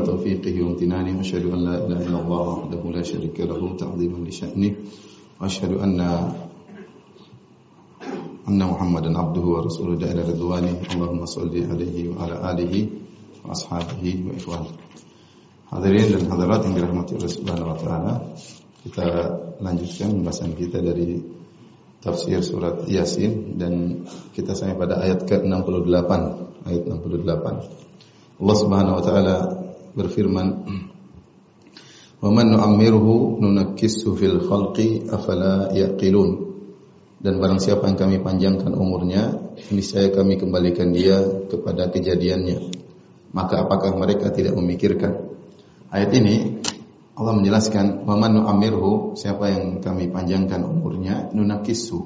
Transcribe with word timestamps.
Taufiqihi 0.00 0.64
wa 0.64 0.72
amtinani 0.72 1.12
wa 1.12 1.20
asyhadu 1.20 1.52
an 1.52 1.60
la 1.60 1.76
ilaha 1.76 2.00
illallah 2.08 2.44
wahdahu 2.64 2.88
la 2.88 3.04
syarika 3.04 3.44
lahu 3.44 3.76
ta'ziman 3.76 4.24
li 4.24 4.32
sya'ni. 4.32 4.68
Wa 5.36 5.44
asyhadu 5.44 5.76
anna 5.76 6.32
anna 8.48 8.64
Muhammadan 8.64 9.12
abduhu 9.12 9.60
wa 9.60 9.68
rasuluhu 9.68 10.00
da'ila 10.00 10.24
ridwani. 10.24 10.72
Allahumma 10.88 11.28
salli 11.28 11.68
alaihi 11.68 12.08
wa 12.08 12.24
ala 12.24 12.56
alihi 12.56 12.88
wa 13.44 13.52
ashabihi 13.52 14.24
wa 14.24 14.32
ikhwan. 14.40 14.64
Hadirin 15.68 16.16
dan 16.16 16.32
hadirat 16.32 16.64
yang 16.64 16.74
dirahmati 16.80 17.12
Allah 17.20 17.28
Subhanahu 17.28 17.70
wa 17.72 17.76
taala, 17.76 18.12
kita 18.88 19.04
lanjutkan 19.60 20.16
pembahasan 20.16 20.56
kita 20.56 20.80
dari 20.80 21.20
tafsir 22.00 22.40
surat 22.40 22.88
Yasin 22.88 23.60
dan 23.60 24.08
kita 24.32 24.56
sampai 24.56 24.80
pada 24.80 25.04
ayat 25.04 25.28
ke-68 25.28 26.41
ayat 26.66 26.82
68 26.88 28.42
Allah 28.42 28.56
Subhanahu 28.58 28.98
wa 28.98 29.02
taala 29.04 29.36
berfirman 29.92 30.48
Wa 32.22 32.30
man 32.30 32.54
nu'ammirhu 32.54 33.42
nunakkishu 33.42 34.14
fil 34.14 34.46
khalqi 34.46 35.10
afala 35.10 35.74
yaqilun. 35.74 36.54
Dan 37.18 37.42
barang 37.42 37.58
siapa 37.58 37.90
yang 37.90 37.98
kami 37.98 38.22
panjangkan 38.22 38.70
umurnya 38.78 39.34
niscaya 39.74 40.10
kami 40.14 40.38
kembalikan 40.38 40.94
dia 40.94 41.18
kepada 41.50 41.90
kejadiannya. 41.90 42.78
Maka 43.34 43.66
apakah 43.66 43.98
mereka 43.98 44.30
tidak 44.30 44.54
memikirkan? 44.54 45.34
Ayat 45.90 46.14
ini 46.14 46.62
Allah 47.18 47.34
menjelaskan 47.42 48.06
waman 48.06 48.38
nu'amirhu 48.38 49.18
siapa 49.18 49.50
yang 49.50 49.82
kami 49.82 50.06
panjangkan 50.14 50.62
umurnya 50.62 51.30
nunakisu 51.34 51.98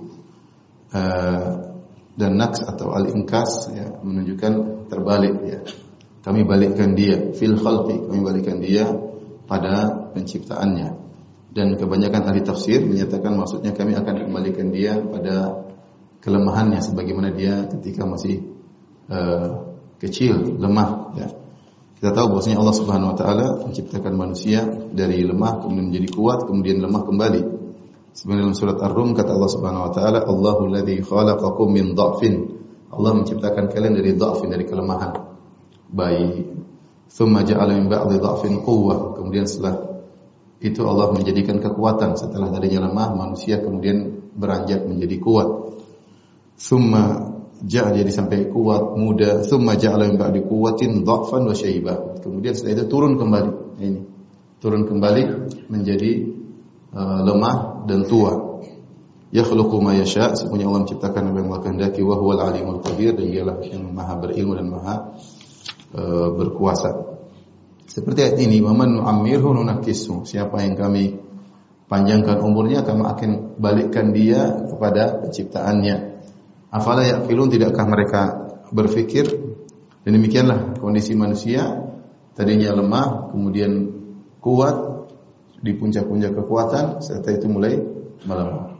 uh, 0.96 1.75
dan 2.16 2.40
naks 2.40 2.64
atau 2.64 2.96
al-inkas 2.96 3.68
ya, 3.76 3.92
menunjukkan 4.00 4.52
terbalik 4.88 5.36
ya. 5.44 5.60
Kami 6.24 6.42
balikkan 6.42 6.98
dia 6.98 7.30
fil 7.38 7.54
khalqi 7.54 8.02
kami 8.10 8.18
balikkan 8.24 8.58
dia 8.58 8.88
pada 9.46 10.10
penciptaannya. 10.10 11.06
Dan 11.56 11.78
kebanyakan 11.78 12.28
ahli 12.28 12.42
tafsir 12.44 12.84
menyatakan 12.84 13.32
maksudnya 13.32 13.72
kami 13.72 13.96
akan 13.96 14.28
kembalikan 14.28 14.68
dia 14.74 15.00
pada 15.00 15.64
kelemahannya 16.20 16.82
sebagaimana 16.82 17.32
dia 17.32 17.64
ketika 17.70 18.04
masih 18.04 18.44
uh, 19.08 19.76
kecil 20.02 20.58
lemah 20.58 21.16
ya. 21.16 21.28
Kita 21.96 22.12
tahu 22.12 22.36
bahwasanya 22.36 22.60
Allah 22.60 22.76
Subhanahu 22.76 23.12
wa 23.14 23.16
taala 23.16 23.46
menciptakan 23.64 24.12
manusia 24.20 24.68
dari 24.92 25.24
lemah 25.24 25.64
kemudian 25.64 25.88
menjadi 25.88 26.08
kuat 26.12 26.44
kemudian 26.44 26.84
lemah 26.84 27.02
kembali. 27.08 27.42
Sebenarnya 28.16 28.48
dalam 28.48 28.56
surat 28.56 28.78
Ar-Rum 28.80 29.12
kata 29.12 29.36
Allah 29.36 29.50
Subhanahu 29.52 29.84
wa 29.86 29.92
taala, 29.92 30.24
"Allahu 30.24 30.72
alladzi 30.72 31.04
khalaqakum 31.04 31.68
min 31.68 31.92
dha'fin." 31.92 32.34
Allah 32.88 33.12
menciptakan 33.12 33.68
kalian 33.68 33.92
dari 33.92 34.16
dha'fin 34.16 34.48
dari 34.48 34.64
kelemahan. 34.64 35.12
Bayi. 35.92 36.48
Thumma 37.12 37.44
ja'ala 37.44 37.76
min 37.76 37.92
ba'di 37.92 38.16
dha'fin 38.16 38.64
quwwah. 38.64 39.20
Kemudian 39.20 39.44
setelah 39.44 40.00
itu 40.64 40.80
Allah 40.88 41.12
menjadikan 41.12 41.60
kekuatan 41.60 42.16
setelah 42.16 42.48
darinya 42.48 42.88
lemah 42.88 43.12
manusia 43.12 43.60
kemudian 43.60 44.32
beranjak 44.32 44.88
menjadi 44.88 45.20
kuat. 45.20 45.48
Thumma 46.56 47.36
jadi 47.60 48.08
sampai 48.08 48.48
kuat, 48.48 48.96
muda, 48.96 49.44
thumma 49.44 49.76
ja'ala 49.76 50.08
min 50.08 50.16
ba'di 50.16 50.40
quwwatin 50.40 51.04
dha'fan 51.04 51.44
wa 51.44 51.52
syaiba. 51.52 52.16
Kemudian 52.24 52.56
setelah 52.56 52.80
itu 52.80 52.84
turun 52.88 53.20
kembali. 53.20 53.50
Ini. 53.76 54.00
Turun 54.56 54.88
kembali 54.88 55.22
menjadi 55.68 56.32
uh, 56.96 57.20
lemah 57.20 57.75
dan 57.86 58.04
tua. 58.04 58.62
Yakhluqu 59.30 59.82
ma 59.82 59.94
yasha, 59.94 60.34
semuanya 60.38 60.70
Allah 60.70 60.86
menciptakan 60.86 61.22
apa 61.30 61.36
yang 61.38 61.48
Allah 61.50 61.62
kehendaki 61.62 62.00
wa 62.02 62.14
huwal 62.18 62.40
alimul 62.42 62.78
qadir 62.82 63.14
dan 63.14 63.26
dialah 63.30 63.58
yang 63.62 63.90
maha 63.90 64.14
berilmu 64.22 64.54
dan 64.54 64.66
maha 64.70 64.94
uh, 65.94 66.28
berkuasa. 66.34 67.18
Seperti 67.86 68.18
ayat 68.22 68.38
ini, 68.42 68.62
"Wa 68.62 68.74
man 68.74 68.98
nu'ammirhu 68.98 69.50
nunakkisu." 69.56 70.26
Siapa 70.26 70.62
yang 70.62 70.78
kami 70.78 71.18
panjangkan 71.90 72.38
umurnya, 72.38 72.86
kami 72.86 73.02
akan 73.02 73.30
balikkan 73.58 74.14
dia 74.14 74.66
kepada 74.66 75.26
penciptaannya. 75.26 75.96
Afala 76.70 77.02
yaqilun 77.06 77.50
tidakkah 77.50 77.86
mereka 77.86 78.22
berpikir 78.70 79.26
dan 80.06 80.10
demikianlah 80.14 80.78
kondisi 80.78 81.18
manusia 81.18 81.82
tadinya 82.38 82.78
lemah 82.78 83.34
kemudian 83.34 83.90
kuat 84.38 84.85
di 85.60 85.72
puncak-puncak 85.76 86.32
kekuatan 86.36 87.00
setelah 87.00 87.34
itu 87.36 87.48
mulai 87.48 87.74
melemah. 88.24 88.76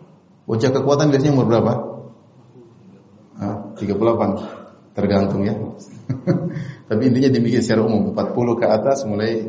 Puncak 0.47 0.73
kekuatan 0.77 1.11
biasanya 1.11 1.33
umur 1.35 1.47
berapa? 1.51 1.73
Ah, 3.37 3.57
38 3.77 4.97
tergantung 4.97 5.43
ya. 5.45 5.55
Tapi 6.89 7.03
intinya 7.11 7.29
demikian 7.29 7.63
secara 7.65 7.85
umum 7.85 8.15
40 8.15 8.61
ke 8.61 8.67
atas 8.67 9.05
mulai 9.05 9.45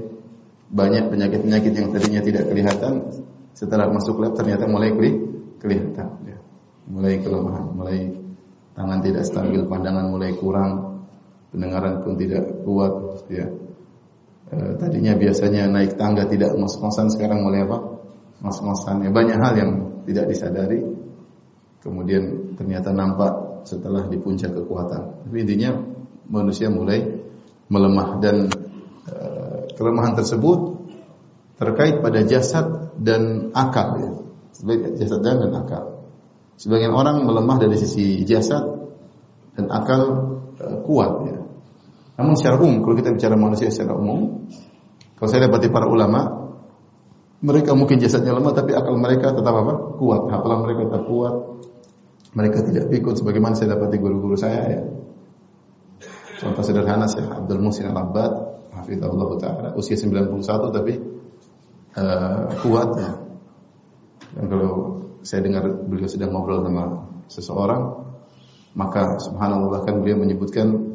banyak 0.68 1.08
penyakit-penyakit 1.08 1.72
yang 1.72 1.88
tadinya 1.96 2.20
tidak 2.20 2.44
kelihatan 2.52 3.24
setelah 3.56 3.88
masuk 3.88 4.20
lab 4.20 4.36
ternyata 4.36 4.68
mulai 4.68 4.92
kelihatan 5.62 6.10
ya. 6.28 6.38
Mulai 6.88 7.20
kelemahan, 7.20 7.66
mulai 7.76 8.00
tangan 8.76 9.00
tidak 9.04 9.24
stabil, 9.28 9.62
pandangan 9.68 10.08
mulai 10.08 10.32
kurang, 10.36 11.04
pendengaran 11.52 12.00
pun 12.04 12.16
tidak 12.16 12.64
kuat, 12.64 12.94
ya. 13.28 13.48
E, 14.48 14.56
tadinya 14.80 15.14
biasanya 15.16 15.68
naik 15.68 16.00
tangga 16.00 16.28
tidak 16.28 16.56
ngos-ngosan, 16.56 17.12
sekarang 17.12 17.44
mulai 17.44 17.68
apa? 17.68 17.78
Ngos-ngosan. 18.44 19.04
Ya, 19.04 19.12
banyak 19.12 19.38
hal 19.38 19.54
yang 19.60 19.72
tidak 20.08 20.32
disadari, 20.32 20.80
kemudian 21.84 22.56
ternyata 22.56 22.96
nampak 22.96 23.64
setelah 23.68 24.08
di 24.08 24.16
puncak 24.20 24.56
kekuatan. 24.56 25.28
Tapi 25.28 25.38
intinya 25.44 25.76
manusia 26.32 26.72
mulai 26.72 27.04
melemah 27.68 28.10
dan 28.24 28.48
e, 29.08 29.16
kelemahan 29.76 30.16
tersebut 30.16 30.80
terkait 31.58 32.00
pada 32.00 32.22
jasad 32.24 32.94
dan 33.02 33.52
akal, 33.52 33.98
ya. 34.00 34.12
jasad 34.98 35.22
dan 35.26 35.52
akal. 35.54 35.98
Sebagian 36.58 36.90
orang 36.90 37.22
melemah 37.22 37.62
dari 37.62 37.78
sisi 37.78 38.26
jasad 38.26 38.66
dan 39.58 39.70
akal 39.74 40.02
uh, 40.58 40.78
kuat 40.86 41.12
ya. 41.30 41.38
Namun 42.18 42.34
secara 42.34 42.58
umum 42.58 42.82
kalau 42.82 42.96
kita 42.98 43.14
bicara 43.14 43.38
manusia 43.38 43.70
secara 43.70 43.94
umum, 43.94 44.50
kalau 45.18 45.30
saya 45.30 45.46
dapati 45.46 45.70
para 45.70 45.86
ulama, 45.86 46.50
mereka 47.42 47.78
mungkin 47.78 48.02
jasadnya 48.02 48.34
lemah 48.34 48.54
tapi 48.58 48.74
akal 48.74 48.98
mereka 48.98 49.38
tetap 49.38 49.54
apa? 49.54 49.74
Kuat. 50.02 50.30
Hafalan 50.34 50.66
mereka 50.66 50.90
tetap 50.90 51.04
kuat. 51.06 51.36
Mereka 52.34 52.58
tidak 52.70 52.86
pikun 52.90 53.14
sebagaimana 53.14 53.54
saya 53.54 53.78
dapati 53.78 53.98
guru-guru 54.02 54.34
saya 54.38 54.62
ya. 54.66 54.82
Contoh 56.38 56.62
sederhana 56.62 57.10
saya 57.10 57.34
Abdul 57.34 57.66
Musin 57.66 57.90
Al-Abbad, 57.90 58.32
hafizahullah 58.78 59.30
taala, 59.42 59.70
usia 59.74 59.98
91 59.98 60.38
tapi 60.70 60.94
uh, 61.98 62.46
kuat 62.62 62.90
ya. 62.94 63.12
Dan 64.38 64.46
kalau 64.54 65.02
saya 65.26 65.42
dengar 65.42 65.66
beliau 65.66 66.06
sedang 66.06 66.30
ngobrol 66.30 66.62
sama 66.62 67.10
seseorang, 67.26 67.82
maka 68.78 69.18
subhanallah 69.18 69.82
bahkan 69.82 69.98
beliau 70.06 70.22
menyebutkan 70.22 70.87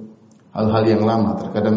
hal-hal 0.53 0.85
yang 0.85 1.03
lama. 1.03 1.37
Terkadang 1.41 1.77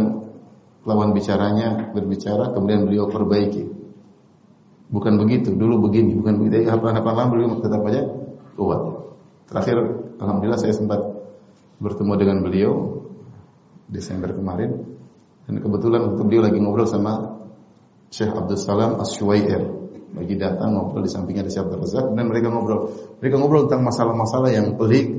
lawan 0.86 1.12
bicaranya 1.16 1.92
berbicara, 1.92 2.54
kemudian 2.54 2.86
beliau 2.86 3.10
perbaiki. 3.10 3.74
Bukan 4.86 5.18
begitu, 5.18 5.58
dulu 5.58 5.90
begini, 5.90 6.14
bukan 6.14 6.46
begitu. 6.46 6.70
Apa-apa 6.70 7.12
lama 7.12 7.30
beliau 7.34 7.58
tetap 7.58 7.82
aja 7.90 8.06
kuat. 8.54 8.82
Terakhir, 9.50 9.78
alhamdulillah 10.22 10.62
saya 10.62 10.74
sempat 10.78 11.02
bertemu 11.82 12.14
dengan 12.16 12.38
beliau 12.46 12.72
Desember 13.90 14.32
kemarin, 14.32 14.86
dan 15.46 15.62
kebetulan 15.62 16.10
waktu 16.10 16.22
beliau 16.26 16.44
lagi 16.46 16.58
ngobrol 16.58 16.90
sama 16.90 17.38
Syekh 18.10 18.34
Abdul 18.34 18.58
Salam 18.58 18.98
Asyuwair 18.98 19.86
lagi 20.16 20.36
datang 20.40 20.72
ngobrol 20.72 21.04
di 21.04 21.12
sampingnya 21.12 21.44
ada 21.44 21.52
Syekh 21.52 21.68
Abdul 21.68 21.80
Razak 21.84 22.06
dan 22.16 22.26
mereka 22.32 22.48
ngobrol. 22.48 22.96
Mereka 23.20 23.36
ngobrol 23.36 23.68
tentang 23.68 23.84
masalah-masalah 23.84 24.50
yang 24.56 24.80
pelik 24.80 25.12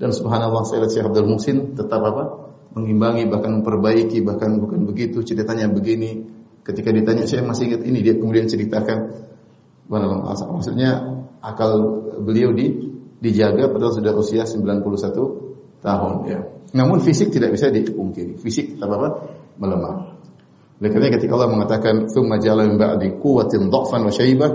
dan 0.00 0.16
subhanallah 0.16 0.64
saya 0.64 0.88
lihat 0.88 0.92
Syekh 0.96 1.06
Abdul 1.12 1.28
Musin 1.28 1.76
tetap 1.76 2.00
apa? 2.00 2.39
Mengimbangi 2.74 3.26
bahkan 3.26 3.60
memperbaiki 3.60 4.22
bahkan 4.22 4.58
bukan 4.62 4.86
begitu 4.86 5.22
ceritanya 5.22 5.66
begini. 5.70 6.26
Ketika 6.60 6.92
ditanya 6.92 7.24
saya 7.24 7.42
masih 7.42 7.72
ingat 7.72 7.82
ini 7.88 8.04
dia 8.04 8.14
kemudian 8.20 8.46
ceritakan 8.46 9.26
maksudnya 9.90 11.18
akal 11.42 12.04
beliau 12.22 12.54
di 12.54 12.94
dijaga 13.20 13.68
padahal 13.68 13.96
sudah 13.96 14.12
usia 14.16 14.44
91 14.46 15.82
tahun 15.82 16.14
ya. 16.28 16.40
Namun 16.76 17.02
fisik 17.02 17.34
tidak 17.34 17.56
bisa 17.56 17.72
dipungkiri. 17.72 18.38
Fisik 18.38 18.78
tetap 18.78 18.90
apa? 18.94 19.08
melemah. 19.60 20.16
Oleh 20.80 20.88
karena 20.88 21.12
ketika 21.12 21.36
Allah 21.36 21.52
mengatakan 21.52 22.08
tsumma 22.08 22.40
ja'ala 22.40 22.64
min 22.64 22.80
ba'di 22.80 23.20
quwwatin 23.20 23.68
dha'fan 23.68 24.00
wa 24.00 24.08
syaibah, 24.08 24.50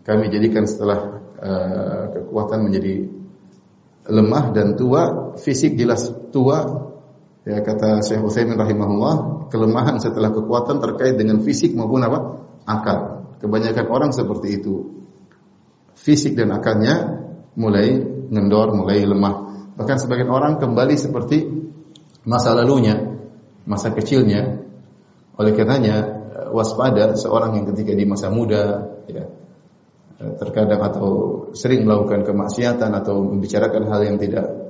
kami 0.00 0.32
jadikan 0.32 0.64
setelah 0.64 1.20
uh, 1.36 2.02
kekuatan 2.16 2.64
menjadi 2.64 3.04
lemah 4.08 4.56
dan 4.56 4.80
tua, 4.80 5.36
fisik 5.36 5.76
jelas 5.76 6.08
tua. 6.32 6.87
Ya 7.48 7.64
kata 7.64 8.04
Syekh 8.04 8.20
Utsaimin 8.20 8.60
rahimahullah, 8.60 9.48
kelemahan 9.48 9.96
setelah 9.96 10.28
kekuatan 10.28 10.84
terkait 10.84 11.16
dengan 11.16 11.40
fisik 11.40 11.72
maupun 11.72 12.04
apa? 12.04 12.44
akal. 12.68 13.24
Kebanyakan 13.40 13.86
orang 13.88 14.10
seperti 14.12 14.60
itu. 14.60 15.08
Fisik 15.96 16.36
dan 16.36 16.52
akalnya 16.52 17.24
mulai 17.56 18.04
ngendor, 18.28 18.76
mulai 18.76 19.00
lemah. 19.00 19.64
Bahkan 19.80 19.96
sebagian 19.96 20.28
orang 20.28 20.60
kembali 20.60 20.92
seperti 21.00 21.48
masa 22.28 22.52
lalunya, 22.52 23.16
masa 23.64 23.96
kecilnya, 23.96 24.60
oleh 25.40 25.56
karenanya 25.56 25.96
eh, 26.28 26.48
waspada 26.52 27.16
seorang 27.16 27.56
yang 27.56 27.64
ketika 27.72 27.96
di 27.96 28.04
masa 28.04 28.28
muda 28.28 28.92
ya, 29.08 29.24
eh, 30.20 30.32
terkadang 30.36 30.84
atau 30.84 31.08
sering 31.56 31.88
melakukan 31.88 32.28
kemaksiatan 32.28 32.92
atau 32.92 33.24
membicarakan 33.24 33.88
hal 33.88 34.04
yang 34.04 34.20
tidak 34.20 34.67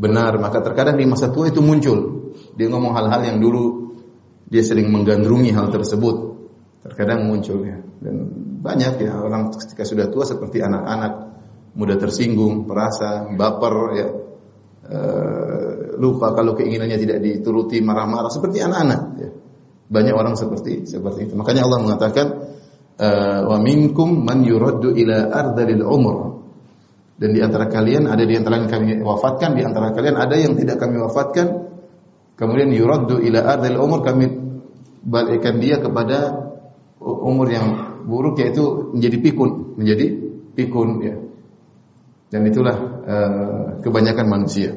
benar, 0.00 0.40
maka 0.40 0.64
terkadang 0.64 0.96
di 0.96 1.04
masa 1.04 1.28
tua 1.28 1.52
itu 1.52 1.60
muncul. 1.60 2.32
Dia 2.56 2.72
ngomong 2.72 2.96
hal-hal 2.96 3.20
yang 3.28 3.38
dulu 3.38 3.92
dia 4.48 4.64
sering 4.64 4.88
menggandrungi 4.88 5.52
hal 5.52 5.68
tersebut. 5.68 6.16
Terkadang 6.80 7.28
muncul 7.28 7.60
ya. 7.68 7.76
Dan 8.00 8.32
banyak 8.64 9.04
ya 9.04 9.20
orang 9.20 9.52
ketika 9.52 9.84
sudah 9.84 10.08
tua 10.08 10.24
seperti 10.24 10.64
anak-anak 10.64 11.12
mudah 11.76 12.00
tersinggung, 12.00 12.64
perasa, 12.64 13.28
baper 13.28 13.74
ya. 13.94 14.08
E, 14.90 14.98
lupa 16.00 16.32
kalau 16.32 16.56
keinginannya 16.56 16.98
tidak 16.98 17.20
dituruti 17.20 17.78
marah-marah 17.84 18.32
seperti 18.32 18.64
anak-anak 18.64 19.00
ya. 19.20 19.30
Banyak 19.90 20.14
orang 20.16 20.34
seperti 20.34 20.88
seperti 20.88 21.28
itu. 21.28 21.34
Makanya 21.36 21.66
Allah 21.66 21.78
mengatakan 21.82 22.26
eh, 22.94 23.40
wa 23.42 23.58
minkum 23.58 24.22
man 24.22 24.46
yuraddu 24.46 24.94
ila 24.94 25.34
ardalil 25.34 25.82
umur. 25.82 26.39
Dan 27.20 27.36
di 27.36 27.40
antara 27.44 27.68
kalian 27.68 28.08
ada 28.08 28.24
di 28.24 28.32
antara 28.32 28.64
yang 28.64 28.70
kami 28.72 28.96
wafatkan, 29.04 29.52
di 29.52 29.60
antara 29.60 29.92
kalian 29.92 30.16
ada 30.16 30.40
yang 30.40 30.56
tidak 30.56 30.80
kami 30.80 30.96
wafatkan. 31.04 31.68
Kemudian 32.32 32.72
yuraddu 32.72 33.20
ila 33.20 33.44
ardalil 33.44 33.76
umur 33.76 34.00
kami 34.00 34.24
balikkan 35.04 35.60
dia 35.60 35.76
kepada 35.76 36.48
umur 37.00 37.44
yang 37.52 38.00
buruk 38.08 38.40
yaitu 38.40 38.88
menjadi 38.96 39.16
pikun, 39.20 39.76
menjadi 39.76 40.06
pikun 40.56 40.88
ya. 41.04 41.14
Dan 42.30 42.46
itulah 42.48 42.76
uh, 43.04 43.66
kebanyakan 43.84 44.24
manusia. 44.24 44.72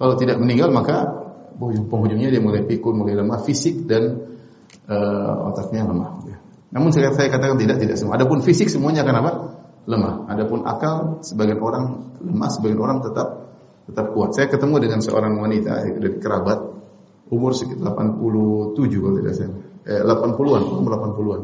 Kalau 0.00 0.16
tidak 0.16 0.40
meninggal 0.40 0.72
maka 0.72 1.12
penghujungnya 1.60 2.32
dia 2.32 2.40
mulai 2.40 2.64
pikun, 2.64 3.04
mulai 3.04 3.20
lemah 3.20 3.44
fisik 3.44 3.84
dan 3.84 4.32
uh, 4.88 5.52
otaknya 5.52 5.84
lemah. 5.84 6.10
Ya. 6.24 6.36
Namun 6.72 6.88
saya, 6.88 7.12
saya 7.12 7.28
katakan 7.28 7.60
tidak, 7.60 7.84
tidak 7.84 8.00
semua. 8.00 8.16
Adapun 8.16 8.40
fisik 8.40 8.72
semuanya 8.72 9.04
akan 9.04 9.16
apa? 9.20 9.32
Lemah. 9.82 10.30
Adapun 10.30 10.62
akal 10.62 11.24
sebagian 11.26 11.58
orang 11.58 12.14
lemah, 12.22 12.50
sebagian 12.54 12.78
orang 12.78 13.02
tetap 13.02 13.50
tetap 13.90 14.14
kuat. 14.14 14.30
Saya 14.34 14.46
ketemu 14.46 14.78
dengan 14.78 15.00
seorang 15.02 15.34
wanita 15.42 15.82
dari 15.98 16.22
kerabat 16.22 16.58
umur 17.32 17.56
sekitar 17.56 17.96
87 17.96 18.78
kalau 19.02 19.14
tidak 19.18 19.34
salah. 19.34 19.58
Eh, 19.82 20.02
80-an, 20.06 20.62
umur 20.78 20.92
80-an. 20.94 21.42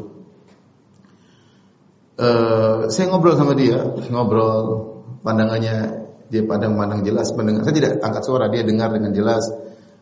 Uh, 2.19 2.91
saya 2.91 3.15
ngobrol 3.15 3.39
sama 3.39 3.55
dia, 3.55 3.79
ngobrol 4.11 4.91
pandangannya 5.23 6.07
dia 6.27 6.43
pandang 6.47 6.75
pandang 6.75 7.07
jelas, 7.07 7.31
pendengar. 7.31 7.63
Saya 7.63 7.75
tidak 7.79 7.93
angkat 8.03 8.23
suara, 8.27 8.51
dia 8.51 8.67
dengar 8.67 8.91
dengan 8.91 9.15
jelas 9.15 9.47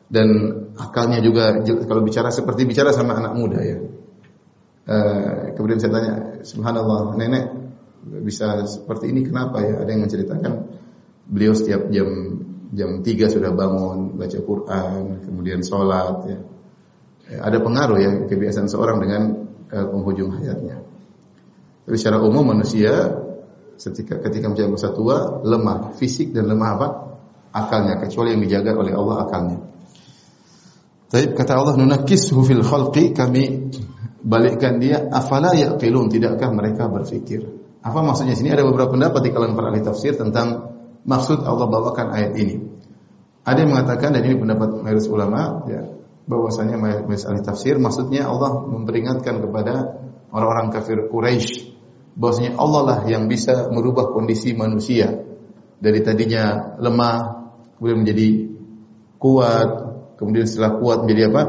dan 0.08 0.28
akalnya 0.80 1.20
juga 1.20 1.60
kalau 1.84 2.00
bicara 2.00 2.32
seperti 2.32 2.64
bicara 2.64 2.92
sama 2.92 3.20
anak 3.20 3.32
muda 3.36 3.60
ya. 3.60 3.78
Uh, 4.86 5.52
kemudian 5.56 5.76
saya 5.76 5.92
tanya, 5.92 6.14
Subhanallah, 6.40 7.16
nenek 7.20 7.65
bisa 8.06 8.62
seperti 8.66 9.10
ini 9.10 9.26
kenapa 9.26 9.62
ya? 9.62 9.82
Ada 9.82 9.90
yang 9.90 10.02
menceritakan 10.06 10.52
beliau 11.26 11.52
setiap 11.58 11.90
jam 11.90 12.08
jam 12.70 13.02
3 13.02 13.34
sudah 13.34 13.50
bangun 13.54 14.14
baca 14.14 14.38
Quran, 14.42 15.26
kemudian 15.26 15.60
sholat 15.62 16.16
ya. 16.26 16.38
ya 17.30 17.38
ada 17.42 17.58
pengaruh 17.62 17.98
ya 17.98 18.12
kebiasaan 18.26 18.70
seorang 18.70 18.98
dengan 19.02 19.22
uh, 19.70 19.86
penghujung 19.90 20.34
hayatnya. 20.38 20.82
Tapi 21.86 21.96
secara 21.98 22.22
umum 22.22 22.46
manusia 22.46 23.22
ketika 23.78 24.18
ketika 24.22 24.50
menjadi 24.50 24.70
masa 24.70 24.90
tua 24.90 25.42
lemah 25.42 25.94
fisik 25.98 26.34
dan 26.34 26.50
lemah 26.50 26.70
apa? 26.78 26.88
akalnya 27.56 27.96
kecuali 27.96 28.36
yang 28.36 28.42
dijaga 28.44 28.76
oleh 28.76 28.92
Allah 28.92 29.16
akalnya. 29.24 29.58
Tapi 31.08 31.32
kata 31.32 31.56
Allah 31.56 31.74
nunakishu 31.80 32.36
fil 32.44 32.60
khalqi 32.60 33.16
kami 33.16 33.72
balikkan 34.20 34.76
dia 34.76 35.08
afala 35.08 35.56
yaqilun 35.56 36.12
tidakkah 36.12 36.52
mereka 36.52 36.90
berfikir. 36.92 37.48
Apa 37.86 38.02
maksudnya 38.02 38.34
sini 38.34 38.50
ada 38.50 38.66
beberapa 38.66 38.90
pendapat 38.90 39.22
di 39.22 39.30
kalangan 39.30 39.54
para 39.54 39.68
ahli 39.70 39.86
tafsir 39.86 40.18
tentang 40.18 40.74
maksud 41.06 41.46
Allah 41.46 41.70
bawakan 41.70 42.10
ayat 42.10 42.34
ini. 42.34 42.58
Ada 43.46 43.62
yang 43.62 43.70
mengatakan 43.78 44.10
dan 44.10 44.26
ini 44.26 44.34
pendapat 44.34 44.82
mayoritas 44.82 45.06
ulama 45.06 45.62
ya 45.70 45.86
bahwasanya 46.26 46.74
mayoritas 46.82 47.30
ahli 47.30 47.46
tafsir 47.46 47.78
maksudnya 47.78 48.26
Allah 48.26 48.66
memperingatkan 48.66 49.38
kepada 49.38 50.02
orang-orang 50.34 50.74
kafir 50.74 51.06
Quraisy 51.06 51.78
bahwasanya 52.18 52.58
Allah 52.58 52.82
lah 52.82 52.98
yang 53.06 53.30
bisa 53.30 53.70
merubah 53.70 54.10
kondisi 54.10 54.50
manusia 54.58 55.22
dari 55.78 56.02
tadinya 56.02 56.74
lemah 56.82 57.46
kemudian 57.78 58.02
menjadi 58.02 58.28
kuat 59.22 59.86
kemudian 60.16 60.48
setelah 60.48 60.80
kuat 60.80 61.04
menjadi 61.04 61.30
apa? 61.30 61.42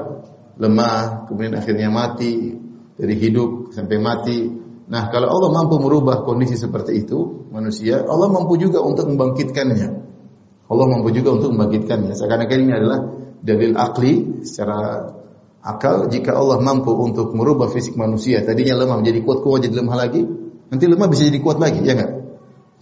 Lemah, 0.58 1.30
kemudian 1.30 1.56
akhirnya 1.56 1.90
mati, 1.90 2.58
dari 2.98 3.16
hidup 3.16 3.72
sampai 3.74 3.98
mati. 3.98 4.67
Nah, 4.88 5.12
kalau 5.12 5.28
Allah 5.28 5.50
mampu 5.52 5.76
merubah 5.84 6.24
kondisi 6.24 6.56
seperti 6.56 7.04
itu, 7.04 7.50
manusia, 7.52 8.08
Allah 8.08 8.32
mampu 8.32 8.56
juga 8.56 8.80
untuk 8.80 9.12
membangkitkannya. 9.12 9.90
Allah 10.68 10.86
mampu 10.88 11.12
juga 11.12 11.36
untuk 11.36 11.52
membangkitkannya. 11.56 12.16
Seakan-akan 12.16 12.58
ini 12.64 12.74
adalah 12.74 13.00
dalil 13.44 13.76
akli 13.76 14.44
secara 14.48 15.12
akal 15.64 16.08
jika 16.08 16.36
Allah 16.36 16.64
mampu 16.64 16.96
untuk 16.96 17.36
merubah 17.36 17.68
fisik 17.68 18.00
manusia 18.00 18.40
tadinya 18.42 18.80
lemah 18.80 19.04
menjadi 19.04 19.20
kuat 19.22 19.44
kuat 19.44 19.60
jadi 19.68 19.84
lemah 19.84 19.96
lagi 20.00 20.22
nanti 20.72 20.86
lemah 20.88 21.08
bisa 21.12 21.28
jadi 21.28 21.40
kuat 21.44 21.60
lagi 21.60 21.84
ya 21.84 21.92
enggak 21.92 22.12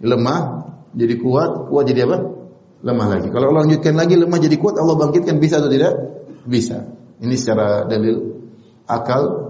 lemah 0.06 0.40
jadi 0.94 1.16
kuat 1.18 1.68
kuat 1.68 1.84
jadi 1.90 2.06
apa 2.06 2.18
lemah 2.86 3.08
lagi. 3.10 3.28
Kalau 3.34 3.50
Allah 3.50 3.66
lanjutkan 3.66 3.98
lagi 3.98 4.14
lemah 4.14 4.38
jadi 4.38 4.58
kuat, 4.62 4.78
Allah 4.78 4.96
bangkitkan 5.02 5.42
bisa 5.42 5.58
atau 5.58 5.74
tidak? 5.74 5.94
Bisa. 6.46 6.86
Ini 7.18 7.34
secara 7.34 7.90
dalil 7.90 8.38
akal 8.86 9.45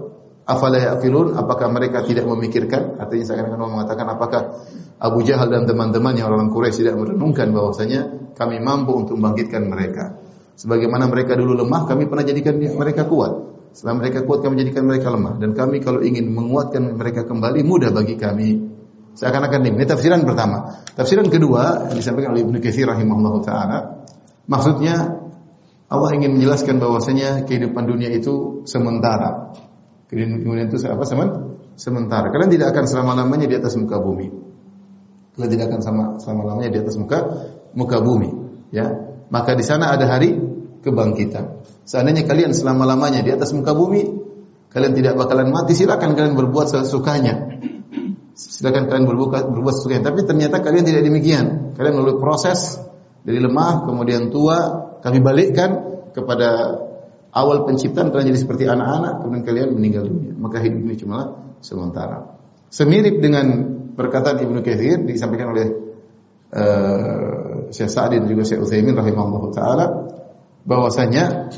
afala 0.46 0.78
yaqilun 0.78 1.34
apakah 1.34 1.66
mereka 1.68 2.06
tidak 2.06 2.24
memikirkan 2.24 3.02
artinya 3.02 3.24
saya 3.26 3.44
akan 3.44 3.58
mengatakan 3.58 4.06
apakah 4.06 4.40
Abu 5.02 5.26
Jahal 5.26 5.50
dan 5.50 5.66
teman-teman 5.66 6.14
yang 6.14 6.30
orang 6.30 6.48
Quraisy 6.54 6.86
tidak 6.86 6.96
merenungkan 6.96 7.50
bahwasanya 7.50 8.32
kami 8.38 8.62
mampu 8.62 8.94
untuk 8.94 9.18
membangkitkan 9.18 9.66
mereka 9.66 10.16
sebagaimana 10.54 11.10
mereka 11.10 11.34
dulu 11.34 11.66
lemah 11.66 11.84
kami 11.90 12.06
pernah 12.06 12.24
jadikan 12.24 12.56
mereka 12.56 13.10
kuat 13.10 13.32
setelah 13.74 14.00
mereka 14.00 14.24
kuat 14.24 14.40
kami 14.40 14.62
jadikan 14.62 14.86
mereka 14.86 15.10
lemah 15.10 15.36
dan 15.42 15.52
kami 15.52 15.82
kalau 15.82 16.00
ingin 16.00 16.30
menguatkan 16.30 16.94
mereka 16.94 17.26
kembali 17.26 17.60
mudah 17.66 17.90
bagi 17.90 18.14
kami 18.16 18.76
Seakan-akan 19.16 19.64
ini. 19.64 19.80
Ini 19.80 19.86
tafsiran 19.88 20.20
pertama. 20.28 20.84
Tafsiran 20.92 21.32
kedua 21.32 21.88
yang 21.88 21.96
disampaikan 21.96 22.36
oleh 22.36 22.44
Ibnu 22.44 22.60
Katsir 22.60 22.84
rahimahullah 22.84 23.34
taala, 23.40 23.78
maksudnya 24.44 25.24
Allah 25.88 26.10
ingin 26.12 26.36
menjelaskan 26.36 26.76
bahwasanya 26.76 27.48
kehidupan 27.48 27.88
dunia 27.88 28.12
itu 28.12 28.62
sementara. 28.68 29.56
Kemudian 30.06 30.70
itu 30.70 30.78
apa 30.86 31.02
semen? 31.02 31.28
Sementara. 31.76 32.30
Kalian 32.30 32.48
tidak 32.48 32.72
akan 32.72 32.84
selama-lamanya 32.88 33.46
di 33.50 33.56
atas 33.58 33.76
muka 33.76 34.00
bumi. 34.00 34.30
Kalian 35.36 35.50
tidak 35.52 35.64
akan 35.68 35.80
sama 35.84 36.04
selama-lamanya 36.16 36.70
di 36.72 36.78
atas 36.80 36.96
muka 36.96 37.18
muka 37.76 38.00
bumi, 38.00 38.30
ya. 38.72 38.88
Maka 39.28 39.52
di 39.52 39.60
sana 39.66 39.92
ada 39.92 40.08
hari 40.08 40.32
kebangkitan. 40.80 41.60
Seandainya 41.84 42.24
kalian 42.24 42.56
selama-lamanya 42.56 43.20
di 43.20 43.34
atas 43.34 43.52
muka 43.52 43.76
bumi, 43.76 44.06
kalian 44.72 44.96
tidak 44.96 45.18
bakalan 45.20 45.52
mati, 45.52 45.76
silakan 45.76 46.16
kalian 46.16 46.32
berbuat 46.38 46.72
sesukanya. 46.72 47.60
Silakan 48.36 48.88
kalian 48.88 49.04
berbuka, 49.04 49.44
berbuat 49.44 49.74
sesuatu. 49.76 50.12
Tapi 50.12 50.24
ternyata 50.24 50.64
kalian 50.64 50.84
tidak 50.88 51.02
demikian. 51.04 51.76
Kalian 51.76 52.00
melalui 52.00 52.16
proses 52.16 52.80
dari 53.20 53.42
lemah 53.42 53.84
kemudian 53.84 54.32
tua, 54.32 54.56
kami 55.04 55.20
balikkan 55.20 55.70
kepada 56.16 56.80
awal 57.36 57.68
penciptaan 57.68 58.08
kalian 58.08 58.32
jadi 58.32 58.40
seperti 58.40 58.64
anak-anak, 58.64 59.20
kemudian 59.20 59.44
kalian 59.44 59.68
meninggal 59.76 60.08
dunia. 60.08 60.32
Maka 60.40 60.64
hidup 60.64 60.80
ini 60.88 60.96
cuma 60.96 61.36
sementara. 61.60 62.40
Semirip 62.72 63.20
dengan 63.20 63.76
perkataan 63.92 64.40
Ibnu 64.40 64.64
Katsir 64.64 65.04
disampaikan 65.04 65.52
oleh 65.52 65.66
uh, 66.56 67.68
Syekh 67.68 67.90
Sa'di 67.92 68.24
dan 68.24 68.28
juga 68.28 68.42
Syekh 68.48 68.64
Utsaimin 68.64 68.96
rahimahullah 68.96 69.52
taala 69.52 69.86
bahwasanya 70.64 71.52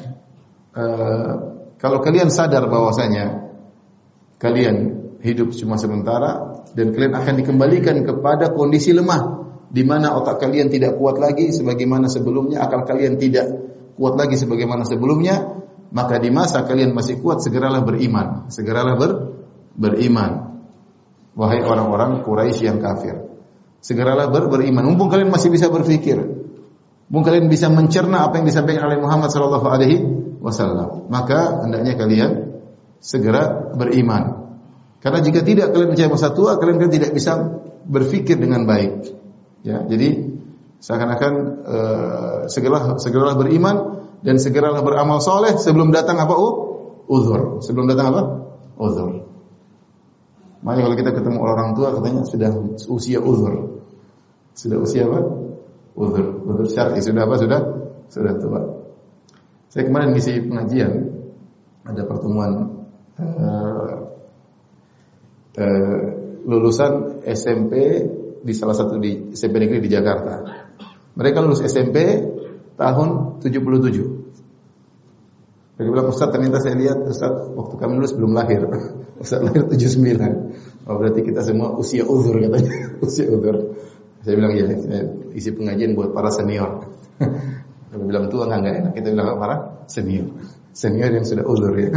uh, 0.74 1.34
kalau 1.78 2.02
kalian 2.02 2.28
sadar 2.28 2.66
bahwasanya 2.66 3.54
kalian 4.42 4.98
hidup 5.22 5.54
cuma 5.54 5.78
sementara 5.78 6.62
dan 6.74 6.94
kalian 6.94 7.14
akan 7.14 7.34
dikembalikan 7.38 7.96
kepada 8.02 8.54
kondisi 8.54 8.94
lemah 8.94 9.48
di 9.68 9.82
mana 9.84 10.16
otak 10.16 10.40
kalian 10.40 10.72
tidak 10.72 10.96
kuat 10.96 11.20
lagi 11.20 11.52
sebagaimana 11.52 12.08
sebelumnya, 12.08 12.64
akal 12.64 12.88
kalian 12.88 13.20
tidak 13.20 13.46
kuat 14.00 14.16
lagi 14.16 14.40
sebagaimana 14.40 14.86
sebelumnya, 14.88 15.58
maka 15.88 16.20
di 16.20 16.28
masa 16.28 16.64
kalian 16.68 16.92
masih 16.92 17.20
kuat 17.20 17.40
segeralah 17.40 17.80
beriman, 17.80 18.52
segeralah 18.52 18.94
ber, 18.96 19.10
beriman. 19.76 20.60
Wahai 21.38 21.62
orang-orang 21.62 22.26
Quraisy 22.26 22.66
yang 22.66 22.82
kafir, 22.82 23.14
segeralah 23.78 24.26
ber, 24.28 24.50
beriman. 24.50 24.82
Mumpung 24.84 25.08
kalian 25.08 25.30
masih 25.30 25.54
bisa 25.54 25.70
berpikir, 25.70 26.18
mumpung 27.08 27.24
kalian 27.24 27.46
bisa 27.46 27.70
mencerna 27.70 28.26
apa 28.26 28.42
yang 28.42 28.46
disampaikan 28.50 28.90
oleh 28.90 28.98
Muhammad 28.98 29.30
sallallahu 29.30 29.66
alaihi 29.70 30.02
wasallam, 30.42 31.06
maka 31.08 31.62
hendaknya 31.62 31.94
kalian 31.94 32.30
segera 32.98 33.72
beriman. 33.74 34.50
Karena 34.98 35.22
jika 35.22 35.46
tidak 35.46 35.70
kalian 35.70 35.94
percaya 35.94 36.10
masa 36.10 36.34
tua, 36.34 36.58
kalian 36.58 36.82
kan 36.82 36.90
tidak 36.90 37.14
bisa 37.14 37.38
berpikir 37.86 38.34
dengan 38.34 38.66
baik. 38.66 39.14
Ya, 39.62 39.86
jadi 39.86 40.38
seakan-akan 40.78 41.32
uh, 41.66 42.38
segeralah 42.46 42.98
segeralah 42.98 43.34
beriman 43.34 43.97
dan 44.22 44.36
segeralah 44.42 44.82
beramal 44.82 45.22
soleh 45.22 45.54
sebelum 45.58 45.94
datang 45.94 46.18
apa? 46.18 46.34
Uh, 46.34 46.54
uzur. 47.06 47.62
Sebelum 47.62 47.86
datang 47.86 48.14
apa? 48.14 48.22
Uzur. 48.78 49.26
Makanya 50.62 50.82
kalau 50.90 50.96
kita 50.98 51.10
ketemu 51.14 51.38
orang 51.38 51.68
tua 51.78 51.94
katanya 51.94 52.22
sudah 52.26 52.50
usia 52.90 53.22
uzur. 53.22 53.82
Sudah 54.58 54.78
usia 54.82 55.06
apa? 55.06 55.20
Uzur. 55.94 56.26
Uzur 56.46 56.66
syar'i 56.66 56.98
sudah 56.98 57.22
apa? 57.26 57.34
Sudah 57.38 57.60
sudah 58.10 58.34
tua. 58.42 58.60
Saya 59.70 59.86
kemarin 59.86 60.16
ngisi 60.16 60.42
pengajian 60.48 60.92
ada 61.86 62.02
pertemuan 62.08 62.82
uh, 63.20 63.94
uh, 65.56 65.98
lulusan 66.48 67.22
SMP 67.28 67.74
di 68.42 68.52
salah 68.54 68.74
satu 68.74 68.96
di 68.98 69.34
SMP 69.36 69.62
negeri 69.62 69.84
di 69.84 69.90
Jakarta. 69.92 70.42
Mereka 71.18 71.42
lulus 71.42 71.62
SMP 71.66 71.98
tahun 72.78 73.42
77. 73.42 74.18
Mereka 75.78 75.88
bilang, 75.94 76.10
Ustaz 76.10 76.30
ternyata 76.30 76.58
saya 76.62 76.74
lihat 76.78 76.98
Ustaz 77.06 77.50
waktu 77.54 77.74
kami 77.78 78.02
lulus 78.02 78.14
belum 78.14 78.34
lahir. 78.34 78.66
Ustaz 79.22 79.42
lahir 79.42 79.66
79. 79.66 80.86
Oh 80.86 80.96
berarti 80.96 81.20
kita 81.26 81.42
semua 81.42 81.74
usia 81.74 82.06
uzur 82.06 82.38
katanya. 82.38 82.74
usia 83.06 83.26
uzur. 83.28 83.78
Saya 84.22 84.34
bilang 84.34 84.54
ya, 84.58 84.66
isi 85.34 85.54
pengajian 85.54 85.94
buat 85.94 86.10
para 86.10 86.30
senior. 86.34 86.86
Kalau 87.90 88.04
bilang 88.04 88.26
tua 88.28 88.50
nggak 88.50 88.74
enak, 88.84 88.92
kita 88.94 89.14
bilang 89.14 89.38
para 89.38 89.86
senior. 89.86 90.26
Senior 90.74 91.10
yang 91.14 91.26
sudah 91.26 91.46
uzur 91.46 91.74
ya. 91.78 91.90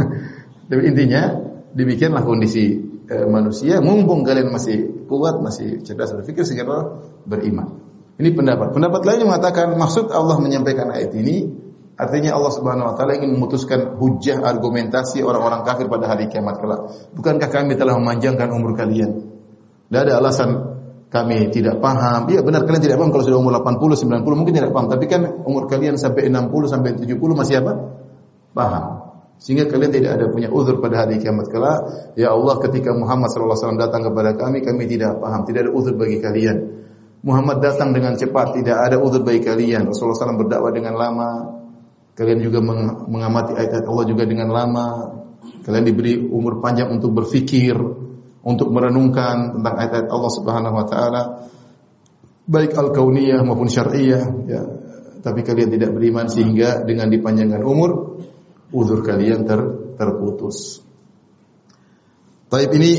Tapi 0.70 0.82
intinya 0.86 1.34
demikianlah 1.74 2.22
kondisi 2.22 2.78
e, 3.10 3.16
manusia. 3.26 3.82
Mumpung 3.82 4.22
kalian 4.22 4.48
masih 4.54 5.06
kuat, 5.10 5.42
masih 5.42 5.82
cerdas 5.82 6.14
berpikir, 6.14 6.46
segera 6.46 7.02
beriman. 7.26 7.81
Ini 8.20 8.30
pendapat. 8.36 8.76
Pendapat 8.76 9.02
lain 9.08 9.24
mengatakan 9.24 9.72
maksud 9.76 10.12
Allah 10.12 10.36
menyampaikan 10.36 10.92
ayat 10.92 11.16
ini 11.16 11.48
artinya 11.96 12.36
Allah 12.36 12.52
Subhanahu 12.52 12.92
wa 12.92 12.94
taala 12.96 13.16
ingin 13.16 13.36
memutuskan 13.36 13.96
hujah 13.96 14.42
argumentasi 14.44 15.24
orang-orang 15.24 15.64
kafir 15.64 15.88
pada 15.88 16.12
hari 16.12 16.28
kiamat 16.28 16.60
kelak. 16.60 16.80
Bukankah 17.16 17.48
kami 17.48 17.78
telah 17.78 17.96
memanjangkan 17.96 18.48
umur 18.52 18.76
kalian? 18.76 19.32
Tidak 19.88 20.00
ada 20.08 20.20
alasan 20.20 20.50
kami 21.12 21.52
tidak 21.52 21.80
paham. 21.80 22.28
Iya 22.32 22.40
benar 22.40 22.64
kalian 22.64 22.82
tidak 22.84 22.96
paham 22.96 23.12
kalau 23.12 23.24
sudah 23.24 23.38
umur 23.40 23.52
80, 23.60 24.08
90 24.08 24.24
mungkin 24.24 24.54
tidak 24.56 24.72
paham, 24.72 24.88
tapi 24.88 25.04
kan 25.04 25.20
umur 25.44 25.68
kalian 25.68 26.00
sampai 26.00 26.32
60 26.32 26.72
sampai 26.72 26.90
70 26.96 27.16
masih 27.16 27.60
apa? 27.60 27.72
Paham. 28.56 28.84
Sehingga 29.42 29.66
kalian 29.66 29.90
tidak 29.90 30.10
ada 30.16 30.30
punya 30.30 30.48
uzur 30.48 30.78
pada 30.78 31.02
hari 31.02 31.18
kiamat 31.18 31.50
kelak. 31.50 32.14
Ya 32.14 32.30
Allah 32.30 32.62
ketika 32.62 32.94
Muhammad 32.94 33.26
SAW 33.34 33.74
datang 33.74 34.06
kepada 34.06 34.38
kami, 34.38 34.62
kami 34.62 34.86
tidak 34.86 35.18
paham. 35.18 35.42
Tidak 35.42 35.66
ada 35.66 35.72
uzur 35.74 35.98
bagi 35.98 36.22
kalian. 36.22 36.56
Muhammad 37.22 37.62
datang 37.62 37.94
dengan 37.94 38.18
cepat, 38.18 38.58
tidak 38.58 38.76
ada 38.82 38.96
uzur 38.98 39.22
bagi 39.22 39.46
kalian. 39.46 39.90
Rasulullah 39.90 40.18
SAW 40.18 40.42
berdakwah 40.42 40.74
dengan 40.74 40.94
lama. 40.98 41.30
Kalian 42.18 42.42
juga 42.42 42.58
mengamati 43.08 43.54
ayat-ayat 43.54 43.86
Allah 43.86 44.04
juga 44.10 44.26
dengan 44.26 44.50
lama. 44.50 44.86
Kalian 45.62 45.86
diberi 45.86 46.18
umur 46.18 46.58
panjang 46.58 46.90
untuk 46.90 47.14
berfikir, 47.14 47.78
untuk 48.42 48.68
merenungkan 48.74 49.54
tentang 49.58 49.74
ayat-ayat 49.78 50.08
Allah 50.10 50.32
Subhanahu 50.34 50.74
wa 50.74 50.86
taala 50.86 51.22
baik 52.46 52.74
al-kauniyah 52.74 53.40
maupun 53.46 53.70
syar'iyah 53.70 54.24
ya. 54.50 54.62
Tapi 55.22 55.46
kalian 55.46 55.70
tidak 55.70 55.94
beriman 55.94 56.26
sehingga 56.26 56.82
dengan 56.82 57.06
dipanjangkan 57.06 57.62
umur 57.62 58.18
uzur 58.74 59.06
kalian 59.06 59.46
ter, 59.46 59.60
terputus. 59.94 60.82
Taib 62.50 62.70
ini 62.74 62.92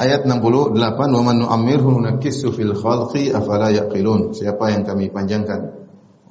Ayat 0.00 0.24
68, 0.24 1.12
"Wa 1.12 1.20
man 1.20 1.44
nu'ammirhu 1.44 2.00
nunakkisu 2.00 2.56
fil 2.56 2.72
khalqi 2.72 3.36
afala 3.36 3.68
yaqilun." 3.68 4.32
Siapa 4.32 4.72
yang 4.72 4.88
kami 4.88 5.12
panjangkan 5.12 5.76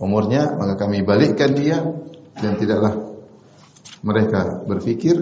umurnya, 0.01 0.57
maka 0.57 0.73
kami 0.73 1.05
balikkan 1.05 1.53
dia 1.53 1.77
dan 2.33 2.57
tidaklah 2.57 2.97
mereka 4.01 4.65
berfikir. 4.65 5.21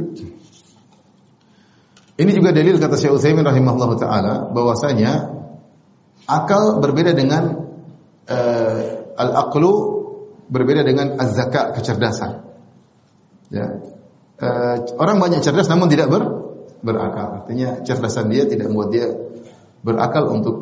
Ini 2.18 2.32
juga 2.32 2.56
dalil 2.56 2.80
kata 2.80 2.96
Syekh 2.96 3.20
Utsaimin 3.20 3.44
rahimahullah 3.44 3.92
taala 4.00 4.34
bahwasanya 4.56 5.27
akal 6.24 6.80
berbeda 6.80 7.12
dengan 7.12 7.68
uh, 8.32 8.80
al-aqlu 9.20 9.74
berbeda 10.48 10.88
dengan 10.88 11.20
az-zaka 11.20 11.75
kecerdasan. 11.75 12.48
Ya. 13.51 13.75
Uh, 14.39 14.88
orang 14.96 15.20
banyak 15.20 15.44
cerdas 15.44 15.68
namun 15.68 15.92
tidak 15.92 16.08
ber 16.08 16.47
berakal. 16.88 17.44
Artinya 17.44 17.84
cerdasan 17.84 18.32
dia 18.32 18.48
tidak 18.48 18.72
membuat 18.72 18.89
dia 18.96 19.12
berakal 19.84 20.32
untuk 20.32 20.56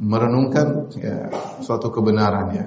merenungkan 0.00 0.88
ya, 0.96 1.28
suatu 1.60 1.92
kebenaran 1.92 2.46
ya. 2.52 2.64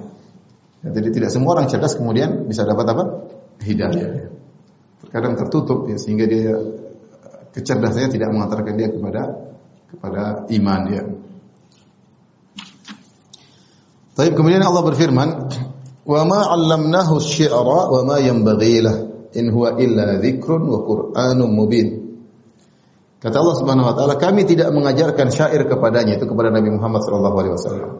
Jadi 0.80 1.08
tidak 1.12 1.30
semua 1.34 1.60
orang 1.60 1.68
cerdas 1.68 1.98
kemudian 1.98 2.48
bisa 2.48 2.64
dapat 2.64 2.86
apa? 2.88 3.04
Hidayah. 3.60 4.10
Ya. 4.16 4.28
Terkadang 5.04 5.36
tertutup 5.36 5.90
ya 5.90 6.00
sehingga 6.00 6.24
dia 6.24 6.56
kecerdasannya 7.52 8.10
tidak 8.14 8.30
mengantarkan 8.32 8.74
dia 8.78 8.88
kepada 8.88 9.22
kepada 9.90 10.24
iman 10.48 10.82
ya. 10.88 11.02
Tapi 14.16 14.36
kemudian 14.36 14.60
Allah 14.60 14.84
berfirman, 14.84 15.28
"Wa 16.04 16.22
ma 16.28 16.40
'allamnahu 16.48 17.20
asy-syi'ra 17.20 17.80
wa 17.88 18.00
ma 18.04 18.16
yanbaghi 18.20 18.84
in 19.36 19.48
huwa 19.52 19.76
illa 19.80 20.16
dzikrun 20.20 20.64
wa 20.64 20.78
qur'anun 20.84 21.48
mubin." 21.52 21.99
Kata 23.20 23.36
Allah 23.36 23.56
Subhanahu 23.60 23.84
wa 23.84 23.94
taala, 23.94 24.16
kami 24.16 24.48
tidak 24.48 24.72
mengajarkan 24.72 25.28
syair 25.28 25.68
kepadanya 25.68 26.16
itu 26.16 26.24
kepada 26.24 26.48
Nabi 26.48 26.72
Muhammad 26.72 27.04
sallallahu 27.04 27.36
alaihi 27.36 27.54
wasallam. 27.54 27.90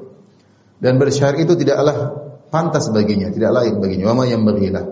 Dan 0.81 0.97
bersyair 0.97 1.37
itu 1.37 1.61
tidaklah 1.61 2.17
pantas 2.49 2.89
baginya, 2.89 3.29
tidak 3.29 3.53
layak 3.53 3.77
baginya. 3.77 4.09
Wa 4.11 4.17
ma 4.17 4.25
yang 4.25 4.49
bagilah. 4.49 4.85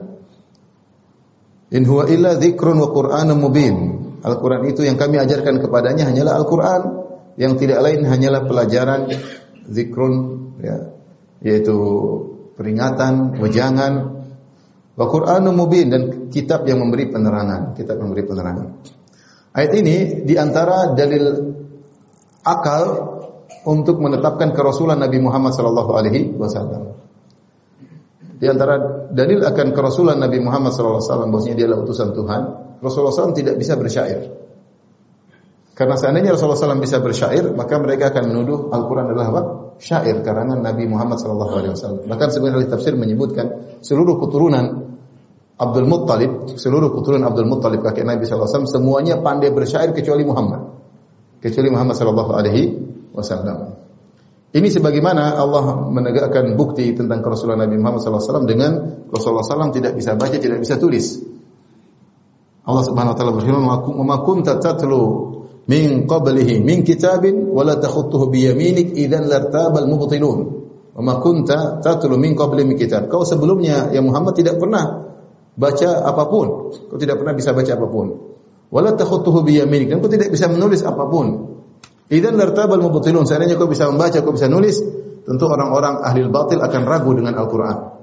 In 1.72 1.88
huwa 1.88 2.04
illa 2.12 2.36
dzikrun 2.36 2.76
wa 2.76 2.92
Qur'anun 2.92 3.40
mubin. 3.40 3.76
Al-Qur'an 4.20 4.68
itu 4.68 4.84
yang 4.84 5.00
kami 5.00 5.16
ajarkan 5.16 5.64
kepadanya 5.64 6.12
hanyalah 6.12 6.36
Al-Qur'an, 6.44 6.82
yang 7.40 7.56
tidak 7.56 7.80
lain 7.80 8.04
hanyalah 8.04 8.44
pelajaran 8.44 9.08
zikrun 9.64 10.12
ya, 10.60 10.92
yaitu 11.40 11.76
peringatan, 12.58 13.40
wejangan 13.40 13.92
wa 14.98 15.06
Qur'anun 15.06 15.54
mubin 15.54 15.88
dan 15.88 16.02
kitab 16.28 16.68
yang 16.68 16.84
memberi 16.84 17.08
penerangan, 17.08 17.78
kitab 17.78 17.96
yang 17.96 18.12
memberi 18.12 18.24
penerangan. 18.26 18.66
Ayat 19.52 19.72
ini 19.76 20.26
di 20.28 20.34
antara 20.36 20.92
dalil 20.92 21.24
akal 22.44 22.84
untuk 23.64 24.00
menetapkan 24.00 24.52
kerasulan 24.56 25.00
Nabi 25.00 25.18
Muhammad 25.20 25.52
sallallahu 25.56 25.90
alaihi 25.92 26.32
wasallam. 26.36 26.94
Di 28.38 28.46
antara 28.46 29.08
dalil 29.10 29.42
akan 29.42 29.74
kerasulan 29.74 30.16
Nabi 30.20 30.38
Muhammad 30.38 30.70
sallallahu 30.70 31.02
alaihi 31.02 31.10
wasallam 31.10 31.28
bahwasanya 31.34 31.56
dia 31.58 31.66
adalah 31.66 31.80
utusan 31.82 32.08
Tuhan, 32.14 32.42
Rasulullah 32.78 33.14
SAW 33.14 33.34
tidak 33.34 33.54
bisa 33.58 33.74
bersyair. 33.74 34.20
Karena 35.74 35.94
seandainya 35.94 36.34
Rasulullah 36.34 36.58
SAW 36.58 36.82
bisa 36.82 36.98
bersyair, 36.98 37.54
maka 37.54 37.78
mereka 37.78 38.10
akan 38.10 38.34
menuduh 38.34 38.70
Al-Quran 38.74 39.14
adalah 39.14 39.26
apa? 39.30 39.42
Syair 39.78 40.26
karangan 40.26 40.58
Nabi 40.58 40.90
Muhammad 40.90 41.22
SAW. 41.22 42.02
Bahkan 42.06 42.28
sebenarnya 42.34 42.66
tafsir 42.66 42.98
menyebutkan 42.98 43.78
seluruh 43.78 44.18
keturunan 44.18 44.77
Abdul 45.58 45.90
Muttalib, 45.90 46.54
seluruh 46.54 46.94
keturunan 46.94 47.26
Abdul 47.26 47.50
Muttalib 47.50 47.82
kakek 47.82 48.06
Nabi 48.06 48.22
SAW 48.22 48.62
semuanya 48.70 49.18
pandai 49.18 49.50
bersyair 49.50 49.90
kecuali 49.90 50.22
Muhammad. 50.22 50.70
Kecuali 51.42 51.66
Muhammad 51.74 51.98
sallallahu 51.98 52.30
alaihi 52.30 52.62
wasallam. 53.10 53.74
Ini 54.54 54.68
sebagaimana 54.70 55.34
Allah 55.34 55.90
menegakkan 55.90 56.54
bukti 56.54 56.94
tentang 56.94 57.20
kerasulan 57.26 57.58
Nabi 57.58 57.74
Muhammad 57.74 58.00
SAW 58.00 58.46
dengan 58.46 59.02
Rasulullah 59.10 59.42
SAW 59.42 59.74
tidak 59.74 59.98
bisa 59.98 60.14
baca, 60.14 60.38
tidak 60.38 60.62
bisa 60.62 60.78
tulis. 60.78 61.26
Allah 62.62 62.84
Subhanahu 62.86 63.12
wa 63.12 63.16
taala 63.18 63.32
berfirman, 63.34 63.64
"Wa 63.66 64.04
ma 64.06 64.16
kunta 64.22 64.62
tatlu 64.62 65.02
min 65.66 66.06
qablihi 66.06 66.62
min 66.62 66.86
kitabin 66.86 67.50
wa 67.50 67.66
la 67.66 67.76
takhutuhu 67.76 68.30
bi 68.30 68.46
yaminik 68.46 68.94
idzan 68.94 69.26
lartabal 69.26 69.90
mubtilun." 69.90 70.38
Wa 70.94 71.02
ma 71.02 71.18
kunta 71.18 71.82
tatlu 71.82 72.14
min 72.14 72.38
qabli 72.38 72.62
min 72.62 72.78
kitab. 72.78 73.10
Kau 73.10 73.26
sebelumnya 73.26 73.90
ya 73.90 74.02
Muhammad 74.02 74.38
tidak 74.38 74.58
pernah 74.58 75.07
baca 75.58 76.06
apa 76.06 76.22
pun. 76.30 76.46
Kau 76.86 76.96
tidak 76.96 77.18
pernah 77.18 77.34
bisa 77.34 77.50
baca 77.50 77.72
apa 77.74 77.86
pun. 77.90 78.06
Wala 78.70 78.94
takhutuhu 78.94 79.42
bi 79.42 79.58
yaminik 79.58 79.90
dan 79.90 79.98
kau 79.98 80.08
tidak 80.08 80.30
bisa 80.30 80.46
menulis 80.46 80.86
apa 80.86 81.04
pun. 81.10 81.58
Idan 82.08 82.38
lartabal 82.38 82.78
mubtilun. 82.80 83.26
Seandainya 83.26 83.58
kau 83.58 83.68
bisa 83.68 83.90
membaca, 83.90 84.16
kau 84.22 84.32
bisa 84.32 84.46
nulis, 84.48 84.80
tentu 85.26 85.44
orang-orang 85.44 86.00
ahli 86.00 86.24
batil 86.30 86.62
akan 86.62 86.82
ragu 86.86 87.12
dengan 87.12 87.36
Al-Qur'an. 87.36 87.98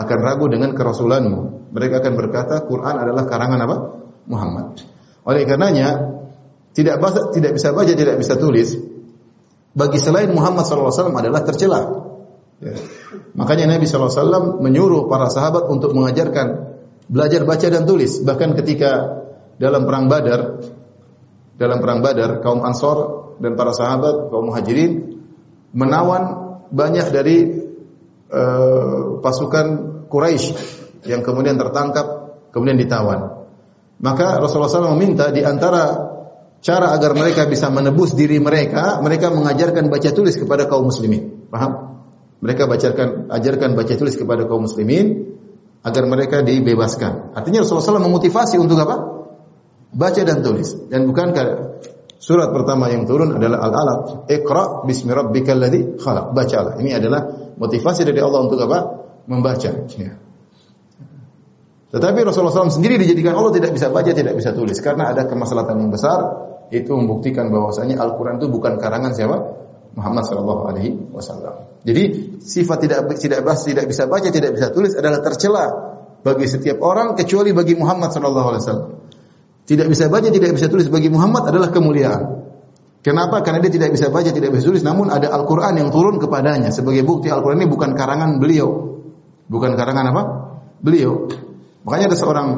akan 0.00 0.18
ragu 0.24 0.48
dengan 0.48 0.72
kerasulanmu. 0.72 1.68
Mereka 1.76 2.00
akan 2.00 2.12
berkata 2.16 2.64
Quran 2.64 3.04
adalah 3.04 3.28
karangan 3.28 3.60
apa? 3.60 3.76
Muhammad. 4.32 4.80
Oleh 5.28 5.44
karenanya 5.44 6.16
tidak 6.72 7.04
bahasa, 7.04 7.28
tidak 7.36 7.52
bisa 7.52 7.76
baca, 7.76 7.92
tidak 7.92 8.16
bisa 8.16 8.40
tulis. 8.40 8.80
Bagi 9.76 10.00
selain 10.00 10.32
Muhammad 10.32 10.64
SAW 10.64 11.12
adalah 11.12 11.44
tercela. 11.44 11.80
Ya. 12.64 12.80
Makanya 13.36 13.76
Nabi 13.76 13.84
SAW 13.84 14.56
menyuruh 14.64 15.04
para 15.04 15.28
sahabat 15.28 15.68
untuk 15.68 15.92
mengajarkan 15.92 16.69
belajar 17.10 17.42
baca 17.42 17.66
dan 17.66 17.82
tulis. 17.82 18.22
Bahkan 18.22 18.54
ketika 18.62 19.20
dalam 19.58 19.84
perang 19.84 20.06
Badar, 20.06 20.62
dalam 21.58 21.78
perang 21.82 22.00
Badar, 22.00 22.38
kaum 22.40 22.62
Ansor 22.62 22.98
dan 23.42 23.58
para 23.58 23.74
sahabat, 23.74 24.30
kaum 24.30 24.48
Muhajirin 24.48 25.20
menawan 25.74 26.22
banyak 26.70 27.06
dari 27.10 27.36
uh, 28.30 29.18
pasukan 29.18 29.66
Quraisy 30.06 30.54
yang 31.10 31.26
kemudian 31.26 31.58
tertangkap, 31.58 32.06
kemudian 32.54 32.78
ditawan. 32.78 33.42
Maka 34.00 34.40
Rasulullah 34.40 34.72
SAW 34.72 34.96
meminta 34.96 35.28
di 35.28 35.44
antara 35.44 36.08
cara 36.64 36.96
agar 36.96 37.12
mereka 37.12 37.44
bisa 37.44 37.68
menebus 37.68 38.16
diri 38.16 38.40
mereka, 38.40 39.02
mereka 39.04 39.28
mengajarkan 39.28 39.92
baca 39.92 40.08
tulis 40.14 40.40
kepada 40.40 40.64
kaum 40.64 40.88
muslimin. 40.88 41.50
Paham? 41.52 42.00
Mereka 42.40 42.64
ajarkan 43.28 43.76
baca 43.76 43.92
tulis 44.00 44.16
kepada 44.16 44.48
kaum 44.48 44.64
muslimin 44.64 45.36
agar 45.80 46.04
mereka 46.04 46.44
dibebaskan. 46.44 47.32
Artinya 47.32 47.64
Rasulullah 47.64 48.00
SAW 48.00 48.04
memotivasi 48.04 48.60
untuk 48.60 48.76
apa? 48.80 48.96
Baca 49.90 50.20
dan 50.22 50.44
tulis. 50.44 50.76
Dan 50.92 51.08
bukankah 51.08 51.44
surat 52.20 52.52
pertama 52.52 52.92
yang 52.92 53.08
turun 53.08 53.34
adalah 53.34 53.64
Al-Alaq, 53.64 54.28
Iqra 54.28 54.84
bismi 54.84 55.10
rabbikal 55.10 55.56
ladzi 55.56 55.96
khalaq. 55.96 56.36
Bacalah. 56.36 56.76
Ini 56.78 57.00
adalah 57.00 57.52
motivasi 57.56 58.04
dari 58.04 58.20
Allah 58.20 58.40
untuk 58.44 58.60
apa? 58.60 58.78
Membaca. 59.26 59.70
Ya. 59.96 60.20
Tetapi 61.90 62.18
Rasulullah 62.22 62.54
SAW 62.54 62.70
sendiri 62.70 63.02
dijadikan 63.02 63.34
Allah 63.34 63.50
tidak 63.50 63.74
bisa 63.74 63.90
baca, 63.90 64.14
tidak 64.14 64.38
bisa 64.38 64.54
tulis 64.54 64.78
karena 64.78 65.10
ada 65.10 65.26
kemaslahatan 65.26 65.74
yang 65.82 65.90
besar 65.90 66.18
itu 66.70 66.94
membuktikan 66.94 67.50
bahwasanya 67.50 67.98
Al-Qur'an 67.98 68.38
itu 68.38 68.46
bukan 68.46 68.78
karangan 68.78 69.10
siapa? 69.10 69.36
Muhammad 69.94 70.24
sallallahu 70.26 70.62
alaihi 70.70 70.90
wasallam. 71.10 71.66
Jadi 71.82 72.02
sifat 72.44 72.78
tidak 72.86 72.98
tidak 73.18 73.40
bahas, 73.42 73.64
tidak 73.64 73.88
bisa 73.88 74.06
baca, 74.06 74.28
tidak 74.30 74.54
bisa 74.54 74.70
tulis 74.70 74.94
adalah 74.94 75.18
tercela 75.24 75.64
bagi 76.20 76.46
setiap 76.46 76.78
orang 76.84 77.16
kecuali 77.16 77.50
bagi 77.56 77.74
Muhammad 77.74 78.12
sallallahu 78.12 78.48
alaihi 78.54 78.62
wasallam. 78.62 78.90
Tidak 79.70 79.86
bisa 79.86 80.10
baca, 80.10 80.28
tidak 80.28 80.50
bisa 80.54 80.66
tulis 80.66 80.90
bagi 80.90 81.08
Muhammad 81.08 81.46
adalah 81.46 81.70
kemuliaan. 81.70 82.42
Kenapa? 83.00 83.40
Karena 83.40 83.64
dia 83.64 83.72
tidak 83.72 83.96
bisa 83.96 84.12
baca, 84.12 84.28
tidak 84.28 84.52
bisa 84.52 84.68
tulis, 84.68 84.84
namun 84.84 85.08
ada 85.08 85.32
Al-Qur'an 85.32 85.72
yang 85.78 85.88
turun 85.88 86.20
kepadanya 86.20 86.68
sebagai 86.68 87.00
bukti 87.00 87.32
Al-Qur'an 87.32 87.56
ini 87.56 87.70
bukan 87.70 87.96
karangan 87.96 88.36
beliau. 88.36 89.00
Bukan 89.48 89.72
karangan 89.72 90.04
apa? 90.12 90.22
Beliau. 90.84 91.32
Makanya 91.88 92.12
ada 92.12 92.18
seorang 92.18 92.48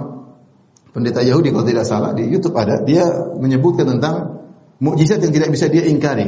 pendeta 0.91 1.23
Yahudi 1.23 1.55
kalau 1.55 1.63
tidak 1.63 1.87
salah 1.87 2.11
di 2.11 2.27
YouTube 2.27 2.59
ada, 2.59 2.83
dia 2.83 3.07
menyebutkan 3.39 3.87
tentang 3.87 4.43
mukjizat 4.83 5.23
yang 5.23 5.31
tidak 5.31 5.55
bisa 5.55 5.71
dia 5.71 5.87
ingkari. 5.87 6.27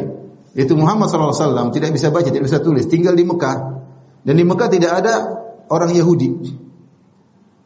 Itu 0.54 0.78
Muhammad 0.78 1.10
SAW 1.10 1.74
tidak 1.74 1.90
bisa 1.90 2.14
baca, 2.14 2.30
tidak 2.30 2.46
bisa 2.46 2.62
tulis, 2.62 2.86
tinggal 2.86 3.18
di 3.18 3.26
Mekah. 3.26 3.56
Dan 4.22 4.34
di 4.38 4.44
Mekah 4.46 4.68
tidak 4.70 4.92
ada 5.02 5.14
orang 5.68 5.90
Yahudi. 5.90 6.30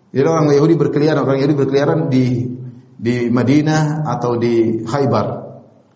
Jadi 0.09 0.25
orang 0.25 0.49
Yahudi 0.49 0.75
berkeliaran, 0.81 1.21
orang 1.21 1.39
Yahudi 1.45 1.57
berkeliaran 1.57 2.09
di 2.09 2.49
di 2.99 3.29
Madinah 3.29 4.09
atau 4.09 4.41
di 4.41 4.83
Khaybar. 4.83 5.27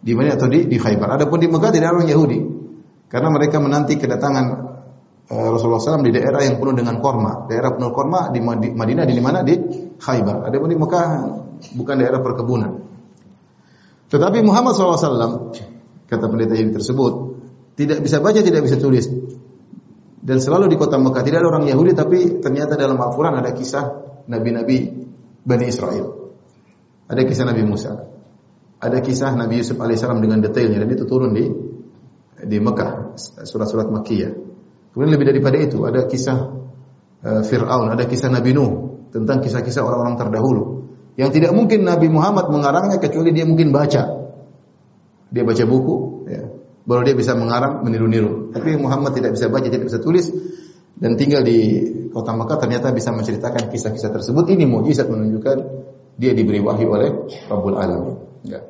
Di 0.02 0.12
mana 0.12 0.36
atau 0.36 0.52
di 0.52 0.68
di 0.68 0.76
Khaybar. 0.76 1.16
Adapun 1.16 1.40
di 1.40 1.48
Mekah 1.48 1.70
tidak 1.72 1.88
ada 1.88 1.96
orang 1.96 2.08
Yahudi. 2.12 2.38
Karena 3.08 3.28
mereka 3.32 3.56
menanti 3.56 3.96
kedatangan 3.96 4.72
Eh, 5.32 5.48
Rasulullah 5.48 5.80
SAW 5.80 6.04
di 6.04 6.12
daerah 6.12 6.44
yang 6.44 6.60
penuh 6.60 6.76
dengan 6.76 7.00
korma. 7.00 7.48
Daerah 7.48 7.72
penuh 7.72 7.88
korma 7.88 8.28
di 8.28 8.42
Madinah 8.44 9.08
di 9.08 9.22
mana? 9.22 9.40
Di 9.40 9.54
Khaybar. 9.96 10.44
Ada 10.50 10.56
pun 10.60 10.68
di 10.68 10.76
Mekah 10.76 11.06
bukan 11.72 11.94
daerah 11.96 12.20
perkebunan. 12.20 12.70
Tetapi 14.12 14.38
Muhammad 14.44 14.76
SAW 14.76 15.56
kata 16.12 16.28
pendeta 16.28 16.52
ini 16.52 16.76
tersebut 16.76 17.12
tidak 17.72 18.04
bisa 18.04 18.20
baca, 18.20 18.40
tidak 18.44 18.62
bisa 18.68 18.76
tulis. 18.76 19.08
Dan 20.22 20.38
selalu 20.38 20.70
di 20.70 20.76
kota 20.78 21.00
Mekah 21.00 21.24
tidak 21.24 21.42
ada 21.42 21.48
orang 21.50 21.64
Yahudi, 21.66 21.92
tapi 21.96 22.18
ternyata 22.38 22.78
dalam 22.78 23.00
Al-Quran 23.00 23.42
ada 23.42 23.50
kisah 23.56 23.84
Nabi-Nabi 24.28 24.76
Bani 25.42 25.66
Israel. 25.66 26.30
Ada 27.10 27.22
kisah 27.26 27.44
Nabi 27.48 27.62
Musa. 27.66 27.96
Ada 28.78 28.98
kisah 29.02 29.34
Nabi 29.34 29.62
Yusuf 29.62 29.78
alaihissalam 29.78 30.22
dengan 30.22 30.42
detailnya 30.42 30.78
dan 30.82 30.90
itu 30.90 31.06
turun 31.06 31.34
di 31.34 31.46
di 32.42 32.58
Mekah, 32.58 33.14
surat-surat 33.46 33.90
Makkiyah. 33.90 34.32
Kemudian 34.94 35.10
lebih 35.14 35.26
daripada 35.30 35.56
itu 35.58 35.86
ada 35.86 36.06
kisah 36.06 36.38
uh, 37.22 37.42
Fir'aun, 37.46 37.94
ada 37.94 38.04
kisah 38.06 38.30
Nabi 38.30 38.50
Nuh 38.54 38.70
tentang 39.14 39.38
kisah-kisah 39.42 39.82
orang-orang 39.82 40.18
terdahulu 40.18 40.62
yang 41.14 41.30
tidak 41.30 41.54
mungkin 41.54 41.86
Nabi 41.86 42.10
Muhammad 42.10 42.50
mengarangnya 42.50 42.98
kecuali 42.98 43.30
dia 43.34 43.46
mungkin 43.46 43.70
baca. 43.70 44.21
Dia 45.32 45.42
baca 45.48 45.64
buku, 45.64 45.96
ya. 46.28 46.44
baru 46.84 47.08
dia 47.08 47.16
bisa 47.16 47.32
mengarang, 47.32 47.80
meniru-niru. 47.80 48.52
Tapi 48.52 48.76
Muhammad 48.76 49.16
tidak 49.16 49.32
bisa 49.32 49.48
baca, 49.48 49.64
tidak 49.64 49.88
bisa 49.88 49.98
tulis 49.98 50.28
dan 51.02 51.16
tinggal 51.16 51.40
di 51.40 51.88
kota 52.12 52.36
Makkah 52.36 52.60
ternyata 52.60 52.92
bisa 52.92 53.10
menceritakan 53.10 53.72
kisah-kisah 53.72 54.12
tersebut. 54.12 54.44
Ini 54.52 54.68
mujizat 54.68 55.08
menunjukkan 55.08 55.56
dia 56.20 56.36
diberi 56.36 56.60
wahyu 56.60 56.92
oleh 56.92 57.10
Rabbul 57.48 57.76
Alamin. 57.80 58.16
Ya. 58.44 58.60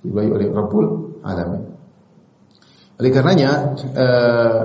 Diberi 0.00 0.30
oleh 0.30 0.46
Rabbul 0.54 0.86
Alamin. 1.26 1.62
Oleh 2.96 3.10
karenanya, 3.12 3.50
uh, 3.92 4.60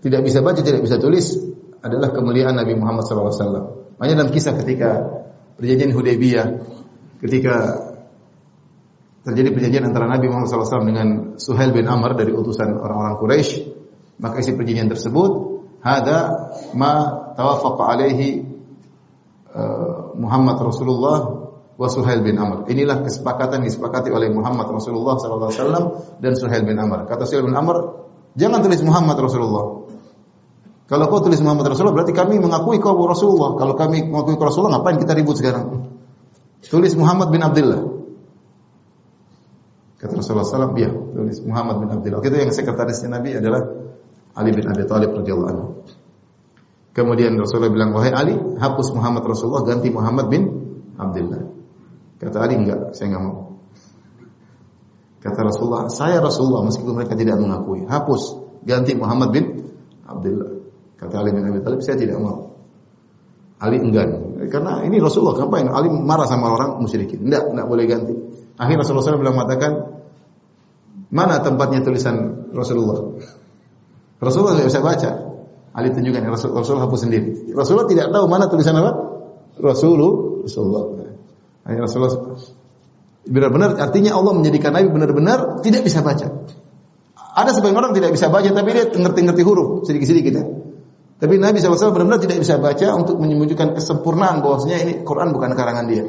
tidak 0.00 0.22
bisa 0.24 0.40
baca, 0.40 0.62
tidak 0.62 0.80
bisa 0.80 0.96
tulis 0.96 1.34
adalah 1.82 2.14
kemuliaan 2.14 2.56
Nabi 2.56 2.72
Muhammad 2.78 3.04
SAW. 3.04 3.98
Makanya 3.98 4.14
dalam 4.24 4.32
kisah 4.32 4.54
ketika 4.56 5.02
perjanjian 5.58 5.92
Hudaybiyah, 5.92 6.46
ketika 7.20 7.54
terjadi 9.28 9.52
perjanjian 9.52 9.84
antara 9.92 10.08
Nabi 10.08 10.32
Muhammad 10.32 10.48
SAW 10.48 10.88
dengan 10.88 11.08
Suhail 11.36 11.76
bin 11.76 11.84
Amr 11.84 12.16
dari 12.16 12.32
utusan 12.32 12.80
orang-orang 12.80 13.20
Quraisy, 13.20 13.50
maka 14.24 14.40
isi 14.40 14.56
perjanjian 14.56 14.88
tersebut 14.88 15.30
ada 15.84 16.48
ma 16.72 17.12
tawafaqa 17.36 17.82
alaihi 17.92 18.40
uh, 19.52 20.16
Muhammad 20.16 20.56
Rasulullah 20.64 21.18
wa 21.76 21.88
Suhail 21.92 22.24
bin 22.24 22.40
Amr. 22.40 22.72
Inilah 22.72 23.04
kesepakatan 23.04 23.68
disepakati 23.68 24.08
oleh 24.08 24.32
Muhammad 24.32 24.72
Rasulullah 24.72 25.20
SAW 25.20 26.18
dan 26.24 26.32
Suhail 26.32 26.64
bin 26.64 26.80
Amr. 26.80 27.04
Kata 27.04 27.28
Suhail 27.28 27.44
bin 27.44 27.54
Amr, 27.54 28.08
jangan 28.32 28.64
tulis 28.64 28.80
Muhammad 28.80 29.20
Rasulullah. 29.20 29.92
Kalau 30.88 31.04
kau 31.12 31.20
tulis 31.20 31.44
Muhammad 31.44 31.68
Rasulullah 31.76 32.00
berarti 32.00 32.16
kami 32.16 32.40
mengakui 32.40 32.80
kau 32.80 32.96
Rasulullah. 33.04 33.60
Kalau 33.60 33.76
kami 33.76 34.08
mengakui 34.08 34.40
kau 34.40 34.48
Rasulullah 34.48 34.80
ngapain 34.80 34.96
kita 34.96 35.12
ribut 35.12 35.36
sekarang? 35.36 35.84
Tulis 36.64 36.96
Muhammad 36.96 37.28
bin 37.28 37.44
Abdullah. 37.44 37.97
Kata 39.98 40.14
Rasulullah 40.14 40.46
SAW, 40.46 40.78
ya 40.78 40.90
tulis 40.94 41.42
Muhammad 41.42 41.82
bin 41.82 41.88
Abdullah. 41.90 42.22
Itu 42.22 42.36
yang 42.38 42.54
sekretarisnya 42.54 43.18
Nabi 43.18 43.34
adalah 43.34 43.66
Ali 44.38 44.54
bin 44.54 44.62
Abi 44.70 44.86
Thalib 44.86 45.10
radhiyallahu 45.10 45.50
anhu. 45.50 45.66
Kemudian 46.94 47.34
Rasulullah 47.34 47.74
bilang, 47.74 47.90
wahai 47.90 48.14
Ali, 48.14 48.34
hapus 48.34 48.94
Muhammad 48.94 49.26
Rasulullah, 49.26 49.66
ganti 49.66 49.90
Muhammad 49.90 50.30
bin 50.30 50.42
Abdullah. 50.94 51.50
Kata 52.22 52.38
Ali, 52.46 52.54
enggak, 52.62 52.94
saya 52.94 53.10
enggak 53.10 53.22
mau. 53.26 53.58
Kata 55.18 55.40
Rasulullah, 55.42 55.90
saya 55.90 56.22
Rasulullah 56.22 56.62
meskipun 56.62 56.94
mereka 56.94 57.18
tidak 57.18 57.38
mengakui. 57.42 57.82
Hapus, 57.90 58.38
ganti 58.62 58.94
Muhammad 58.94 59.34
bin 59.34 59.66
Abdullah. 60.06 60.62
Kata 60.94 61.14
Ali 61.22 61.34
bin 61.34 61.42
Abi 61.42 61.58
Thalib, 61.58 61.82
saya 61.82 61.98
tidak 61.98 62.22
mau. 62.22 62.54
Ali 63.58 63.82
enggan. 63.82 64.38
Karena 64.46 64.86
ini 64.86 65.02
Rasulullah, 65.02 65.42
ngapain? 65.42 65.66
Ali 65.66 65.90
marah 65.90 66.30
sama 66.30 66.54
orang 66.54 66.78
musyrikin. 66.78 67.26
Tidak, 67.26 67.50
tidak 67.50 67.66
boleh 67.66 67.84
ganti. 67.90 68.14
Akhirnya 68.58 68.82
Rasulullah 68.82 69.06
SAW 69.06 69.22
bilang 69.22 69.38
mengatakan, 69.38 69.72
mana 71.14 71.38
tempatnya 71.40 71.80
tulisan 71.86 72.50
Rasulullah? 72.50 73.16
Rasulullah 74.18 74.58
tidak 74.58 74.68
bisa 74.74 74.82
baca. 74.82 75.10
Ali 75.78 75.94
tunjukkan, 75.94 76.26
Rasulullah, 76.26 76.66
Rasulullah 76.66 76.84
hapus 76.90 77.00
sendiri. 77.06 77.54
Rasulullah 77.54 77.86
tidak 77.86 78.10
tahu 78.10 78.24
mana 78.26 78.50
tulisan 78.50 78.74
apa? 78.74 78.92
Rasulullah. 79.62 80.42
Rasulullah. 80.42 80.82
Akhirnya 81.62 81.84
Rasulullah 81.86 82.12
benar-benar 83.28 83.76
artinya 83.76 84.16
Allah 84.16 84.32
menjadikan 84.32 84.72
Nabi 84.72 84.88
benar-benar 84.88 85.60
tidak 85.60 85.84
bisa 85.84 86.00
baca. 86.00 86.26
Ada 87.38 87.50
sebagian 87.54 87.76
orang 87.76 87.92
tidak 87.94 88.16
bisa 88.16 88.32
baca 88.32 88.48
tapi 88.48 88.68
dia 88.72 88.88
ngerti-ngerti 88.88 89.42
huruf 89.44 89.84
sedikit-sedikit 89.84 90.32
ya. 90.32 90.44
Tapi 91.18 91.34
Nabi 91.36 91.58
SAW 91.60 91.92
benar-benar 91.92 92.22
tidak 92.22 92.40
bisa 92.40 92.56
baca 92.62 92.94
untuk 92.94 93.18
menyembunyikan 93.18 93.74
kesempurnaan 93.74 94.38
bahwasanya 94.40 94.78
ini 94.86 94.92
Quran 95.02 95.34
bukan 95.34 95.50
karangan 95.54 95.86
dia. 95.90 96.06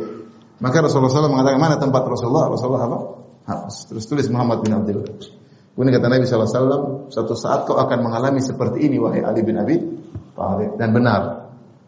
Maka 0.60 0.84
Rasulullah 0.84 1.12
SAW 1.12 1.32
mengatakan 1.32 1.60
mana 1.60 1.76
tempat 1.80 2.04
Rasulullah? 2.04 2.52
Rasulullah 2.52 2.84
apa? 2.84 3.00
Hapus. 3.48 3.76
Terus 3.89 4.04
tulis 4.06 4.28
Muhammad 4.28 4.60
bin 4.62 4.76
Abdullah. 4.76 5.08
Kemudian 5.74 5.95
kata 5.95 6.08
Nabi 6.12 6.24
SAW, 6.28 7.08
satu 7.08 7.34
saat 7.39 7.63
kau 7.63 7.80
akan 7.80 8.00
mengalami 8.04 8.43
seperti 8.43 8.84
ini 8.84 9.00
wahai 9.00 9.24
Ali 9.24 9.48
bin 9.48 9.56
Abi 9.56 9.80
Thalib 10.36 10.76
dan 10.76 10.91
benar. 10.91 11.22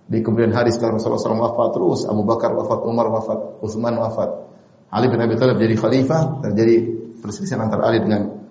Di 0.08 0.24
kemudian 0.24 0.56
hari 0.56 0.72
setelah 0.72 0.96
Rasulullah 0.96 1.20
SAW 1.20 1.44
wafat 1.44 1.70
terus, 1.76 2.00
Abu 2.08 2.24
Bakar 2.24 2.56
wafat, 2.56 2.80
Umar 2.88 3.12
wafat, 3.12 3.60
Utsman 3.60 4.00
wafat. 4.00 4.48
Ali 4.92 5.12
bin 5.12 5.20
Abi 5.20 5.36
Thalib 5.36 5.60
jadi 5.60 5.76
khalifah, 5.76 6.40
terjadi 6.40 6.76
perselisihan 7.20 7.68
antara 7.68 7.92
Ali 7.92 8.00
dengan 8.00 8.42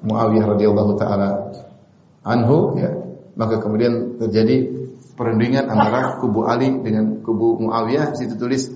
Muawiyah 0.00 0.56
radhiyallahu 0.56 0.92
taala 0.96 1.52
anhu 2.24 2.80
ya 2.80 2.96
maka 3.36 3.60
kemudian 3.60 4.16
terjadi 4.16 4.72
perundingan 5.12 5.68
antara 5.68 6.16
kubu 6.16 6.48
Ali 6.48 6.72
dengan 6.80 7.20
kubu 7.20 7.60
Muawiyah 7.60 8.16
situ 8.16 8.40
tulis 8.40 8.72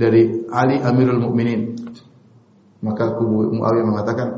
dari 0.00 0.48
Ali 0.48 0.80
Amirul 0.80 1.20
Mukminin. 1.20 1.76
Maka 2.80 3.12
kubu 3.20 3.52
Muawiyah 3.52 3.84
mengatakan, 3.84 4.28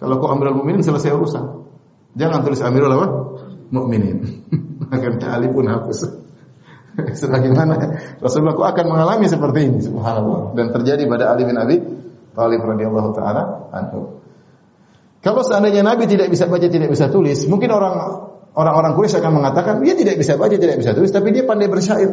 kalau 0.00 0.16
kau 0.16 0.32
Amirul 0.32 0.56
Mukminin 0.56 0.80
selesai 0.80 1.12
urusan. 1.12 1.68
Jangan 2.16 2.40
tulis 2.40 2.64
Amirul 2.64 2.88
apa? 2.96 3.08
Mukminin. 3.68 4.48
Akhirnya 4.94 5.36
Ali 5.36 5.52
pun 5.52 5.68
hapus. 5.68 6.08
Sebagaimana 7.20 7.76
Rasulullah 8.24 8.56
kau 8.56 8.64
akan 8.64 8.84
mengalami 8.88 9.28
seperti 9.28 9.68
ini, 9.68 9.78
subhanallah. 9.84 10.56
Dan 10.56 10.72
terjadi 10.72 11.04
pada 11.04 11.36
Ali 11.36 11.44
bin 11.44 11.60
Abi 11.60 11.76
Thalib 12.32 12.62
radhiyallahu 12.64 13.10
taala 13.12 13.68
anhu. 13.76 14.22
Kalau 15.20 15.44
seandainya 15.44 15.84
Nabi 15.84 16.08
tidak 16.08 16.32
bisa 16.32 16.48
baca, 16.48 16.64
tidak 16.64 16.88
bisa 16.88 17.12
tulis, 17.12 17.44
mungkin 17.44 17.68
orang 17.68 18.24
orang-orang 18.56 18.96
Quraisy 18.96 19.20
akan 19.20 19.32
mengatakan 19.36 19.84
dia 19.84 19.92
tidak 19.92 20.16
bisa 20.16 20.40
baca, 20.40 20.56
tidak 20.56 20.80
bisa 20.80 20.96
tulis, 20.96 21.12
tapi 21.12 21.36
dia 21.36 21.44
pandai 21.44 21.68
bersyair. 21.68 22.08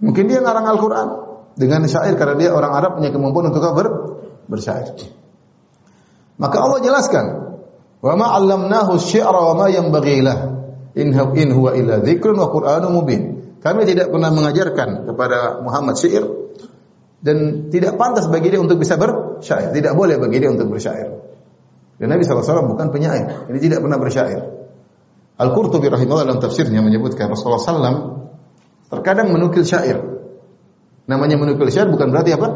Mungkin 0.00 0.24
dia 0.30 0.40
ngarang 0.40 0.64
Al-Quran 0.64 1.27
dengan 1.58 1.82
syair 1.90 2.14
karena 2.14 2.34
dia 2.38 2.50
orang 2.54 2.72
Arab 2.72 2.90
punya 3.02 3.10
kemampuan 3.10 3.50
untuk 3.50 3.66
ber 3.74 3.86
bersyair. 4.46 4.94
Maka 6.38 6.56
Allah 6.62 6.78
jelaskan, 6.80 7.24
"Wa 7.98 8.14
ma 8.14 8.38
'allamnahu 8.38 8.94
syi'ra 8.96 9.34
wa 9.34 9.54
ma 9.58 9.66
yanbaghi. 9.66 10.22
In 10.98 11.12
in 11.12 11.48
huwa 11.50 11.74
illa 11.74 11.98
dzikrun 11.98 12.38
wa 12.38 12.48
Qur'anun 12.48 12.94
mubin." 12.94 13.22
Kami 13.58 13.82
tidak 13.82 14.14
pernah 14.14 14.30
mengajarkan 14.30 15.10
kepada 15.10 15.58
Muhammad 15.66 15.98
syair 15.98 16.22
dan 17.18 17.68
tidak 17.74 17.98
pantas 17.98 18.30
bagi 18.30 18.54
dia 18.54 18.62
untuk 18.62 18.78
bisa 18.78 18.94
bersyair. 18.94 19.74
Tidak 19.74 19.98
boleh 19.98 20.14
bagi 20.22 20.38
dia 20.38 20.50
untuk 20.54 20.70
bersyair. 20.70 21.10
Dan 21.98 22.14
Nabi 22.14 22.22
SAW 22.22 22.70
bukan 22.70 22.94
penyair. 22.94 23.50
Ini 23.50 23.58
tidak 23.58 23.82
pernah 23.82 23.98
bersyair. 23.98 24.40
Al-Qurtubi 25.38 25.90
rahimahullah 25.90 26.26
dalam 26.26 26.42
tafsirnya 26.42 26.78
menyebutkan 26.82 27.30
Rasulullah 27.30 27.62
SAW 27.62 27.98
terkadang 28.90 29.34
menukil 29.34 29.66
syair. 29.66 30.17
Namanya 31.08 31.40
menukil 31.40 31.72
syair 31.72 31.88
bukan 31.88 32.12
berarti 32.12 32.36
apa? 32.36 32.48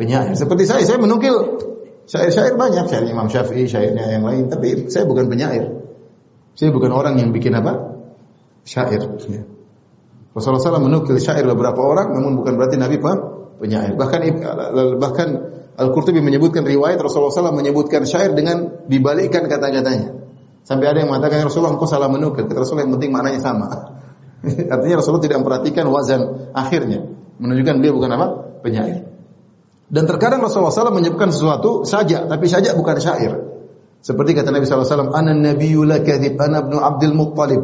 Penyair. 0.00 0.32
Seperti 0.32 0.64
saya, 0.64 0.82
saya 0.88 0.96
menukil 0.96 1.60
syair-syair 2.08 2.56
banyak, 2.56 2.88
syair 2.88 3.04
Imam 3.04 3.28
Syafi'i, 3.28 3.68
syairnya 3.68 4.08
yang 4.08 4.24
lain, 4.24 4.48
tapi 4.48 4.88
saya 4.88 5.04
bukan 5.04 5.28
penyair. 5.28 5.68
Saya 6.56 6.72
bukan 6.72 6.92
orang 6.92 7.20
yang 7.20 7.30
bikin 7.30 7.52
apa? 7.52 8.00
Syair. 8.64 9.00
Ya. 9.28 9.44
Rasulullah 10.32 10.64
SAW 10.64 10.88
menukil 10.88 11.20
syair 11.20 11.44
beberapa 11.44 11.80
orang, 11.84 12.16
namun 12.16 12.40
bukan 12.40 12.56
berarti 12.56 12.80
Nabi 12.80 12.96
apa? 13.00 13.12
Penyair. 13.60 13.92
Bahkan 13.94 14.20
bahkan 14.96 15.28
Al-Qurtubi 15.72 16.20
menyebutkan 16.20 16.64
riwayat 16.64 17.00
Rasulullah 17.00 17.32
SAW 17.32 17.56
menyebutkan 17.56 18.04
syair 18.04 18.32
dengan 18.36 18.84
dibalikkan 18.88 19.48
kata-katanya. 19.48 20.20
Sampai 20.62 20.88
ada 20.88 21.02
yang 21.02 21.10
mengatakan 21.10 21.42
ya 21.42 21.44
Rasulullah 21.48 21.74
engkau 21.74 21.88
salah 21.88 22.12
menukil. 22.12 22.44
Kata 22.46 22.60
Rasulullah 22.60 22.86
yang 22.86 22.94
penting 22.96 23.10
maknanya 23.10 23.40
sama. 23.40 23.66
Artinya 24.74 24.96
Rasulullah 25.00 25.24
tidak 25.24 25.38
memperhatikan 25.42 25.84
wazan 25.88 26.52
akhirnya. 26.54 27.21
Menunjukkan 27.42 27.74
beliau 27.82 27.98
bukan 27.98 28.10
apa? 28.14 28.26
Penyair. 28.62 29.02
Dan 29.92 30.08
terkadang 30.08 30.40
Rasulullah 30.40 30.72
SAW 30.72 30.94
menyebutkan 30.94 31.34
sesuatu 31.34 31.84
saja, 31.84 32.24
tapi 32.24 32.46
saja 32.48 32.72
bukan 32.72 32.96
syair. 33.02 33.32
Seperti 34.00 34.32
kata 34.32 34.48
Nabi 34.54 34.64
SAW, 34.64 35.12
Ana 35.12 35.34
nabiyyu 35.34 35.84
la 35.84 36.00
kadhib, 36.00 36.38
ana 36.38 36.64
Abdul 36.64 37.12
Muttalib. 37.12 37.62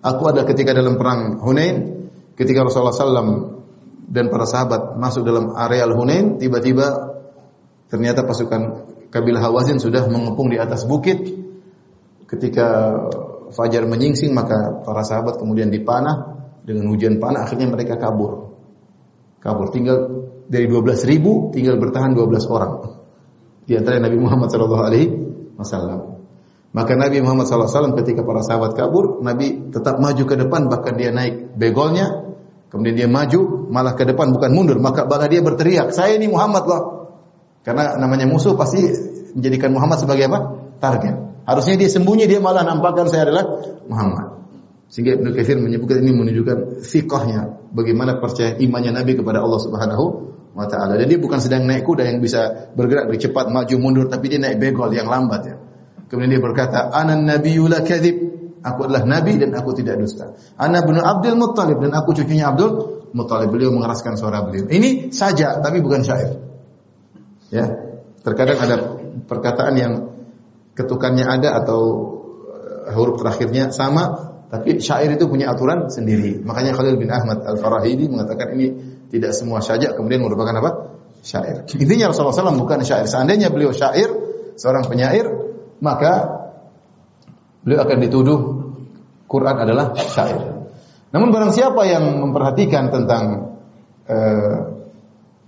Aku 0.00 0.22
ada 0.24 0.48
ketika 0.48 0.72
dalam 0.72 0.96
perang 0.96 1.42
Hunain, 1.44 2.08
ketika 2.32 2.64
Rasulullah 2.64 2.96
SAW 2.96 3.60
dan 4.08 4.32
para 4.32 4.48
sahabat 4.48 4.96
masuk 4.96 5.26
dalam 5.26 5.52
areal 5.52 5.92
Hunain, 5.92 6.40
tiba-tiba 6.40 7.12
ternyata 7.92 8.24
pasukan 8.24 8.88
kabilah 9.12 9.44
Hawazin 9.44 9.76
sudah 9.76 10.08
mengepung 10.08 10.48
di 10.48 10.56
atas 10.56 10.88
bukit, 10.88 11.20
ketika 12.24 12.96
fajar 13.52 13.84
menyingsing 13.84 14.30
maka 14.30 14.80
para 14.86 15.02
sahabat 15.02 15.36
kemudian 15.36 15.68
dipanah 15.68 16.38
dengan 16.62 16.86
hujan 16.88 17.18
panah 17.18 17.44
akhirnya 17.44 17.68
mereka 17.68 17.98
kabur. 17.98 18.49
Kabur 19.40 19.72
tinggal 19.72 20.28
dari 20.46 20.68
12 20.68 21.08
ribu 21.08 21.48
tinggal 21.56 21.80
bertahan 21.80 22.12
12 22.12 22.44
orang. 22.52 22.72
Di 23.64 23.74
antara 23.80 23.96
Nabi 23.96 24.20
Muhammad 24.20 24.52
sallallahu 24.52 24.84
alaihi 24.84 25.08
wasallam. 25.56 26.20
Maka 26.70 26.94
Nabi 26.94 27.18
Muhammad 27.18 27.50
SAW 27.50 27.98
ketika 27.98 28.22
para 28.22 28.46
sahabat 28.46 28.78
kabur, 28.78 29.18
Nabi 29.26 29.74
tetap 29.74 29.98
maju 29.98 30.22
ke 30.22 30.38
depan, 30.38 30.70
bahkan 30.70 30.94
dia 30.94 31.10
naik 31.10 31.58
begolnya, 31.58 32.30
kemudian 32.70 32.94
dia 32.94 33.08
maju, 33.10 33.66
malah 33.66 33.98
ke 33.98 34.06
depan 34.06 34.30
bukan 34.30 34.54
mundur, 34.54 34.78
maka 34.78 35.02
malah 35.02 35.26
dia 35.26 35.42
berteriak, 35.42 35.90
saya 35.90 36.14
ini 36.14 36.30
Muhammad 36.30 36.70
loh. 36.70 36.82
Karena 37.66 37.98
namanya 37.98 38.30
musuh 38.30 38.54
pasti 38.54 38.86
menjadikan 39.34 39.74
Muhammad 39.74 39.98
sebagai 39.98 40.30
apa? 40.30 40.38
Target. 40.78 41.14
Harusnya 41.42 41.74
dia 41.74 41.90
sembunyi, 41.90 42.30
dia 42.30 42.38
malah 42.38 42.62
nampakkan 42.62 43.10
saya 43.10 43.26
adalah 43.26 43.66
Muhammad. 43.90 44.46
Sehingga 44.86 45.18
Ibnu 45.18 45.34
Katsir 45.34 45.58
menyebutkan 45.58 46.06
ini 46.06 46.14
menunjukkan 46.14 46.86
fiqhnya 46.86 47.59
bagaimana 47.70 48.18
percaya 48.18 48.58
imannya 48.58 48.94
Nabi 48.94 49.18
kepada 49.18 49.42
Allah 49.42 49.60
Subhanahu 49.62 50.04
wa 50.54 50.66
taala. 50.66 50.98
Dan 50.98 51.06
dia 51.06 51.18
bukan 51.18 51.38
sedang 51.38 51.66
naik 51.66 51.86
kuda 51.86 52.06
yang 52.06 52.18
bisa 52.18 52.72
bergerak 52.74 53.10
lebih 53.10 53.30
cepat 53.30 53.48
maju 53.50 53.74
mundur 53.78 54.06
tapi 54.10 54.30
dia 54.30 54.40
naik 54.42 54.58
begol 54.58 54.90
yang 54.90 55.06
lambat 55.06 55.42
ya. 55.46 55.56
Kemudian 56.10 56.38
dia 56.38 56.42
berkata, 56.42 56.90
"Ana 56.90 57.14
nabiyyu 57.14 57.70
la 57.70 57.82
kadzib." 57.86 58.30
Aku 58.60 58.84
adalah 58.84 59.08
nabi 59.08 59.40
dan 59.40 59.56
aku 59.56 59.72
tidak 59.72 59.96
dusta. 59.96 60.36
Ana 60.60 60.84
bin 60.84 61.00
Abdul 61.00 61.32
Muttalib 61.32 61.80
dan 61.80 61.96
aku 61.96 62.12
cucunya 62.12 62.52
Abdul 62.52 63.08
Muttalib. 63.16 63.48
Beliau 63.48 63.72
mengeraskan 63.72 64.20
suara 64.20 64.44
beliau. 64.44 64.68
Ini 64.68 65.08
saja 65.16 65.64
tapi 65.64 65.80
bukan 65.80 66.04
syair. 66.04 66.36
Ya. 67.48 67.64
Terkadang 68.20 68.58
ada 68.60 68.76
perkataan 69.24 69.74
yang 69.80 69.92
ketukannya 70.76 71.24
ada 71.24 71.56
atau 71.64 71.80
eh, 72.84 72.92
huruf 72.92 73.24
terakhirnya 73.24 73.72
sama, 73.72 74.29
tapi 74.50 74.82
syair 74.82 75.14
itu 75.14 75.30
punya 75.30 75.54
aturan 75.54 75.86
sendiri. 75.86 76.42
Makanya 76.42 76.74
Khalil 76.74 76.98
bin 76.98 77.06
Ahmad 77.06 77.46
Al-Farahidi 77.46 78.10
mengatakan 78.10 78.50
ini 78.58 78.66
tidak 79.06 79.30
semua 79.30 79.62
saja 79.62 79.94
kemudian 79.94 80.26
merupakan 80.26 80.50
apa? 80.58 80.70
Syair. 81.22 81.62
Intinya 81.78 82.10
Rasulullah 82.10 82.50
SAW 82.50 82.58
bukan 82.58 82.82
syair. 82.82 83.06
Seandainya 83.06 83.54
beliau 83.54 83.70
syair, 83.70 84.10
seorang 84.58 84.90
penyair, 84.90 85.30
maka 85.78 86.42
beliau 87.62 87.86
akan 87.86 87.98
dituduh 88.02 88.40
Quran 89.30 89.54
adalah 89.54 89.94
syair. 89.94 90.66
Namun 91.14 91.30
barang 91.30 91.52
siapa 91.54 91.86
yang 91.86 92.18
memperhatikan 92.18 92.90
tentang 92.90 93.54
uh, 94.10 94.56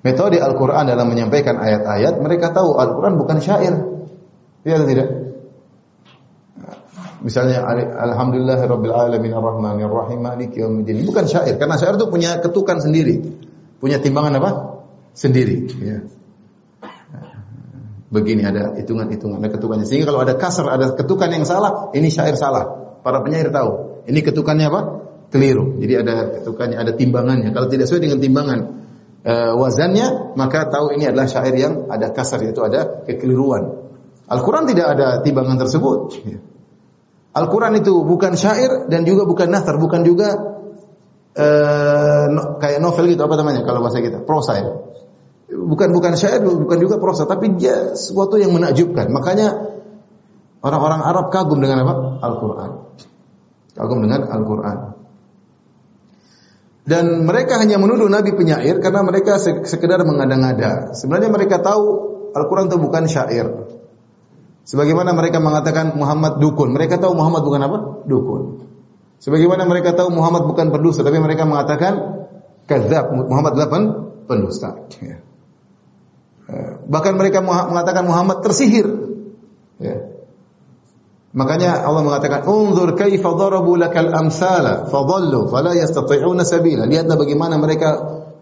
metode 0.06 0.38
Al-Quran 0.38 0.86
dalam 0.86 1.10
menyampaikan 1.10 1.58
ayat-ayat, 1.58 2.22
mereka 2.22 2.54
tahu 2.54 2.78
Al-Quran 2.78 3.18
bukan 3.18 3.38
syair. 3.42 3.74
Iya 4.62 4.78
atau 4.78 4.86
tidak? 4.86 5.21
Misalnya 7.22 7.62
alhamdulillahirabbil 8.02 8.94
alamin 8.94 9.30
arrahmanir 9.30 9.86
rahim 9.86 10.20
maliki 10.26 10.58
yaumiddin. 10.58 11.06
Bukan 11.06 11.30
syair 11.30 11.54
karena 11.54 11.78
syair 11.78 11.94
itu 11.94 12.10
punya 12.10 12.42
ketukan 12.42 12.82
sendiri. 12.82 13.22
Punya 13.78 14.02
timbangan 14.02 14.38
apa? 14.38 14.50
Sendiri, 15.14 15.66
ya. 15.82 15.98
Begini 18.12 18.44
ada 18.44 18.76
hitungan-hitungan, 18.76 19.40
ada 19.40 19.50
ketukannya. 19.50 19.86
Sehingga 19.88 20.12
kalau 20.12 20.20
ada 20.20 20.36
kasar, 20.36 20.68
ada 20.68 20.92
ketukan 20.92 21.32
yang 21.32 21.48
salah, 21.48 21.90
ini 21.96 22.12
syair 22.12 22.36
salah. 22.36 22.94
Para 23.00 23.24
penyair 23.24 23.48
tahu. 23.48 24.04
Ini 24.06 24.20
ketukannya 24.20 24.66
apa? 24.68 24.80
Keliru. 25.32 25.80
Jadi 25.80 25.94
ada 25.96 26.14
ketukannya, 26.38 26.76
ada 26.76 26.92
timbangannya. 26.92 27.50
Kalau 27.56 27.66
tidak 27.72 27.88
sesuai 27.88 28.04
dengan 28.04 28.18
timbangan 28.20 28.58
uh, 29.24 29.52
wazannya, 29.56 30.36
maka 30.36 30.68
tahu 30.68 30.92
ini 30.92 31.08
adalah 31.08 31.24
syair 31.24 31.56
yang 31.56 31.88
ada 31.88 32.12
kasar, 32.12 32.44
yaitu 32.44 32.60
ada 32.60 33.02
kekeliruan. 33.08 33.80
Al-Quran 34.28 34.68
tidak 34.68 34.86
ada 34.92 35.08
timbangan 35.24 35.56
tersebut. 35.56 36.20
Al-Quran 37.32 37.80
itu 37.80 38.04
bukan 38.04 38.36
syair 38.36 38.92
dan 38.92 39.08
juga 39.08 39.24
bukan 39.24 39.48
nasar, 39.48 39.80
bukan 39.80 40.04
juga 40.04 40.36
uh, 41.32 42.26
kayak 42.60 42.78
novel 42.84 43.08
gitu 43.08 43.24
apa 43.24 43.34
namanya 43.40 43.64
kalau 43.64 43.80
bahasa 43.80 44.04
kita 44.04 44.20
prosa 44.20 44.52
ya. 44.60 44.72
Bukan 45.52 45.92
bukan 45.92 46.16
syair, 46.16 46.40
bukan 46.44 46.78
juga 46.80 46.96
prosa, 46.96 47.28
tapi 47.28 47.56
dia 47.56 47.92
sesuatu 47.96 48.40
yang 48.40 48.52
menakjubkan. 48.56 49.08
Makanya 49.12 49.52
orang-orang 50.64 51.00
Arab 51.04 51.28
kagum 51.28 51.60
dengan 51.60 51.84
apa? 51.84 51.94
Al-Quran. 52.24 52.70
Kagum 53.76 53.98
dengan 54.00 54.28
Al-Quran. 54.28 54.76
Dan 56.82 57.28
mereka 57.28 57.62
hanya 57.62 57.78
menuduh 57.78 58.10
Nabi 58.10 58.34
penyair 58.34 58.82
karena 58.82 59.06
mereka 59.06 59.38
sekedar 59.40 60.02
mengada-ngada. 60.02 60.96
Sebenarnya 60.98 61.30
mereka 61.30 61.62
tahu 61.62 61.84
Al-Quran 62.34 62.66
itu 62.72 62.78
bukan 62.80 63.04
syair. 63.06 63.46
Sebagaimana 64.62 65.10
mereka 65.10 65.42
mengatakan 65.42 65.98
Muhammad 65.98 66.38
dukun, 66.38 66.70
mereka 66.70 66.98
tahu 67.02 67.18
Muhammad 67.18 67.42
bukan 67.42 67.60
apa? 67.66 67.78
Dukun. 68.06 68.42
Sebagaimana 69.22 69.66
mereka 69.66 69.94
tahu 69.94 70.10
Muhammad 70.10 70.46
bukan 70.50 70.70
pendusta, 70.70 71.06
tapi 71.06 71.18
mereka 71.22 71.46
mengatakan 71.46 72.26
kadzab, 72.66 73.10
Muhammad 73.14 73.58
adalah 73.58 73.70
pendusta. 74.26 74.86
Ya. 74.98 75.22
Eh, 76.52 76.72
bahkan 76.90 77.14
mereka 77.14 77.38
mengatakan 77.42 78.02
Muhammad 78.06 78.42
tersihir. 78.42 78.86
Ya. 79.78 80.10
Makanya 81.32 81.80
Allah 81.80 82.04
mengatakan, 82.04 82.44
"Unzur 82.44 82.92
kaifa 82.92 83.32
darabu 83.40 83.72
lakal 83.78 84.12
amsala, 84.12 84.84
fadallu 84.90 85.48
fala 85.48 85.72
yastati'una 85.72 86.44
sabila." 86.44 86.84
Lihatlah 86.84 87.16
bagaimana 87.16 87.56
mereka 87.56 87.88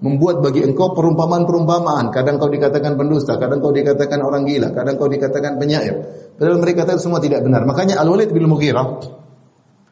membuat 0.00 0.40
bagi 0.40 0.64
engkau 0.64 0.96
perumpamaan-perumpamaan. 0.96 2.08
Kadang 2.08 2.40
kau 2.40 2.48
dikatakan 2.48 2.96
pendusta, 2.96 3.36
kadang 3.36 3.60
kau 3.60 3.72
dikatakan 3.72 4.20
orang 4.24 4.48
gila, 4.48 4.72
kadang 4.72 4.96
kau 4.96 5.06
dikatakan 5.06 5.60
penyair. 5.60 5.94
Padahal 6.40 6.56
mereka 6.56 6.88
tahu 6.88 6.96
semua 6.96 7.20
tidak 7.20 7.44
benar. 7.44 7.68
Makanya 7.68 8.00
Al-Walid 8.00 8.32
bin 8.32 8.48
Mughirah 8.48 9.04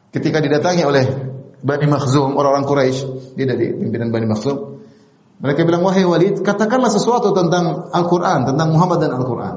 ketika 0.09 0.41
didatangi 0.41 0.81
oleh 0.81 1.05
Bani 1.61 1.85
Makhzum, 1.85 2.33
orang-orang 2.33 2.65
Quraisy, 2.65 3.35
dia 3.37 3.45
dari 3.45 3.69
pimpinan 3.75 4.09
Bani 4.09 4.25
Makhzum. 4.25 4.81
Mereka 5.39 5.63
bilang, 5.63 5.85
"Wahai 5.87 6.03
Walid, 6.03 6.41
katakanlah 6.43 6.91
sesuatu 6.91 7.31
tentang 7.31 7.93
Al-Qur'an, 7.93 8.43
tentang 8.49 8.75
Muhammad 8.75 8.99
dan 8.99 9.11
Al-Qur'an, 9.15 9.55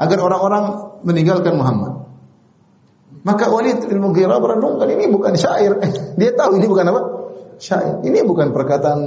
agar 0.00 0.18
orang-orang 0.18 0.64
meninggalkan 1.06 1.54
Muhammad." 1.54 2.02
Maka 3.22 3.46
Walid 3.46 3.86
bin 3.86 4.02
Mughirah 4.02 4.42
merenungkan 4.42 4.88
ini 4.90 5.06
bukan 5.06 5.38
syair. 5.38 5.78
Dia 6.18 6.34
tahu 6.34 6.58
ini 6.58 6.66
bukan 6.66 6.84
apa? 6.90 7.00
Syair. 7.62 8.02
Ini 8.02 8.26
bukan 8.26 8.50
perkataan 8.50 8.98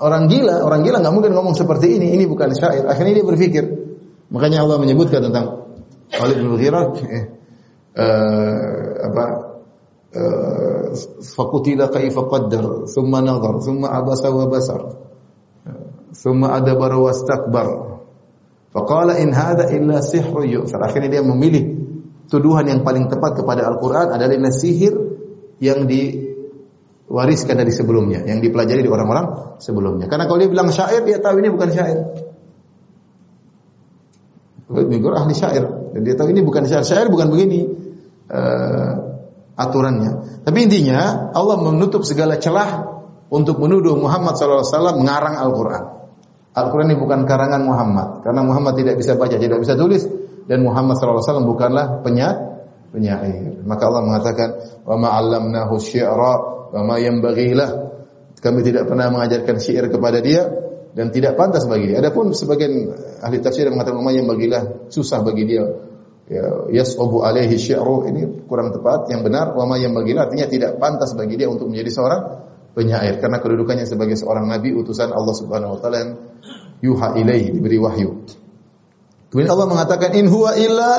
orang 0.00 0.26
gila. 0.26 0.64
Orang 0.64 0.82
gila 0.82 0.98
nggak 1.02 1.14
mungkin 1.14 1.32
ngomong 1.34 1.54
seperti 1.54 1.98
ini. 1.98 2.14
Ini 2.14 2.24
bukan 2.26 2.50
syair. 2.54 2.86
Akhirnya 2.86 3.22
dia 3.22 3.26
berpikir. 3.26 3.64
Makanya 4.32 4.66
Allah 4.66 4.82
menyebutkan 4.82 5.20
tentang 5.22 5.64
Walid 6.14 6.36
bin 6.38 6.48
Mughirah 6.54 6.84
eh, 7.06 7.24
uh, 7.98 8.92
apa 9.10 9.24
uh, 10.14 10.84
faqutila 11.22 11.90
kaifa 11.90 12.22
qaddar 12.26 12.86
thumma 12.90 13.22
nadhar 13.22 13.58
thumma 13.62 13.90
abasa 13.94 14.30
wa 14.30 14.46
basar 14.46 14.82
thumma 16.14 16.54
adabara 16.54 16.98
wastakbar 16.98 17.98
faqala 18.70 19.18
in 19.18 19.34
hadha 19.34 19.70
illa 19.74 20.02
sihru 20.02 20.46
yu'thar 20.46 20.82
akhirnya 20.82 21.18
dia 21.18 21.22
memilih 21.22 21.82
tuduhan 22.30 22.66
yang 22.70 22.80
paling 22.86 23.10
tepat 23.10 23.42
kepada 23.42 23.66
Al-Qur'an 23.68 24.14
adalah 24.14 24.50
sihir 24.54 24.94
yang 25.58 25.86
diwariskan 27.04 27.60
dari 27.60 27.70
sebelumnya, 27.70 28.24
yang 28.24 28.40
dipelajari 28.40 28.80
di 28.80 28.90
orang-orang 28.90 29.56
sebelumnya. 29.60 30.08
Karena 30.08 30.24
kalau 30.24 30.40
dia 30.40 30.50
bilang 30.50 30.72
syair, 30.72 31.04
dia 31.04 31.20
tahu 31.20 31.38
ini 31.38 31.48
bukan 31.52 31.68
syair. 31.70 31.98
Ibnu 34.64 35.12
ahli 35.12 35.36
syair 35.36 35.84
dia 36.02 36.14
tahu 36.18 36.34
ini 36.34 36.42
bukan 36.42 36.66
syair. 36.66 36.82
Syair 36.82 37.06
bukan 37.12 37.30
begini 37.30 37.68
uh, 38.32 38.92
aturannya. 39.54 40.42
Tapi 40.42 40.58
intinya 40.66 41.30
Allah 41.30 41.60
menutup 41.62 42.02
segala 42.02 42.40
celah 42.40 42.98
untuk 43.30 43.62
menuduh 43.62 43.94
Muhammad 43.94 44.34
SAW 44.34 44.98
mengarang 44.98 45.38
Al-Quran. 45.38 45.84
Al-Quran 46.54 46.86
ini 46.90 46.98
bukan 46.98 47.26
karangan 47.26 47.62
Muhammad 47.66 48.22
karena 48.22 48.42
Muhammad 48.46 48.78
tidak 48.78 48.98
bisa 48.98 49.18
baca, 49.18 49.34
tidak 49.38 49.58
bisa 49.62 49.74
tulis 49.74 50.06
dan 50.46 50.62
Muhammad 50.62 50.98
SAW 50.98 51.46
bukanlah 51.46 52.02
penyair. 52.02 53.58
Maka 53.66 53.82
Allah 53.90 54.02
mengatakan, 54.06 54.48
"Wa 54.86 54.94
ma 54.94 55.18
'allamnahu 55.18 55.74
syi'ra 55.82 56.32
wa 56.74 56.82
ma 56.82 56.96
yanbaghi 56.98 57.54
Kami 58.42 58.60
tidak 58.60 58.90
pernah 58.90 59.08
mengajarkan 59.08 59.56
syair 59.56 59.88
kepada 59.88 60.20
dia 60.20 60.44
dan 60.92 61.08
tidak 61.08 61.38
pantas 61.38 61.64
bagi 61.64 61.94
dia. 61.94 62.04
Adapun 62.04 62.36
sebagian 62.36 62.92
ahli 63.24 63.40
tafsir 63.40 63.64
yang 63.64 63.78
mengatakan 63.78 64.04
yang 64.12 64.28
bagilah 64.28 64.90
susah 64.92 65.24
bagi 65.24 65.48
dia. 65.48 65.64
Ya, 66.24 66.72
yas'ubu 66.72 67.20
alaihi 67.20 67.56
syi'ru 67.56 68.08
ini 68.08 68.44
kurang 68.44 68.72
tepat. 68.72 69.08
Yang 69.08 69.32
benar 69.32 69.56
wa 69.56 69.64
yang 69.80 69.96
bagilah 69.96 70.28
artinya 70.28 70.44
tidak 70.44 70.76
pantas 70.76 71.16
bagi 71.16 71.40
dia 71.40 71.48
untuk 71.48 71.72
menjadi 71.72 71.88
seorang 71.88 72.22
penyair 72.76 73.16
karena 73.22 73.38
kedudukannya 73.40 73.86
sebagai 73.86 74.18
seorang 74.18 74.50
nabi 74.50 74.74
utusan 74.74 75.14
Allah 75.14 75.34
Subhanahu 75.36 75.76
wa 75.76 75.78
taala 75.80 75.96
yang 76.00 76.12
yuha 76.84 77.16
ilaihi 77.16 77.48
diberi 77.54 77.80
wahyu. 77.80 78.24
Kemudian 79.32 79.50
Allah 79.50 79.66
mengatakan 79.66 80.14
in 80.14 80.30
huwa 80.30 80.52
illa 80.54 80.90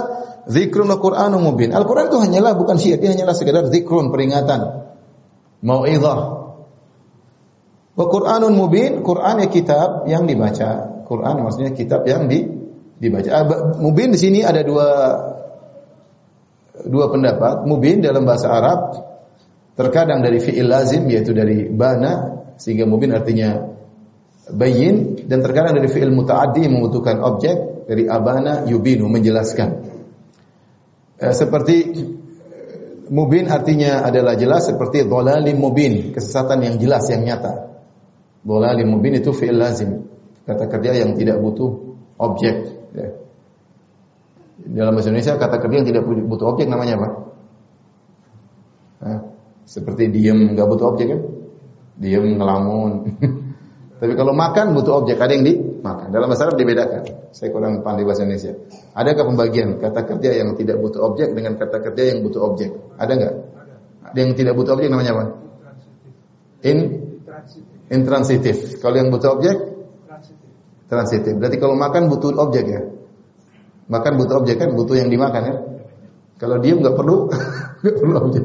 dzikrun 0.45 0.91
mubin. 1.39 1.73
Al-Qur'an 1.73 2.11
itu 2.11 2.19
hanyalah 2.19 2.53
bukan 2.59 2.75
syair, 2.77 3.01
dia 3.01 3.15
hanyalah 3.15 3.33
sekedar 3.33 3.63
zikrun 3.71 4.11
peringatan. 4.13 4.84
Mau'izah. 5.63 6.19
Wa 7.95 8.05
Qur'anun 8.11 8.51
mubin, 8.51 8.99
Qur'an 8.99 9.39
ya 9.39 9.47
kitab 9.47 10.03
yang 10.09 10.27
dibaca. 10.27 11.03
Qur'an 11.07 11.39
maksudnya 11.39 11.71
kitab 11.71 12.03
yang 12.03 12.27
di, 12.27 12.43
dibaca. 12.99 13.29
Ah, 13.31 13.45
mubin 13.79 14.11
di 14.11 14.19
sini 14.19 14.43
ada 14.43 14.59
dua 14.65 14.89
dua 16.83 17.05
pendapat. 17.07 17.63
Mubin 17.63 18.03
dalam 18.03 18.27
bahasa 18.27 18.51
Arab 18.51 18.99
terkadang 19.79 20.19
dari 20.19 20.43
fi'il 20.43 20.67
lazim 20.67 21.07
yaitu 21.07 21.31
dari 21.31 21.71
bana 21.71 22.43
sehingga 22.55 22.87
mubin 22.87 23.11
artinya 23.11 23.75
bayin 24.51 25.27
dan 25.27 25.39
terkadang 25.43 25.79
dari 25.79 25.87
fi'il 25.87 26.11
mutaaddi 26.11 26.67
membutuhkan 26.67 27.19
objek 27.23 27.87
dari 27.87 28.09
abana 28.09 28.67
yubinu 28.67 29.07
menjelaskan. 29.07 29.69
Eh, 31.15 31.31
seperti 31.31 31.95
mubin 33.09 33.49
artinya 33.49 34.05
adalah 34.05 34.37
jelas 34.37 34.69
seperti 34.69 35.05
dhalalim 35.05 35.57
mubin, 35.57 36.13
kesesatan 36.15 36.61
yang 36.65 36.75
jelas 36.81 37.05
yang 37.09 37.25
nyata. 37.25 37.83
Dhalalim 38.45 38.93
mubin 38.93 39.17
itu 39.17 39.33
fi'il 39.33 39.57
lazim, 39.57 40.05
kata 40.45 40.69
kerja 40.69 41.01
yang 41.05 41.17
tidak 41.17 41.41
butuh 41.41 41.97
objek 42.21 42.55
ya. 42.93 43.09
Dalam 44.65 44.97
bahasa 44.97 45.11
Indonesia 45.11 45.37
kata 45.37 45.57
kerja 45.61 45.75
yang 45.83 45.87
tidak 45.87 46.03
butuh 46.05 46.47
objek 46.55 46.65
namanya 46.71 46.95
apa? 46.97 47.09
Nah, 49.05 49.19
seperti 49.67 50.09
diem 50.09 50.55
nggak 50.57 50.67
butuh 50.69 50.85
objek 50.95 51.05
kan? 51.11 51.21
Diem 51.99 52.37
ngelamun. 52.39 52.91
Tapi 53.95 54.11
kalau 54.11 54.35
makan 54.35 54.75
butuh 54.75 55.03
objek, 55.03 55.15
ada 55.15 55.31
yang 55.31 55.47
di 55.47 55.55
maka 55.79 56.11
dalam 56.11 56.27
bahasa 56.27 56.51
Arab 56.51 56.59
dibedakan. 56.59 57.31
Saya 57.31 57.47
kurang 57.53 57.79
pandai 57.79 58.03
bahasa 58.03 58.27
Indonesia. 58.27 58.51
Adakah 58.91 59.23
pembagian 59.31 59.79
kata 59.79 60.01
kerja 60.03 60.35
yang 60.35 60.51
tidak 60.59 60.81
butuh 60.83 60.99
objek 61.05 61.31
dengan 61.31 61.55
kata 61.55 61.77
kerja 61.79 62.03
yang 62.11 62.19
butuh 62.25 62.41
objek? 62.43 62.75
Ada 62.99 63.11
nggak? 63.15 63.33
Ada 64.11 64.17
yang 64.19 64.31
tidak 64.35 64.53
butuh 64.59 64.75
objek 64.75 64.87
namanya 64.91 65.11
apa? 65.15 65.23
In 66.67 66.77
intransitif. 67.87 68.81
Kalau 68.83 68.95
yang 68.99 69.13
butuh 69.13 69.39
objek? 69.39 69.55
Transitif. 70.91 71.33
Berarti 71.39 71.57
kalau 71.61 71.79
makan 71.79 72.11
butuh 72.11 72.35
objek 72.35 72.65
ya? 72.67 72.81
Makan 73.87 74.11
butuh 74.19 74.43
objek 74.43 74.59
kan? 74.59 74.73
Butuh 74.73 74.97
yang 74.97 75.07
dimakan 75.07 75.41
ya? 75.45 75.55
Kalau 76.35 76.59
diem 76.59 76.83
nggak 76.83 76.97
perlu, 76.99 77.31
nggak 77.79 77.95
perlu 77.95 78.15
objek. 78.27 78.43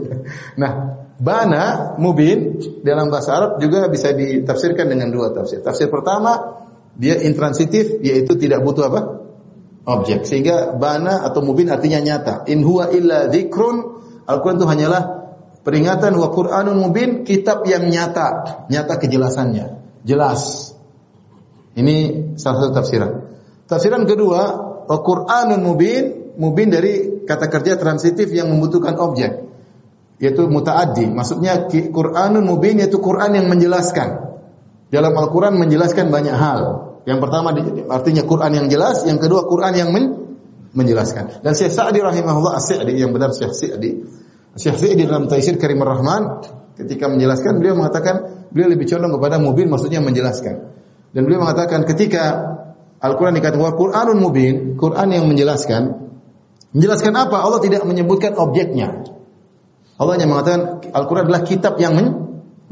Nah, 0.61 1.00
bana 1.21 1.95
mubin 2.01 2.57
dalam 2.81 3.13
bahasa 3.13 3.37
Arab 3.37 3.51
juga 3.61 3.87
bisa 3.93 4.17
ditafsirkan 4.17 4.89
dengan 4.89 5.13
dua 5.13 5.37
tafsir. 5.37 5.61
Tafsir 5.61 5.93
pertama 5.93 6.65
dia 6.97 7.21
intransitif 7.21 8.01
yaitu 8.01 8.41
tidak 8.41 8.65
butuh 8.65 8.89
apa? 8.89 9.01
objek. 9.81 10.29
Sehingga 10.29 10.77
bana 10.77 11.25
atau 11.25 11.41
mubin 11.41 11.73
artinya 11.73 12.01
nyata. 12.01 12.45
In 12.49 12.65
huwa 12.65 12.93
illa 12.93 13.29
dzikrun. 13.29 14.01
Al-Qur'an 14.29 14.61
itu 14.61 14.69
hanyalah 14.69 15.03
peringatan 15.67 16.15
wa 16.15 16.31
Qur'anun 16.31 16.79
mubin, 16.79 17.27
kitab 17.27 17.67
yang 17.67 17.91
nyata, 17.91 18.63
nyata 18.71 18.95
kejelasannya, 19.01 19.67
jelas. 20.07 20.71
Ini 21.75 21.97
salah 22.39 22.69
satu 22.69 22.73
tafsiran. 22.79 23.11
Tafsiran 23.67 24.07
kedua, 24.07 24.43
wa 24.87 24.99
Qur'anun 25.03 25.59
mubin, 25.59 26.37
mubin 26.39 26.71
dari 26.71 27.27
kata 27.27 27.51
kerja 27.51 27.75
transitif 27.75 28.31
yang 28.31 28.55
membutuhkan 28.55 28.95
objek 29.03 29.50
yaitu 30.21 30.47
mutaaddi. 30.47 31.09
Maksudnya 31.09 31.67
Qur'anun 31.69 32.45
mubin 32.45 32.79
yaitu 32.79 33.01
Quran 33.01 33.35
yang 33.35 33.47
menjelaskan. 33.49 34.31
Dalam 34.93 35.17
Al-Quran 35.17 35.57
menjelaskan 35.57 36.13
banyak 36.13 36.37
hal. 36.37 36.61
Yang 37.09 37.19
pertama 37.25 37.57
artinya 37.89 38.23
Quran 38.29 38.53
yang 38.53 38.67
jelas, 38.69 39.09
yang 39.09 39.17
kedua 39.17 39.49
Quran 39.49 39.73
yang 39.73 39.89
men 39.91 40.37
menjelaskan. 40.77 41.41
Dan 41.41 41.57
Syekh 41.57 41.73
Sa'di 41.73 42.05
rahimahullah 42.05 42.61
As-Sa'di 42.61 42.93
yang 42.95 43.11
benar 43.17 43.33
Syekh 43.33 43.57
Sa'di. 43.57 43.91
Syekh 44.55 44.77
Sa'di 44.77 45.03
dalam 45.09 45.27
Taisir 45.27 45.57
Karimur 45.57 45.89
Rahman 45.89 46.45
ketika 46.77 47.09
menjelaskan 47.09 47.59
beliau 47.59 47.75
mengatakan 47.81 48.47
beliau 48.53 48.69
lebih 48.71 48.87
condong 48.87 49.17
kepada 49.17 49.41
mubin 49.41 49.73
maksudnya 49.73 50.05
menjelaskan. 50.05 50.71
Dan 51.11 51.27
beliau 51.27 51.43
mengatakan 51.43 51.89
ketika 51.89 52.25
Al-Quran 53.01 53.33
dikatakan 53.41 53.75
Quranun 53.75 54.19
mubin, 54.21 54.77
Quran 54.77 55.09
yang 55.11 55.25
menjelaskan. 55.25 56.13
Menjelaskan 56.77 57.13
apa? 57.17 57.41
Allah 57.41 57.59
tidak 57.65 57.83
menyebutkan 57.89 58.37
objeknya. 58.37 59.20
Allah 60.01 60.13
hanya 60.17 60.29
mengatakan 60.33 60.81
Al-Quran 60.97 61.29
adalah 61.29 61.45
kitab 61.45 61.77
yang 61.77 61.93
men 61.93 62.09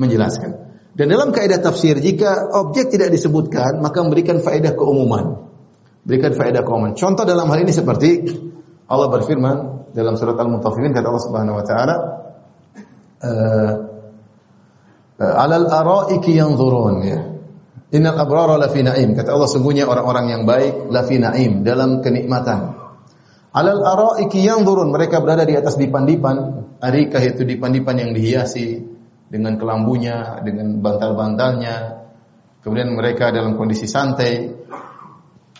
menjelaskan. 0.00 0.64
Dan 0.96 1.12
dalam 1.12 1.28
kaidah 1.30 1.60
tafsir 1.60 2.00
jika 2.00 2.48
objek 2.56 2.88
tidak 2.88 3.12
disebutkan 3.12 3.84
maka 3.84 4.00
memberikan 4.00 4.40
faedah 4.40 4.72
keumuman. 4.72 5.44
Berikan 6.08 6.32
faedah 6.32 6.64
keumuman. 6.64 6.96
Contoh 6.96 7.28
dalam 7.28 7.44
hal 7.52 7.60
ini 7.60 7.70
seperti 7.70 8.24
Allah 8.88 9.12
berfirman 9.12 9.56
dalam 9.92 10.16
surat 10.16 10.40
Al-Mutaffifin 10.40 10.96
kata 10.96 11.06
Allah 11.06 11.24
Subhanahu 11.28 11.56
wa 11.60 11.64
taala 11.68 11.96
uh, 13.20 13.72
alal 15.20 15.68
araiki 15.68 16.32
yanzurun 16.32 16.96
ya. 17.04 17.20
Innal 17.88 18.20
abrara 18.20 18.60
lafi 18.60 18.84
na'im. 18.84 19.16
Kata 19.16 19.32
Allah 19.32 19.48
sungguhnya 19.48 19.88
orang-orang 19.88 20.32
yang 20.32 20.42
baik 20.44 20.92
lafi 20.92 21.20
na'im 21.20 21.64
dalam 21.64 22.00
kenikmatan. 22.04 22.88
Alal 23.52 23.80
araiki 23.80 24.44
yanzurun. 24.44 24.92
Mereka 24.92 25.24
berada 25.24 25.44
di 25.48 25.56
atas 25.56 25.80
dipan-dipan. 25.80 26.37
Arikah 26.78 27.22
itu 27.24 27.42
dipan-dipan 27.42 27.96
yang 27.96 28.11
dihiasi 28.12 28.84
dengan 29.28 29.56
kelambunya, 29.56 30.40
dengan 30.44 30.78
bantal-bantalnya. 30.80 32.06
Kemudian 32.64 32.92
mereka 32.92 33.32
dalam 33.32 33.56
kondisi 33.56 33.88
santai. 33.88 34.52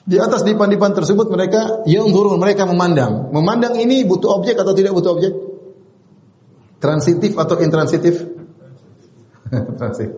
Di 0.09 0.17
atas 0.17 0.41
dipan-dipan 0.41 0.97
tersebut 0.97 1.29
mereka 1.29 1.85
yang 1.85 2.09
turun, 2.09 2.41
mereka 2.41 2.65
memandang. 2.65 3.29
Memandang 3.29 3.77
ini 3.77 4.09
butuh 4.09 4.41
objek 4.41 4.57
atau 4.57 4.73
tidak 4.73 4.97
butuh 4.97 5.21
objek? 5.21 5.33
Transitif 6.81 7.37
atau 7.37 7.61
intransitif? 7.61 8.25
Transitif. 9.81 10.17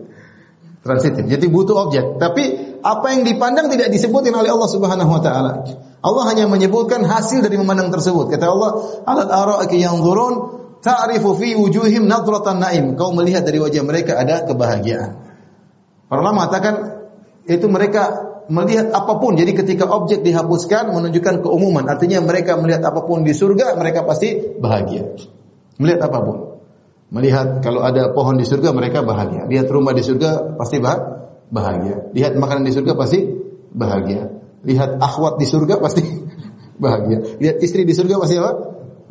Transitif. 0.81 1.23
Jadi 1.27 1.45
butuh 1.51 1.75
objek. 1.75 2.17
Tapi 2.17 2.70
apa 2.81 3.05
yang 3.13 3.21
dipandang 3.25 3.69
tidak 3.69 3.93
disebutin 3.93 4.33
oleh 4.33 4.49
Allah 4.49 4.69
Subhanahu 4.69 5.09
wa 5.09 5.21
taala. 5.21 5.51
Allah 6.01 6.23
hanya 6.33 6.49
menyebutkan 6.49 7.05
hasil 7.05 7.45
dari 7.45 7.57
memandang 7.61 7.93
tersebut. 7.93 8.33
Kata 8.33 8.45
Allah, 8.49 8.69
"Alat 9.05 9.29
ara'aki 9.29 9.77
yanzurun 9.77 10.61
ta'rifu 10.81 11.37
fi 11.37 11.53
wujuhim 11.55 12.09
nadratan 12.09 12.59
naim. 12.59 12.97
Kau 12.97 13.13
melihat 13.13 13.45
dari 13.45 13.61
wajah 13.61 13.85
mereka 13.85 14.17
ada 14.17 14.43
kebahagiaan. 14.43 15.11
Para 16.09 16.19
ulama 16.19 16.43
mengatakan 16.43 17.05
itu 17.47 17.65
mereka 17.69 18.33
melihat 18.51 18.91
apa 18.91 19.21
pun. 19.21 19.37
Jadi 19.37 19.55
ketika 19.55 19.87
objek 19.87 20.25
dihapuskan 20.25 20.91
menunjukkan 20.91 21.45
keumuman. 21.45 21.87
Artinya 21.87 22.19
mereka 22.19 22.57
melihat 22.59 22.83
apa 22.83 23.05
pun 23.05 23.23
di 23.23 23.31
surga, 23.31 23.79
mereka 23.79 24.03
pasti 24.03 24.35
bahagia. 24.59 25.15
Melihat 25.79 26.11
apa 26.11 26.19
pun. 26.19 26.37
Melihat 27.11 27.63
kalau 27.63 27.85
ada 27.85 28.11
pohon 28.11 28.35
di 28.35 28.43
surga 28.43 28.75
mereka 28.75 29.05
bahagia. 29.05 29.47
Lihat 29.47 29.67
rumah 29.71 29.95
di 29.95 30.03
surga 30.03 30.57
pasti 30.59 30.81
bahagia. 30.81 31.20
Lihat 32.15 32.39
makanan 32.39 32.63
di 32.63 32.73
surga 32.73 32.95
pasti 32.95 33.19
bahagia. 33.75 34.31
Lihat 34.63 34.97
akhwat 34.97 35.37
di 35.37 35.45
surga 35.45 35.77
pasti 35.83 36.03
bahagia. 36.83 37.37
Lihat 37.43 37.59
istri 37.59 37.83
di 37.83 37.91
surga 37.91 38.15
pasti 38.17 38.39
apa? 38.39 38.51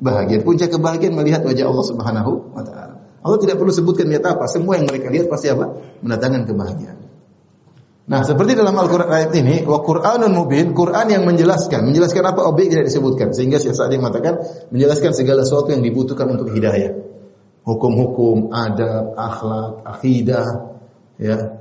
Bahagia. 0.00 0.40
Puncak 0.40 0.72
kebahagiaan 0.72 1.12
melihat 1.12 1.44
wajah 1.44 1.68
Allah 1.68 1.84
Subhanahu 1.84 2.32
wa 2.56 2.64
taala. 2.64 2.94
Allah 3.20 3.36
tidak 3.36 3.60
perlu 3.60 3.68
sebutkan 3.68 4.08
lihat 4.08 4.24
apa, 4.24 4.48
semua 4.48 4.80
yang 4.80 4.88
mereka 4.88 5.12
lihat 5.12 5.28
pasti 5.28 5.52
apa? 5.52 5.76
Mendatangkan 6.00 6.48
kebahagiaan. 6.48 6.98
Nah, 8.10 8.26
seperti 8.26 8.58
dalam 8.58 8.74
Al-Qur'an 8.74 9.06
ayat 9.06 9.30
ini, 9.38 9.62
wa 9.62 9.84
Qur'anun 9.84 10.32
mubin, 10.34 10.72
Quran 10.74 11.06
yang 11.14 11.22
menjelaskan, 11.28 11.84
menjelaskan 11.84 12.26
apa 12.26 12.42
objek 12.48 12.72
tidak 12.72 12.90
disebutkan. 12.90 13.30
Sehingga 13.30 13.60
Syekh 13.60 13.76
Sa'di 13.76 14.00
mengatakan 14.00 14.40
menjelaskan 14.72 15.14
segala 15.14 15.46
sesuatu 15.46 15.70
yang 15.70 15.84
dibutuhkan 15.84 16.26
untuk 16.26 16.50
hidayah. 16.50 16.96
Hukum-hukum, 17.62 18.50
adab, 18.50 19.14
akhlak, 19.14 19.84
akidah, 19.84 20.74
ya. 21.20 21.59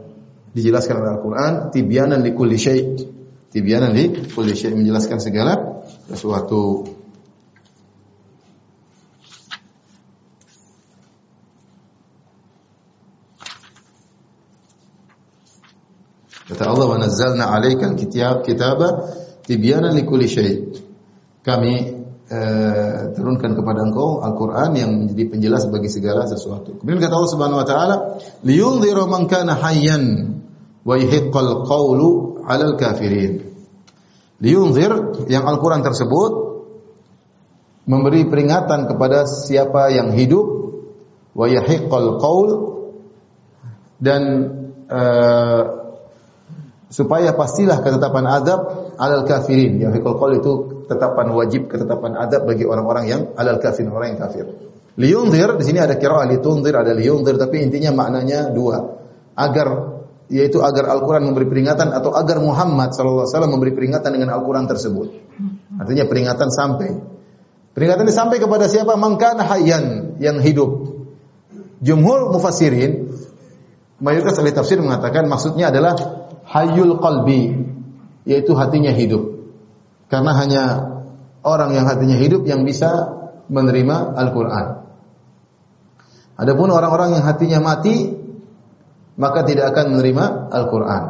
Dijelaskan 0.49 0.95
oleh 0.97 1.11
Al-Qur'an, 1.13 1.53
tibyanan 1.69 2.25
li 2.25 2.33
kulli 2.33 2.57
syai'. 2.57 2.83
Tibyanan 3.53 3.93
li 3.93 4.33
kulli 4.33 4.57
syai' 4.57 4.73
menjelaskan 4.73 5.21
segala 5.21 5.85
sesuatu. 6.09 6.89
Kata 16.49 16.65
Allah, 16.65 16.87
"Wa 16.89 16.97
nazzalna 16.97 17.45
'alaikal 17.53 17.93
kitab 17.93 18.41
kitaba 18.41 19.05
tibyanan 19.45 19.93
likulli 19.93 20.25
syai'." 20.25 20.57
Kami 21.45 21.73
uh, 22.25 23.13
turunkan 23.13 23.53
kepada 23.53 23.85
engkau 23.85 24.25
Al-Qur'an 24.25 24.73
yang 24.73 25.05
menjadi 25.05 25.29
penjelas 25.29 25.69
bagi 25.69 25.93
segala 25.93 26.25
sesuatu. 26.25 26.81
Kemudian 26.81 27.05
kata 27.05 27.13
Allah 27.13 27.33
Subhanahu 27.37 27.61
wa 27.61 27.67
taala, 27.69 27.95
"Liyunzira 28.41 29.05
man 29.05 29.29
kana 29.29 29.53
hayyan 29.61 30.38
wa 30.83 30.95
yahiqqal 30.95 31.67
qawlu 31.67 32.41
'alal 32.43 32.75
kafirin." 32.79 33.49
Liyunzir 34.39 34.91
yang 35.27 35.43
Al-Qur'an 35.43 35.83
tersebut 35.83 36.31
memberi 37.89 38.23
peringatan 38.29 38.87
kepada 38.87 39.27
siapa 39.27 39.91
yang 39.91 40.15
hidup 40.15 40.47
wa 41.35 41.45
yahiqqal 41.49 42.21
qaul 42.23 42.49
dan 43.99 44.21
uh, 44.87 45.63
supaya 46.89 47.35
pastilah 47.35 47.83
ketetapan 47.83 48.25
adab 48.25 48.93
alal 48.97 49.27
kafirin. 49.27 49.77
Fikul 49.91 50.15
qaul 50.17 50.31
itu 50.39 50.51
ketetapan 50.87 51.35
wajib, 51.35 51.69
ketetapan 51.69 52.17
adab 52.17 52.47
bagi 52.49 52.65
orang-orang 52.65 53.05
yang 53.05 53.21
alal 53.37 53.59
kafirin, 53.61 53.91
orang 53.91 54.15
yang 54.15 54.19
kafir. 54.23 54.45
Liyunzir 54.99 55.55
di 55.55 55.63
sini 55.63 55.79
ada 55.79 55.95
kira 55.95 56.27
litunzir, 56.27 56.75
ada 56.75 56.91
liyunzir 56.91 57.35
tapi 57.35 57.61
intinya 57.63 57.91
maknanya 57.93 58.51
dua. 58.51 58.99
Agar 59.35 59.98
yaitu 60.29 60.61
agar 60.61 60.93
Al-Qur'an 60.93 61.25
memberi 61.25 61.49
peringatan 61.49 61.89
atau 61.89 62.13
agar 62.13 62.37
Muhammad 62.37 62.93
sallallahu 62.93 63.25
alaihi 63.25 63.33
wasallam 63.33 63.51
memberi 63.57 63.73
peringatan 63.73 64.09
dengan 64.13 64.29
Al-Qur'an 64.37 64.69
tersebut. 64.69 65.09
Artinya 65.81 66.05
peringatan 66.05 66.49
sampai. 66.53 66.89
Peringatan 67.73 68.05
ini 68.05 68.13
sampai 68.13 68.37
kepada 68.37 68.69
siapa? 68.69 68.93
Mangkana 68.93 69.41
hayyan 69.49 70.15
yang 70.21 70.37
hidup. 70.37 71.01
Jumhur 71.81 72.29
mufassirin 72.29 73.09
mayoritas 73.97 74.37
ahli 74.37 74.53
tafsir 74.53 74.77
mengatakan 74.83 75.25
maksudnya 75.25 75.73
adalah 75.73 75.97
hayyul 76.45 77.01
qalbi 77.01 77.65
yaitu 78.29 78.53
hatinya 78.53 78.93
hidup. 78.93 79.49
Karena 80.13 80.37
hanya 80.37 80.63
orang 81.41 81.73
yang 81.73 81.89
hatinya 81.89 82.17
hidup 82.21 82.45
yang 82.45 82.67
bisa 82.67 83.17
menerima 83.49 84.13
Al-Qur'an. 84.13 84.85
Adapun 86.39 86.69
orang-orang 86.69 87.17
yang 87.17 87.23
hatinya 87.25 87.59
mati 87.59 88.18
maka 89.19 89.43
tidak 89.43 89.75
akan 89.75 89.93
menerima 89.93 90.47
Al-Qur'an. 90.49 91.03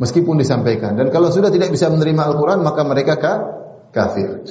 Meskipun 0.00 0.40
disampaikan 0.40 0.96
dan 0.96 1.12
kalau 1.12 1.28
sudah 1.28 1.52
tidak 1.52 1.68
bisa 1.68 1.92
menerima 1.92 2.32
Al-Qur'an 2.32 2.64
maka 2.64 2.80
mereka 2.88 3.20
ka 3.20 3.32
kafir. 3.92 4.48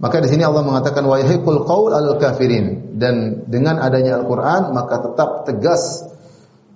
Maka 0.00 0.16
di 0.20 0.28
sini 0.28 0.44
Allah 0.44 0.64
mengatakan 0.64 1.04
wa 1.04 1.16
qaul 1.64 1.92
al 1.92 2.20
kafirin 2.20 2.96
dan 3.00 3.44
dengan 3.48 3.80
adanya 3.80 4.20
Al-Qur'an 4.20 4.76
maka 4.76 5.00
tetap 5.00 5.48
tegas 5.48 6.04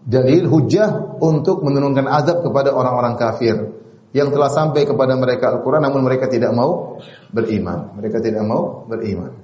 dalil 0.05 0.49
hujah 0.49 1.21
untuk 1.21 1.61
menurunkan 1.61 2.09
azab 2.09 2.40
kepada 2.40 2.73
orang-orang 2.73 3.21
kafir 3.21 3.57
yang 4.17 4.33
telah 4.33 4.49
sampai 4.49 4.88
kepada 4.88 5.21
mereka 5.21 5.53
Al-Qur'an 5.53 5.85
namun 5.85 6.09
mereka 6.09 6.33
tidak 6.33 6.57
mau 6.57 6.97
beriman. 7.29 7.93
Mereka 8.01 8.25
tidak 8.25 8.49
mau 8.49 8.88
beriman. 8.88 9.44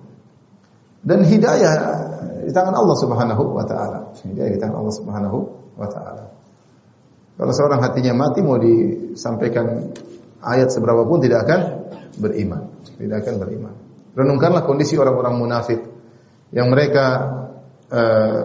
Dan 1.01 1.25
hidayah 1.25 1.73
di 2.45 2.53
tangan 2.53 2.77
Allah 2.77 2.97
Subhanahu 2.99 3.57
wa 3.57 3.65
taala. 3.65 4.13
Hidayah 4.21 4.53
di 4.53 4.61
tangan 4.61 4.77
Allah 4.85 4.95
Subhanahu 4.95 5.39
wa 5.77 5.89
taala. 5.89 6.25
Kalau 7.41 7.53
seorang 7.57 7.81
hatinya 7.81 8.13
mati 8.13 8.45
mau 8.45 8.61
disampaikan 8.61 9.97
ayat 10.45 10.69
seberapa 10.69 11.09
pun 11.09 11.25
tidak 11.25 11.49
akan 11.49 11.61
beriman, 12.21 12.69
tidak 13.01 13.25
akan 13.25 13.35
beriman. 13.41 13.75
Renungkanlah 14.13 14.69
kondisi 14.69 15.01
orang-orang 15.01 15.41
munafik 15.41 15.81
yang 16.53 16.69
mereka 16.69 17.07
uh, 17.89 18.41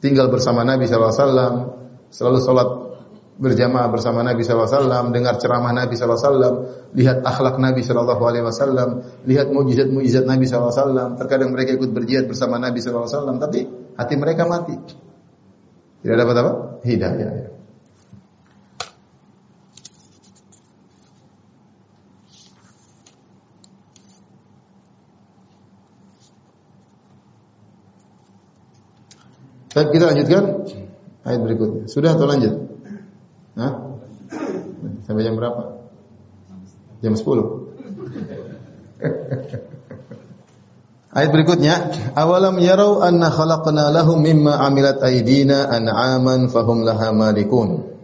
tinggal 0.00 0.32
bersama 0.32 0.64
Nabi 0.64 0.88
SAW, 0.88 1.74
selalu 2.08 2.38
sholat 2.40 2.68
berjamaah 3.34 3.90
bersama 3.90 4.22
Nabi 4.22 4.46
SAW, 4.46 5.10
dengar 5.10 5.42
ceramah 5.42 5.74
Nabi 5.74 5.98
SAW, 5.98 6.94
lihat 6.94 7.26
akhlak 7.26 7.58
Nabi 7.58 7.82
SAW, 7.82 8.06
lihat 9.26 9.50
mujizat-mujizat 9.50 10.22
Nabi 10.22 10.46
SAW. 10.46 11.18
Terkadang 11.18 11.50
mereka 11.50 11.74
ikut 11.74 11.90
berjihad 11.90 12.30
bersama 12.30 12.62
Nabi 12.62 12.78
SAW, 12.78 13.38
tapi 13.42 13.66
hati 13.98 14.14
mereka 14.14 14.46
mati. 14.46 14.76
Tidak 16.04 16.16
dapat 16.20 16.36
apa? 16.36 16.52
Hidayah. 16.84 17.30
Ya. 17.32 17.48
Baik, 29.74 29.90
kita 29.90 30.04
lanjutkan 30.06 30.44
ayat 31.26 31.40
berikutnya. 31.42 31.90
Sudah 31.90 32.14
atau 32.14 32.30
lanjut? 32.30 32.73
Hah? 33.54 33.72
Sampai 35.06 35.22
jam 35.22 35.38
berapa? 35.38 35.78
Jam 37.00 37.14
10. 37.14 37.22
ayat 41.14 41.30
berikutnya, 41.30 41.74
awalam 42.18 42.58
yarau 42.58 43.00
anna 43.00 43.30
khalaqna 43.30 43.94
lahum 43.94 44.18
mimma 44.18 44.58
amilat 44.58 44.98
aydina 45.04 45.70
an'aman 45.70 46.50
fahum 46.50 46.82
laha 46.82 47.14
malikun. 47.14 47.94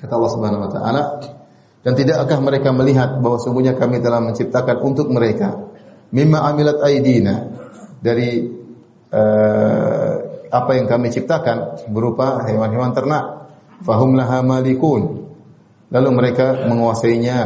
Kata 0.00 0.12
Allah 0.14 0.32
Subhanahu 0.32 0.64
wa 0.64 0.70
taala, 0.72 1.02
dan 1.84 1.92
tidakkah 1.94 2.40
mereka 2.40 2.72
melihat 2.72 3.20
bahwa 3.20 3.38
sungguhnya 3.38 3.76
kami 3.76 4.00
telah 4.00 4.24
menciptakan 4.24 4.80
untuk 4.82 5.12
mereka 5.12 5.68
mimma 6.12 6.48
amilat 6.48 6.80
aydina 6.80 7.52
dari 8.00 8.48
uh, 9.12 10.12
apa 10.48 10.70
yang 10.80 10.88
kami 10.88 11.12
ciptakan 11.12 11.88
berupa 11.92 12.48
hewan-hewan 12.48 12.96
ternak. 12.96 13.47
Fahum 13.82 14.18
laha 14.18 14.42
malikun. 14.42 15.30
Lalu 15.88 16.08
mereka 16.12 16.66
menguasainya. 16.66 17.38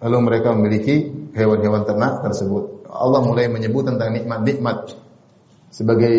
Lalu 0.00 0.16
mereka 0.22 0.52
memiliki 0.52 1.08
hewan-hewan 1.32 1.84
ternak 1.88 2.22
tersebut. 2.24 2.88
Allah 2.88 3.20
mulai 3.24 3.48
menyebut 3.52 3.84
tentang 3.84 4.12
nikmat-nikmat 4.16 4.96
sebagai 5.68 6.14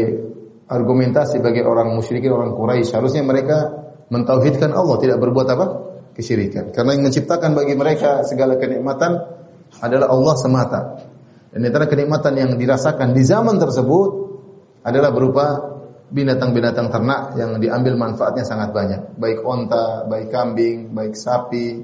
argumentasi 0.68 1.40
bagi 1.40 1.64
orang 1.64 1.96
musyrikin, 1.96 2.30
orang 2.30 2.54
Quraisy. 2.54 2.94
Harusnya 2.94 3.24
mereka 3.24 3.88
mentauhidkan 4.12 4.76
Allah, 4.76 4.98
tidak 5.00 5.18
berbuat 5.24 5.48
apa? 5.48 5.66
Kesyirikan. 6.14 6.74
Karena 6.74 6.98
yang 6.98 7.08
menciptakan 7.08 7.54
bagi 7.54 7.74
mereka 7.78 8.26
segala 8.26 8.58
kenikmatan 8.58 9.12
adalah 9.82 10.10
Allah 10.10 10.36
semata. 10.38 10.82
Dan 11.54 11.64
antara 11.64 11.88
kenikmatan 11.88 12.34
yang 12.38 12.52
dirasakan 12.58 13.16
di 13.16 13.24
zaman 13.24 13.58
tersebut 13.58 14.10
adalah 14.84 15.10
berupa 15.14 15.77
binatang-binatang 16.08 16.88
ternak 16.88 17.36
yang 17.36 17.60
diambil 17.60 18.00
manfaatnya 18.00 18.48
sangat 18.48 18.72
banyak, 18.72 19.20
baik 19.20 19.44
onta, 19.44 20.08
baik 20.08 20.32
kambing, 20.32 20.96
baik 20.96 21.20
sapi, 21.20 21.84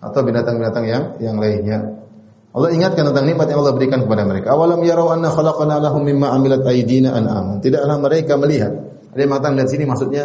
atau 0.00 0.20
binatang-binatang 0.24 0.84
yang 0.88 1.04
yang 1.20 1.36
lainnya. 1.36 2.00
Allah 2.50 2.74
ingatkan 2.74 3.06
tentang 3.06 3.30
nikmat 3.30 3.46
yang 3.46 3.62
Allah 3.62 3.74
berikan 3.78 4.02
kepada 4.02 4.26
mereka. 4.26 4.50
Awalam 4.50 4.82
yarau 4.82 5.14
anna 5.14 5.30
khalaqna 5.30 5.78
lahum 5.78 6.02
mimma 6.02 6.34
amilat 6.34 6.66
aydina 6.66 7.14
an'am. 7.14 7.62
Tidaklah 7.62 7.96
mereka 8.02 8.34
melihat. 8.34 8.72
Ada 9.14 9.20
yang 9.22 9.30
mengatakan 9.30 9.54
melihat 9.54 9.70
sini 9.70 9.84
maksudnya 9.86 10.24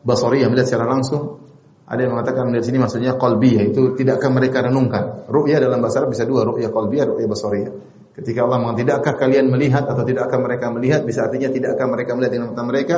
basariyah, 0.00 0.48
melihat 0.48 0.66
secara 0.72 0.88
langsung. 0.88 1.44
Ada 1.84 2.08
yang 2.08 2.12
mengatakan 2.16 2.48
melihat 2.48 2.64
sini 2.72 2.78
maksudnya 2.80 3.20
qalbiyah, 3.20 3.68
itu 3.68 3.96
tidakkah 3.96 4.32
mereka 4.32 4.64
renungkan. 4.64 5.28
Ru'ya 5.28 5.60
dalam 5.60 5.80
bahasa 5.80 6.04
Arab 6.04 6.16
bisa 6.16 6.24
dua, 6.24 6.44
ru'ya 6.48 6.72
qalbiyah, 6.72 7.04
ru'ya 7.04 7.26
basariyah. 7.28 7.72
Ketika 8.18 8.50
Allah 8.50 8.58
mengatakan 8.58 8.82
tidakkah 8.82 9.14
kalian 9.14 9.46
melihat 9.46 9.86
atau 9.86 10.02
tidakkah 10.02 10.42
mereka 10.42 10.74
melihat 10.74 11.06
bisa 11.06 11.30
artinya 11.30 11.54
tidakkah 11.54 11.86
mereka 11.86 12.18
melihat 12.18 12.32
dengan 12.34 12.50
mata 12.50 12.66
mereka 12.66 12.96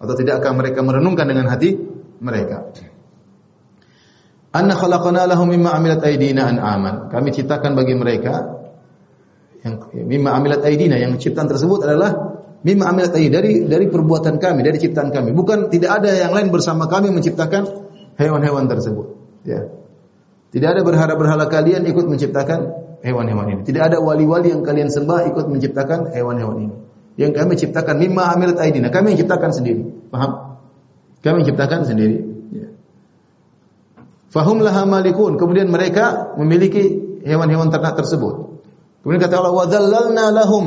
atau 0.00 0.14
tidakkah 0.16 0.52
mereka 0.56 0.80
merenungkan 0.80 1.28
dengan 1.28 1.52
hati 1.52 1.76
mereka. 2.24 2.72
Anna 4.56 4.72
khalaqna 4.72 5.28
lahum 5.28 5.52
mimma 5.52 5.76
amilat 5.76 6.00
aydina 6.08 6.48
an'aman. 6.48 7.12
Kami 7.12 7.28
ciptakan 7.36 7.76
bagi 7.76 7.92
mereka 7.92 8.56
yang 9.60 9.84
mimma 9.92 10.32
amilat 10.32 10.64
aydina 10.64 10.96
yang 10.96 11.20
ciptaan 11.20 11.44
tersebut 11.44 11.84
adalah 11.84 12.40
mimma 12.64 12.88
amilat 12.88 13.12
aydina 13.12 13.44
dari 13.44 13.68
dari 13.68 13.84
perbuatan 13.92 14.40
kami, 14.40 14.64
dari 14.64 14.80
ciptaan 14.80 15.12
kami. 15.12 15.36
Bukan 15.36 15.68
tidak 15.68 16.00
ada 16.00 16.08
yang 16.08 16.32
lain 16.32 16.48
bersama 16.48 16.88
kami 16.88 17.12
menciptakan 17.12 17.68
hewan-hewan 18.16 18.64
tersebut. 18.64 19.12
Ya. 19.44 19.68
Tidak 20.56 20.68
ada 20.72 20.80
berhala-berhala 20.80 21.52
kalian 21.52 21.84
ikut 21.84 22.08
menciptakan 22.08 22.83
hewan-hewan 23.04 23.46
ini. 23.52 23.62
Tidak 23.68 23.82
ada 23.84 24.00
wali-wali 24.00 24.50
yang 24.50 24.64
kalian 24.64 24.88
sembah 24.88 25.28
ikut 25.28 25.46
menciptakan 25.52 26.16
hewan-hewan 26.16 26.56
ini. 26.64 26.74
Yang 27.20 27.32
kami 27.36 27.52
ciptakan 27.60 28.00
mimma 28.00 28.32
amilat 28.32 28.58
aidina. 28.58 28.88
Kami 28.88 29.14
yang 29.14 29.18
ciptakan 29.22 29.50
sendiri. 29.52 29.84
Paham? 30.08 30.58
Kami 31.20 31.44
yang 31.44 31.48
ciptakan 31.54 31.80
sendiri. 31.86 32.16
Ya. 32.50 32.68
Fahum 34.32 34.64
laha 34.64 34.82
malikun. 34.88 35.36
Kemudian 35.38 35.68
mereka 35.70 36.34
memiliki 36.40 36.82
hewan-hewan 37.22 37.70
ternak 37.70 37.94
tersebut. 37.94 38.64
Kemudian 39.04 39.20
kata 39.20 39.36
Allah, 39.36 39.52
"Wa 39.52 40.30
lahum." 40.32 40.66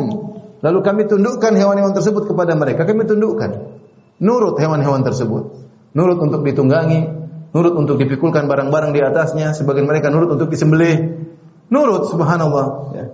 Lalu 0.62 0.80
kami 0.82 1.02
tundukkan 1.10 1.54
hewan-hewan 1.58 1.94
tersebut 1.94 2.30
kepada 2.30 2.54
mereka. 2.54 2.86
Kami 2.86 3.06
tundukkan. 3.06 3.78
Nurut 4.22 4.58
hewan-hewan 4.58 5.06
tersebut. 5.06 5.54
Nurut 5.94 6.18
untuk 6.22 6.42
ditunggangi, 6.46 7.06
nurut 7.54 7.74
untuk 7.78 7.98
dipikulkan 8.02 8.46
barang-barang 8.50 8.94
di 8.94 9.02
atasnya, 9.02 9.54
sebagian 9.54 9.86
mereka 9.86 10.10
nurut 10.10 10.34
untuk 10.34 10.50
disembelih. 10.50 11.27
Nurut 11.68 12.08
subhanallah 12.12 12.66
ya. 12.96 13.06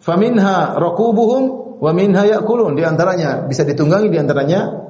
Faminha 0.00 0.78
rakubuhum 0.78 1.42
wa 1.82 1.90
minha 1.92 2.22
yakulun. 2.24 2.78
Di 2.78 2.86
antaranya 2.86 3.44
bisa 3.44 3.66
ditunggangi, 3.66 4.08
di 4.08 4.18
antaranya 4.22 4.86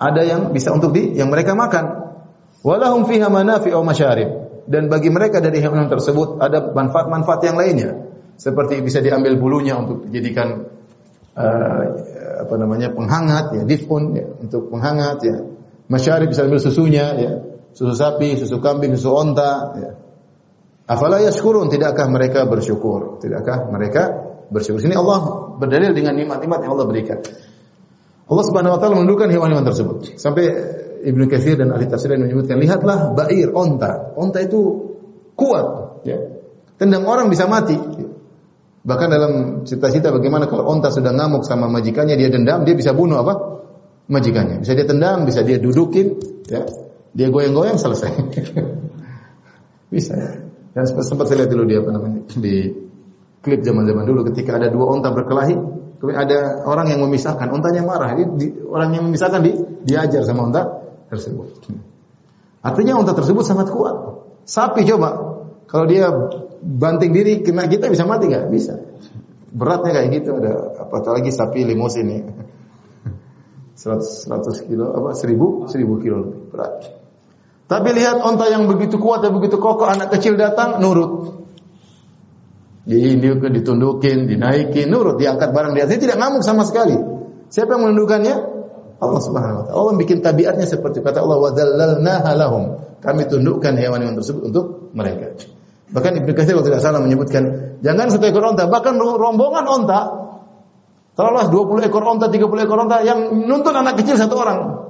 ada 0.00 0.22
yang 0.24 0.50
bisa 0.56 0.72
untuk 0.72 0.96
di 0.96 1.14
yang 1.14 1.28
mereka 1.28 1.52
makan. 1.52 2.08
Walahum 2.64 3.06
fiha 3.06 3.28
manafi'u 3.28 3.78
masyarib. 3.84 4.48
Dan 4.68 4.92
bagi 4.92 5.08
mereka 5.08 5.40
dari 5.40 5.64
hewan 5.64 5.88
tersebut 5.88 6.40
ada 6.40 6.72
manfaat-manfaat 6.72 7.40
yang 7.44 7.56
lainnya. 7.56 7.90
Seperti 8.36 8.80
bisa 8.84 9.00
diambil 9.00 9.36
bulunya 9.40 9.76
untuk 9.80 10.08
dijadikan 10.08 10.68
uh, 11.34 11.82
apa 12.46 12.54
namanya 12.54 12.92
penghangat 12.92 13.56
ya, 13.56 13.62
difun 13.64 14.14
ya, 14.14 14.26
untuk 14.38 14.70
penghangat 14.70 15.18
ya 15.24 15.36
Masyari 15.88 16.28
bisa 16.28 16.44
ambil 16.44 16.60
susunya, 16.60 17.16
ya. 17.16 17.32
Susu 17.72 17.96
sapi, 17.96 18.36
susu 18.36 18.60
kambing, 18.60 18.92
susu 19.00 19.08
onta, 19.16 19.52
ya. 19.80 19.90
Afala 20.88 21.20
yashkurun, 21.20 21.68
tidakkah 21.68 22.08
mereka 22.08 22.48
bersyukur? 22.48 23.20
Tidakkah 23.20 23.68
mereka 23.68 24.08
bersyukur? 24.48 24.80
Sini 24.80 24.96
Allah 24.96 25.52
berdalil 25.60 25.92
dengan 25.92 26.16
nikmat-nikmat 26.16 26.64
yang 26.64 26.72
Allah 26.72 26.88
berikan. 26.88 27.20
Allah 28.28 28.44
Subhanahu 28.48 28.72
wa 28.76 28.78
taala 28.80 28.96
menundukkan 28.96 29.28
hewan-hewan 29.28 29.68
tersebut. 29.68 30.16
Sampai 30.16 30.48
Ibnu 31.04 31.28
Katsir 31.28 31.60
dan 31.60 31.76
ahli 31.76 31.92
tafsir 31.92 32.16
menyebutkan, 32.16 32.56
lihatlah 32.56 33.12
bair, 33.12 33.52
onta. 33.52 34.16
Onta 34.16 34.40
itu 34.40 34.60
kuat, 35.36 36.00
ya. 36.08 36.16
Tendang 36.80 37.04
orang 37.04 37.28
bisa 37.28 37.44
mati. 37.44 37.76
Bahkan 38.88 39.08
dalam 39.12 39.32
cita-cita 39.68 40.08
bagaimana 40.08 40.48
kalau 40.48 40.72
onta 40.72 40.88
sudah 40.88 41.12
ngamuk 41.12 41.44
sama 41.44 41.68
majikannya, 41.68 42.16
dia 42.16 42.32
dendam, 42.32 42.64
dia 42.64 42.72
bisa 42.72 42.96
bunuh 42.96 43.20
apa? 43.20 43.60
majikannya. 44.08 44.64
Bisa 44.64 44.72
dia 44.72 44.88
tendang, 44.88 45.28
bisa 45.28 45.44
dia 45.44 45.60
dudukin, 45.60 46.16
ya. 46.48 46.64
Dia 47.12 47.28
goyang-goyang 47.28 47.76
selesai. 47.76 48.12
bisa 49.92 50.12
ya. 50.16 50.47
Dan 50.72 50.84
sempat 50.84 51.26
saya 51.28 51.44
lihat 51.44 51.50
dulu 51.50 51.64
dia 51.64 51.80
apa 51.80 51.90
namanya 51.90 52.20
di 52.36 52.70
klip 53.42 53.60
zaman-zaman 53.64 54.04
dulu 54.04 54.20
ketika 54.32 54.58
ada 54.60 54.68
dua 54.68 54.92
onta 54.92 55.10
berkelahi, 55.14 55.54
kemudian 55.98 56.18
ada 56.18 56.62
orang 56.66 56.92
yang 56.92 57.00
memisahkan, 57.02 57.48
ontanya 57.50 57.82
marah. 57.82 58.14
Jadi 58.14 58.24
di, 58.36 58.46
orang 58.66 58.94
yang 58.94 59.04
memisahkan 59.08 59.40
di, 59.42 59.52
diajar 59.86 60.22
sama 60.26 60.50
onta 60.50 60.62
tersebut. 61.08 61.64
Artinya 62.62 62.98
onta 62.98 63.14
tersebut 63.14 63.44
sangat 63.46 63.70
kuat. 63.70 63.96
Sapi 64.44 64.84
coba, 64.84 65.38
kalau 65.68 65.86
dia 65.86 66.10
banting 66.62 67.12
diri 67.14 67.40
kena 67.44 67.70
kita 67.70 67.88
bisa 67.88 68.04
mati 68.04 68.28
nggak? 68.28 68.50
Bisa. 68.50 68.74
Beratnya 69.48 69.96
kayak 69.96 70.08
gitu 70.20 70.36
ada 70.36 70.76
apalagi 70.76 71.32
sapi 71.32 71.64
limusin 71.64 72.06
ini. 72.08 72.18
100, 73.78 74.26
100 74.26 74.66
kilo 74.66 74.90
apa 74.90 75.14
1000 75.14 75.70
1000 75.70 76.02
kilo 76.02 76.16
lebih 76.26 76.40
berat. 76.50 76.74
Tapi 77.68 77.88
lihat 77.92 78.24
onta 78.24 78.48
yang 78.48 78.64
begitu 78.64 78.96
kuat 78.96 79.20
dan 79.20 79.36
begitu 79.36 79.60
kokoh 79.60 79.84
anak 79.84 80.08
kecil 80.16 80.40
datang 80.40 80.80
nurut. 80.80 81.36
Diindiukin, 82.88 83.52
ditundukin, 83.52 84.24
dinaikin, 84.24 84.88
nurut, 84.88 85.20
diangkat 85.20 85.52
barang 85.52 85.76
di 85.76 85.84
atas. 85.84 86.00
tidak 86.00 86.16
ngamuk 86.16 86.40
sama 86.40 86.64
sekali. 86.64 86.96
Siapa 87.52 87.76
yang 87.76 87.92
menundukkannya? 87.92 88.34
Allah 88.98 89.20
Subhanahu 89.20 89.58
wa 89.60 89.64
taala. 89.68 89.76
Allah 89.76 89.94
bikin 90.00 90.24
tabiatnya 90.24 90.64
seperti 90.64 91.04
kata 91.04 91.20
Allah 91.20 91.36
wa 91.36 91.52
dzallalnaha 91.52 92.30
lahum. 92.32 92.64
Kami 93.04 93.28
tundukkan 93.28 93.76
hewan-hewan 93.76 94.16
tersebut 94.16 94.48
untuk 94.48 94.64
mereka. 94.96 95.36
Bahkan 95.92 96.24
Ibnu 96.24 96.32
Katsir 96.32 96.56
kalau 96.56 96.64
tidak 96.64 96.80
salah 96.80 97.04
menyebutkan, 97.04 97.76
jangan 97.84 98.08
satu 98.08 98.24
ekor 98.32 98.44
onta, 98.48 98.64
bahkan 98.66 98.96
rombongan 98.96 99.64
onta 99.68 100.00
Taruhlah 101.18 101.50
20 101.50 101.90
ekor 101.90 102.06
onta, 102.06 102.30
30 102.30 102.46
ekor 102.62 102.78
onta 102.78 103.02
yang 103.02 103.34
nuntun 103.42 103.74
anak 103.74 103.98
kecil 103.98 104.14
satu 104.14 104.38
orang. 104.38 104.87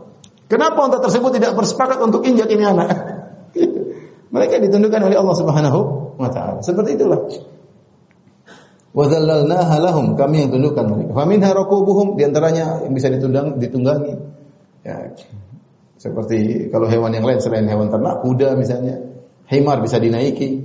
Kenapa 0.49 0.81
onta 0.81 0.99
tersebut 1.05 1.37
tidak 1.37 1.53
bersepakat 1.61 2.01
untuk 2.01 2.25
injak 2.25 2.49
ini 2.49 2.65
anak? 2.65 2.89
Mereka 4.35 4.65
ditundukkan 4.65 5.01
oleh 5.05 5.17
Allah 5.21 5.37
Subhanahu 5.37 5.81
wa 6.17 6.29
taala. 6.33 6.65
Seperti 6.65 6.97
itulah. 6.97 7.21
Wa 8.97 9.05
dzallalnaha 9.05 9.77
lahum, 9.77 10.17
kami 10.17 10.49
yang 10.49 10.51
tundukkan 10.51 10.85
mereka. 10.89 11.13
Fa 11.13 11.29
minha 11.29 11.53
rakubuhum, 11.53 12.17
di 12.17 12.25
antaranya 12.25 12.81
yang 12.81 12.97
bisa 12.97 13.13
ditundang 13.13 13.61
ditunggangi. 13.61 14.17
Ya. 14.85 15.13
Seperti 16.01 16.71
kalau 16.73 16.89
hewan 16.89 17.13
yang 17.13 17.29
lain 17.29 17.45
selain 17.45 17.69
hewan 17.69 17.93
ternak, 17.93 18.25
kuda 18.25 18.57
misalnya, 18.57 19.05
himar 19.53 19.85
bisa 19.85 20.01
dinaiki. 20.01 20.65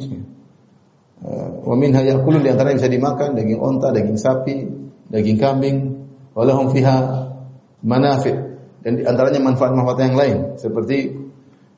Wa 1.64 1.76
minha 1.76 2.04
yakulun 2.04 2.44
di 2.44 2.52
antaranya 2.52 2.80
bisa 2.80 2.92
dimakan 2.92 3.36
daging 3.36 3.60
onta, 3.60 3.92
daging 3.92 4.20
sapi, 4.20 4.68
daging 5.12 5.40
kambing, 5.40 6.08
walahum 6.36 6.72
fiha 6.72 7.28
manafi' 7.84 8.53
dan 8.84 9.00
di 9.00 9.04
antaranya 9.08 9.40
manfaat-manfaat 9.40 9.98
yang 10.04 10.16
lain 10.20 10.38
seperti 10.60 11.16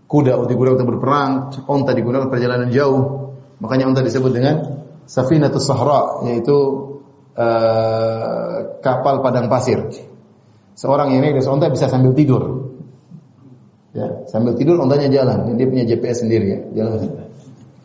kuda 0.09 0.33
digunakan 0.49 0.73
untuk 0.81 0.89
berperang, 0.97 1.53
onta 1.69 1.93
digunakan 1.93 2.29
perjalanan 2.33 2.73
jauh. 2.73 3.31
Makanya 3.61 3.87
onta 3.93 4.01
disebut 4.01 4.31
dengan 4.33 4.55
safinatus 5.05 5.63
sahra 5.69 6.25
yaitu 6.25 6.57
uh, 7.37 8.81
kapal 8.81 9.21
padang 9.21 9.47
pasir. 9.47 9.85
Seorang 10.75 11.13
yang 11.13 11.23
naik 11.23 11.39
onta 11.45 11.69
bisa 11.69 11.87
sambil 11.87 12.17
tidur. 12.17 12.73
Ya, 13.95 14.27
sambil 14.27 14.59
tidur 14.59 14.75
ontanya 14.81 15.07
jalan. 15.07 15.47
Dan 15.47 15.53
dia 15.55 15.67
punya 15.71 15.87
GPS 15.87 16.27
sendiri 16.27 16.47
ya, 16.51 16.59
jalan. 16.83 17.15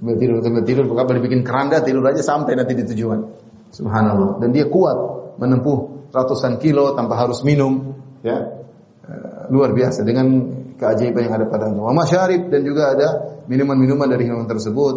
Sambil 0.00 0.16
tidur, 0.18 0.36
sambil 0.42 0.64
tidur, 0.66 0.84
kapal 0.90 1.22
dibikin 1.22 1.46
keranda 1.46 1.84
tidur 1.84 2.02
aja 2.08 2.18
sampai 2.18 2.58
nanti 2.58 2.74
di 2.74 2.82
tujuan. 2.88 3.20
Subhanallah. 3.70 4.42
Dan 4.42 4.50
dia 4.50 4.66
kuat 4.66 4.98
menempuh 5.38 6.10
ratusan 6.10 6.58
kilo 6.58 6.98
tanpa 6.98 7.14
harus 7.14 7.46
minum, 7.46 7.94
ya. 8.26 8.59
Eh, 9.10 9.50
luar 9.50 9.74
biasa 9.74 10.06
dengan 10.06 10.26
keajaiban 10.78 11.26
yang 11.26 11.34
ada 11.34 11.46
padanya. 11.50 11.82
Wa 11.82 11.90
masyarib 11.90 12.46
dan 12.46 12.62
juga 12.62 12.94
ada 12.94 13.08
minuman-minuman 13.50 14.06
dari 14.06 14.30
hewan 14.30 14.46
tersebut, 14.46 14.94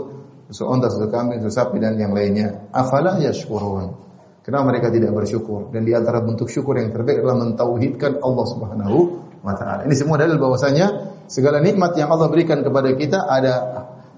susu 0.54 0.70
onta, 0.70 0.94
susu 0.94 1.10
kambing, 1.10 1.42
susu 1.42 1.58
sapi 1.58 1.82
dan 1.82 1.98
yang 1.98 2.14
lainnya. 2.14 2.70
Afala 2.70 3.18
yashkurun. 3.18 3.98
Kenapa 4.46 4.70
mereka 4.70 4.94
tidak 4.94 5.18
bersyukur? 5.18 5.74
Dan 5.74 5.88
di 5.88 5.98
antara 5.98 6.22
bentuk 6.22 6.52
syukur 6.52 6.78
yang 6.78 6.94
terbaik 6.94 7.26
adalah 7.26 7.42
mentauhidkan 7.42 8.22
Allah 8.22 8.46
Subhanahu 8.46 8.98
wa 9.42 9.54
taala. 9.58 9.82
Ini 9.90 9.96
semua 9.98 10.22
dalil 10.22 10.38
bahwasanya 10.38 11.16
segala 11.26 11.58
nikmat 11.64 11.98
yang 11.98 12.14
Allah 12.14 12.30
berikan 12.30 12.62
kepada 12.62 12.94
kita 12.94 13.18
ada 13.18 13.54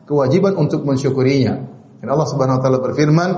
kewajiban 0.04 0.60
untuk 0.60 0.84
mensyukurinya. 0.84 1.56
Dan 2.04 2.08
Allah 2.12 2.28
Subhanahu 2.28 2.60
wa 2.60 2.62
taala 2.62 2.80
berfirman, 2.84 3.30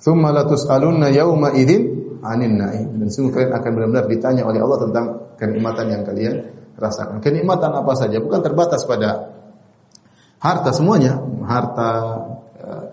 "Tsumma 0.00 0.32
latus'alunna 0.32 1.12
yauma 1.12 1.52
idzin 1.52 1.95
anin 2.22 2.56
naim. 2.60 2.88
Dan 3.00 3.08
sungguh 3.08 3.32
kalian 3.32 3.52
akan 3.56 3.70
benar-benar 3.72 4.06
ditanya 4.08 4.42
oleh 4.44 4.60
Allah 4.60 4.78
tentang 4.88 5.06
kenikmatan 5.36 5.86
yang 5.92 6.02
kalian 6.04 6.34
rasakan. 6.76 7.20
Kenikmatan 7.24 7.72
apa 7.72 7.92
saja, 7.96 8.20
bukan 8.20 8.40
terbatas 8.44 8.84
pada 8.84 9.32
harta 10.40 10.70
semuanya, 10.72 11.16
harta 11.44 11.90
eh, 12.60 12.84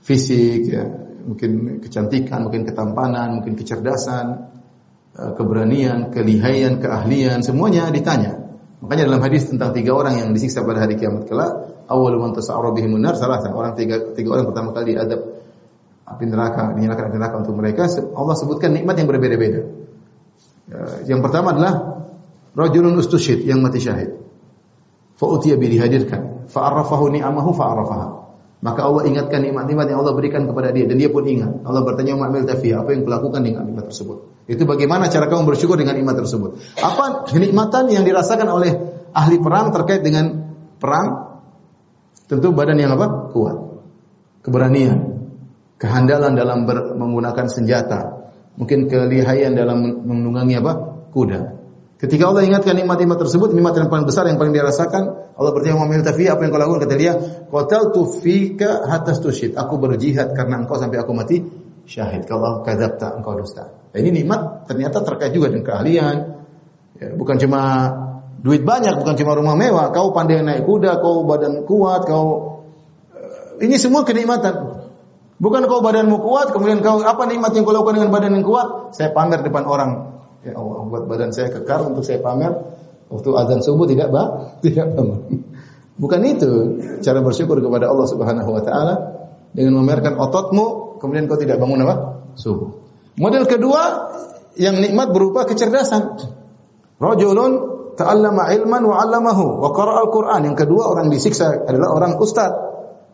fisik, 0.00 0.60
ya, 0.72 0.84
mungkin 1.26 1.82
kecantikan, 1.84 2.48
mungkin 2.48 2.64
ketampanan, 2.64 3.40
mungkin 3.40 3.54
kecerdasan, 3.54 4.26
eh, 5.14 5.32
keberanian, 5.36 6.10
kelihaian, 6.10 6.80
keahlian, 6.80 7.44
semuanya 7.44 7.92
ditanya. 7.92 8.46
Makanya 8.80 9.08
dalam 9.08 9.22
hadis 9.24 9.48
tentang 9.48 9.72
tiga 9.72 9.96
orang 9.96 10.20
yang 10.20 10.28
disiksa 10.36 10.60
pada 10.60 10.84
hari 10.84 11.00
kiamat 11.00 11.24
kelak, 11.24 11.76
awal 11.88 12.18
man 12.18 12.34
tasa'ara 12.34 12.74
bihimun 12.74 13.00
nar 13.00 13.14
salah 13.16 13.40
orang 13.46 13.78
tiga 13.78 14.12
tiga 14.12 14.36
orang 14.36 14.46
pertama 14.50 14.70
kali 14.74 14.98
adab 14.98 15.35
api 16.06 16.24
neraka, 16.30 16.70
dinyalakan 16.78 17.04
api 17.10 17.16
neraka 17.18 17.36
untuk 17.42 17.54
mereka, 17.58 17.90
Allah 18.14 18.34
sebutkan 18.38 18.70
nikmat 18.70 18.94
yang 18.94 19.10
berbeda-beda. 19.10 19.60
Ya, 20.66 20.80
yang 21.14 21.20
pertama 21.20 21.54
adalah 21.54 22.06
rajulun 22.54 22.94
ustushid 22.98 23.42
yang 23.42 23.58
mati 23.58 23.82
syahid. 23.82 24.14
Fa 25.18 25.26
utiya 25.26 25.58
bi 25.58 25.66
dihadirkan, 25.66 26.46
fa 26.46 26.70
ni'amahu 27.10 27.50
fa. 27.52 27.74
Maka 28.56 28.80
Allah 28.88 29.04
ingatkan 29.04 29.44
nikmat-nikmat 29.44 29.86
yang 29.92 30.00
Allah 30.00 30.16
berikan 30.16 30.48
kepada 30.48 30.72
dia 30.72 30.88
dan 30.88 30.96
dia 30.96 31.12
pun 31.12 31.22
ingat. 31.28 31.60
Allah 31.62 31.84
bertanya 31.84 32.16
Mu'amil 32.16 32.48
Tafi, 32.48 32.72
apa 32.72 32.88
yang 32.96 33.04
kulakukan 33.04 33.44
dengan 33.44 33.68
nikmat 33.68 33.92
tersebut? 33.92 34.48
Itu 34.48 34.64
bagaimana 34.64 35.12
cara 35.12 35.28
kamu 35.28 35.44
bersyukur 35.44 35.76
dengan 35.76 35.92
nikmat 35.92 36.16
tersebut? 36.16 36.80
Apa 36.80 37.28
kenikmatan 37.28 37.92
yang 37.92 38.08
dirasakan 38.08 38.48
oleh 38.48 38.72
ahli 39.12 39.36
perang 39.38 39.70
terkait 39.76 40.00
dengan 40.00 40.56
perang? 40.80 41.36
Tentu 42.26 42.50
badan 42.56 42.80
yang 42.80 42.96
apa? 42.96 43.30
Kuat. 43.30 43.56
Keberanian, 44.42 45.15
kehandalan 45.76 46.32
dalam 46.36 46.64
ber, 46.64 46.96
menggunakan 46.96 47.46
senjata, 47.48 48.30
mungkin 48.56 48.88
kelihayan 48.88 49.56
dalam 49.56 49.82
menunggangi 50.04 50.56
apa? 50.60 50.72
kuda. 51.16 51.56
Ketika 51.96 52.28
Allah 52.28 52.44
ingatkan 52.44 52.76
nikmat-nikmat 52.76 53.16
tersebut, 53.16 53.56
nikmat 53.56 53.72
yang 53.80 53.88
paling 53.88 54.04
besar 54.04 54.28
yang 54.28 54.36
paling 54.36 54.52
dirasakan, 54.52 55.32
Allah 55.32 55.52
bertanya 55.56 55.80
Muhammad 55.80 56.04
Tafi, 56.04 56.28
apa 56.28 56.44
yang 56.44 56.52
kau 56.52 56.60
lakukan? 56.60 56.84
Kata 56.84 56.96
dia, 57.00 57.12
tu 57.92 58.02
fika 58.20 58.84
hatta 58.84 59.16
tushid. 59.16 59.56
Aku 59.56 59.80
berjihad 59.80 60.36
karena 60.36 60.60
engkau 60.60 60.76
sampai 60.76 61.00
aku 61.00 61.16
mati 61.16 61.40
syahid. 61.88 62.28
Kalau 62.28 62.60
kadzabta 62.60 63.16
engkau 63.16 63.40
dusta. 63.40 63.72
Nah, 63.72 63.96
ini 63.96 64.12
nikmat 64.12 64.68
ternyata 64.68 65.00
terkait 65.00 65.32
juga 65.32 65.48
dengan 65.48 65.64
keahlian. 65.72 66.16
Ya, 67.00 67.16
bukan 67.16 67.40
cuma 67.40 67.60
duit 68.44 68.60
banyak, 68.60 68.92
bukan 69.00 69.16
cuma 69.16 69.32
rumah 69.32 69.56
mewah, 69.56 69.88
kau 69.88 70.12
pandai 70.12 70.44
naik 70.44 70.68
kuda, 70.68 71.00
kau 71.00 71.24
badan 71.24 71.64
kuat, 71.64 72.04
kau 72.04 72.60
eh, 73.16 73.64
ini 73.64 73.80
semua 73.80 74.04
kenikmatan. 74.04 74.75
Bukan 75.36 75.68
kau 75.68 75.84
badanmu 75.84 76.16
kuat, 76.24 76.56
kemudian 76.56 76.80
kau 76.80 77.04
apa 77.04 77.28
nikmat 77.28 77.52
yang 77.52 77.68
kau 77.68 77.76
lakukan 77.76 78.00
dengan 78.00 78.10
badan 78.12 78.40
yang 78.40 78.46
kuat? 78.46 78.96
Saya 78.96 79.12
pamer 79.12 79.44
depan 79.44 79.68
orang. 79.68 80.16
Ya 80.40 80.56
Allah, 80.56 80.88
buat 80.88 81.04
badan 81.04 81.34
saya 81.36 81.52
kekar 81.52 81.84
untuk 81.84 82.08
saya 82.08 82.24
pamer. 82.24 82.56
Waktu 83.12 83.30
azan 83.36 83.60
subuh 83.60 83.84
tidak 83.84 84.08
bah, 84.08 84.26
tidak 84.64 84.96
pamer. 84.96 85.20
Bukan 85.96 86.20
itu 86.24 86.80
cara 87.04 87.20
bersyukur 87.20 87.60
kepada 87.60 87.92
Allah 87.92 88.06
Subhanahu 88.08 88.48
wa 88.48 88.62
taala 88.64 88.94
dengan 89.52 89.80
memamerkan 89.80 90.16
ototmu, 90.16 90.96
kemudian 91.00 91.28
kau 91.28 91.36
tidak 91.36 91.60
bangun 91.60 91.84
apa? 91.84 92.24
Subuh. 92.36 92.68
Model 93.16 93.44
kedua 93.48 93.82
yang 94.56 94.80
nikmat 94.80 95.12
berupa 95.12 95.44
kecerdasan. 95.44 96.16
Rajulun 96.96 97.52
ta'allama 97.96 98.52
ilman 98.56 98.82
wa 98.84 98.96
'allamahu 99.00 99.60
wa 99.60 99.68
qara'a 99.72 100.04
al-Qur'an. 100.08 100.40
Yang 100.44 100.64
kedua 100.64 100.92
orang 100.92 101.08
disiksa 101.08 101.64
adalah 101.64 101.92
orang 101.92 102.12
ustaz. 102.20 102.52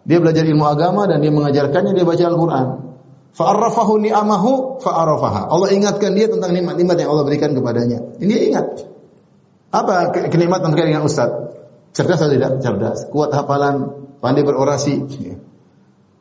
Dia 0.02 0.18
belajar 0.18 0.42
ilmu 0.42 0.66
agama 0.66 1.06
dan 1.06 1.22
dia 1.22 1.30
mengajarkannya, 1.30 1.94
dia 1.94 2.02
baca 2.02 2.24
Al-Qur'an. 2.26 2.66
Fa'arrafahu 3.32 3.96
ni'amahu 4.02 4.82
fa'arafaha. 4.84 5.48
Allah 5.48 5.68
ingatkan 5.72 6.12
dia 6.12 6.28
tentang 6.28 6.52
nikmat-nikmat 6.52 6.96
yang 7.00 7.10
Allah 7.16 7.24
berikan 7.24 7.56
kepadanya. 7.56 8.20
Ini 8.20 8.52
ingat. 8.52 8.66
Apa 9.72 10.12
kenikmatan 10.12 10.68
terkait 10.76 10.92
dengan 10.92 11.08
ustaz? 11.08 11.32
Cerdas 11.96 12.20
atau 12.20 12.32
tidak? 12.36 12.60
Cerdas. 12.60 13.08
Kuat 13.08 13.32
hafalan, 13.32 14.04
pandai 14.20 14.44
berorasi, 14.44 15.08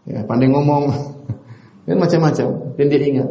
ya, 0.08 0.24
pandai 0.24 0.48
ngomong, 0.48 0.84
dan 1.84 2.00
macam-macam. 2.04 2.80
Dan 2.80 2.86
dia 2.88 3.00
ingat. 3.04 3.30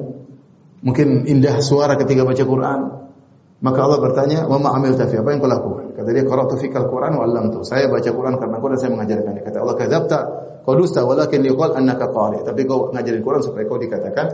Mungkin 0.84 1.24
indah 1.24 1.64
suara 1.64 1.96
ketika 1.96 2.24
baca 2.28 2.44
Quran. 2.44 2.80
Maka 3.60 3.78
Allah 3.84 4.00
bertanya, 4.00 4.48
"Wa 4.48 4.56
amil 4.56 4.96
tafi?" 4.96 5.20
Apa 5.20 5.36
yang 5.36 5.40
kau 5.44 5.50
lakukan? 5.52 5.92
Kata 5.92 6.08
dia, 6.16 6.24
"Qara'tu 6.24 6.56
fikal 6.56 6.88
Quran 6.88 7.12
wa 7.20 7.28
'allamtu." 7.28 7.60
Saya 7.60 7.92
baca 7.92 8.08
Quran 8.08 8.40
karena 8.40 8.56
kau 8.56 8.68
dan 8.72 8.78
saya 8.80 8.90
mengajarkan. 8.96 9.32
Kata 9.44 9.56
Allah, 9.60 9.76
"Kadzabta." 9.76 10.18
Kau 10.64 10.76
dusta 10.76 11.04
walakin 11.04 11.40
liqal 11.40 11.72
annaka 11.72 12.12
qari. 12.12 12.44
Tapi 12.44 12.68
kau 12.68 12.92
ngajarin 12.92 13.20
Quran 13.24 13.40
supaya 13.40 13.64
kau 13.64 13.80
dikatakan 13.80 14.26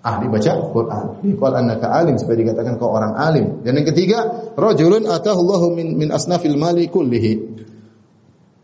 ahli 0.00 0.26
baca 0.32 0.52
Quran. 0.72 1.04
Liqal 1.24 1.52
annaka 1.60 1.86
alim 1.92 2.16
supaya 2.16 2.36
dikatakan 2.40 2.80
kau 2.80 2.92
orang 2.92 3.16
alim. 3.16 3.60
Dan 3.60 3.80
yang 3.80 3.88
ketiga, 3.88 4.52
rajulun 4.56 5.04
atahu 5.04 5.38
Allahu 5.44 5.66
min 5.76 5.96
min 5.96 6.08
asnafil 6.08 6.56
mali 6.56 6.88
kullihi. 6.88 7.32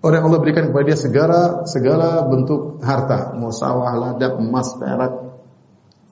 Orang 0.00 0.22
Allah 0.28 0.38
berikan 0.38 0.70
kepada 0.70 0.84
dia 0.86 0.98
segala 1.00 1.64
segala 1.66 2.24
bentuk 2.28 2.78
harta, 2.84 3.34
mau 3.36 3.50
sawah, 3.50 3.96
ladang, 3.96 4.38
emas, 4.38 4.76
perak, 4.78 5.12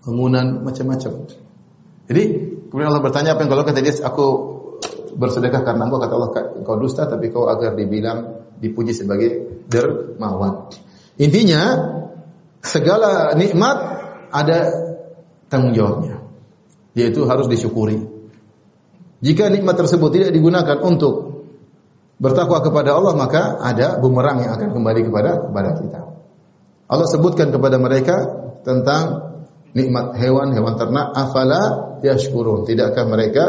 bangunan, 0.02 0.60
macam-macam. 0.66 1.30
Jadi 2.10 2.22
kemudian 2.74 2.90
Allah 2.90 3.06
bertanya 3.06 3.38
apa 3.38 3.46
yang 3.46 3.50
kalau 3.54 3.62
kata 3.62 3.78
dia 3.86 3.94
aku 4.02 4.26
bersedekah 5.14 5.62
karena 5.62 5.86
engkau 5.86 6.02
kata 6.02 6.14
Allah 6.18 6.30
kau 6.66 6.74
dusta 6.74 7.06
tapi 7.06 7.30
kau 7.30 7.46
agar 7.46 7.78
dibilang 7.78 8.50
dipuji 8.58 8.90
sebagai 8.90 9.62
dermawan. 9.70 10.74
Intinya 11.22 11.62
segala 12.58 13.38
nikmat 13.38 13.76
ada 14.34 14.58
tanggung 15.46 15.78
jawabnya. 15.78 16.18
Yaitu 16.98 17.22
harus 17.30 17.46
disyukuri. 17.46 18.02
Jika 19.22 19.54
nikmat 19.54 19.78
tersebut 19.78 20.10
tidak 20.10 20.30
digunakan 20.34 20.82
untuk 20.82 21.46
bertakwa 22.18 22.58
kepada 22.58 22.98
Allah 22.98 23.14
maka 23.14 23.62
ada 23.62 24.02
bumerang 24.02 24.42
yang 24.42 24.50
akan 24.58 24.74
kembali 24.74 25.00
kepada 25.06 25.30
kepada 25.46 25.70
kita. 25.78 26.00
Allah 26.90 27.06
sebutkan 27.06 27.54
kepada 27.54 27.78
mereka 27.78 28.16
tentang 28.66 29.33
nikmat 29.74 30.14
hewan, 30.16 30.54
hewan 30.54 30.74
ternak, 30.78 31.12
afala 31.12 31.62
yashkurun. 32.00 32.64
Tidakkah 32.64 33.04
mereka 33.04 33.44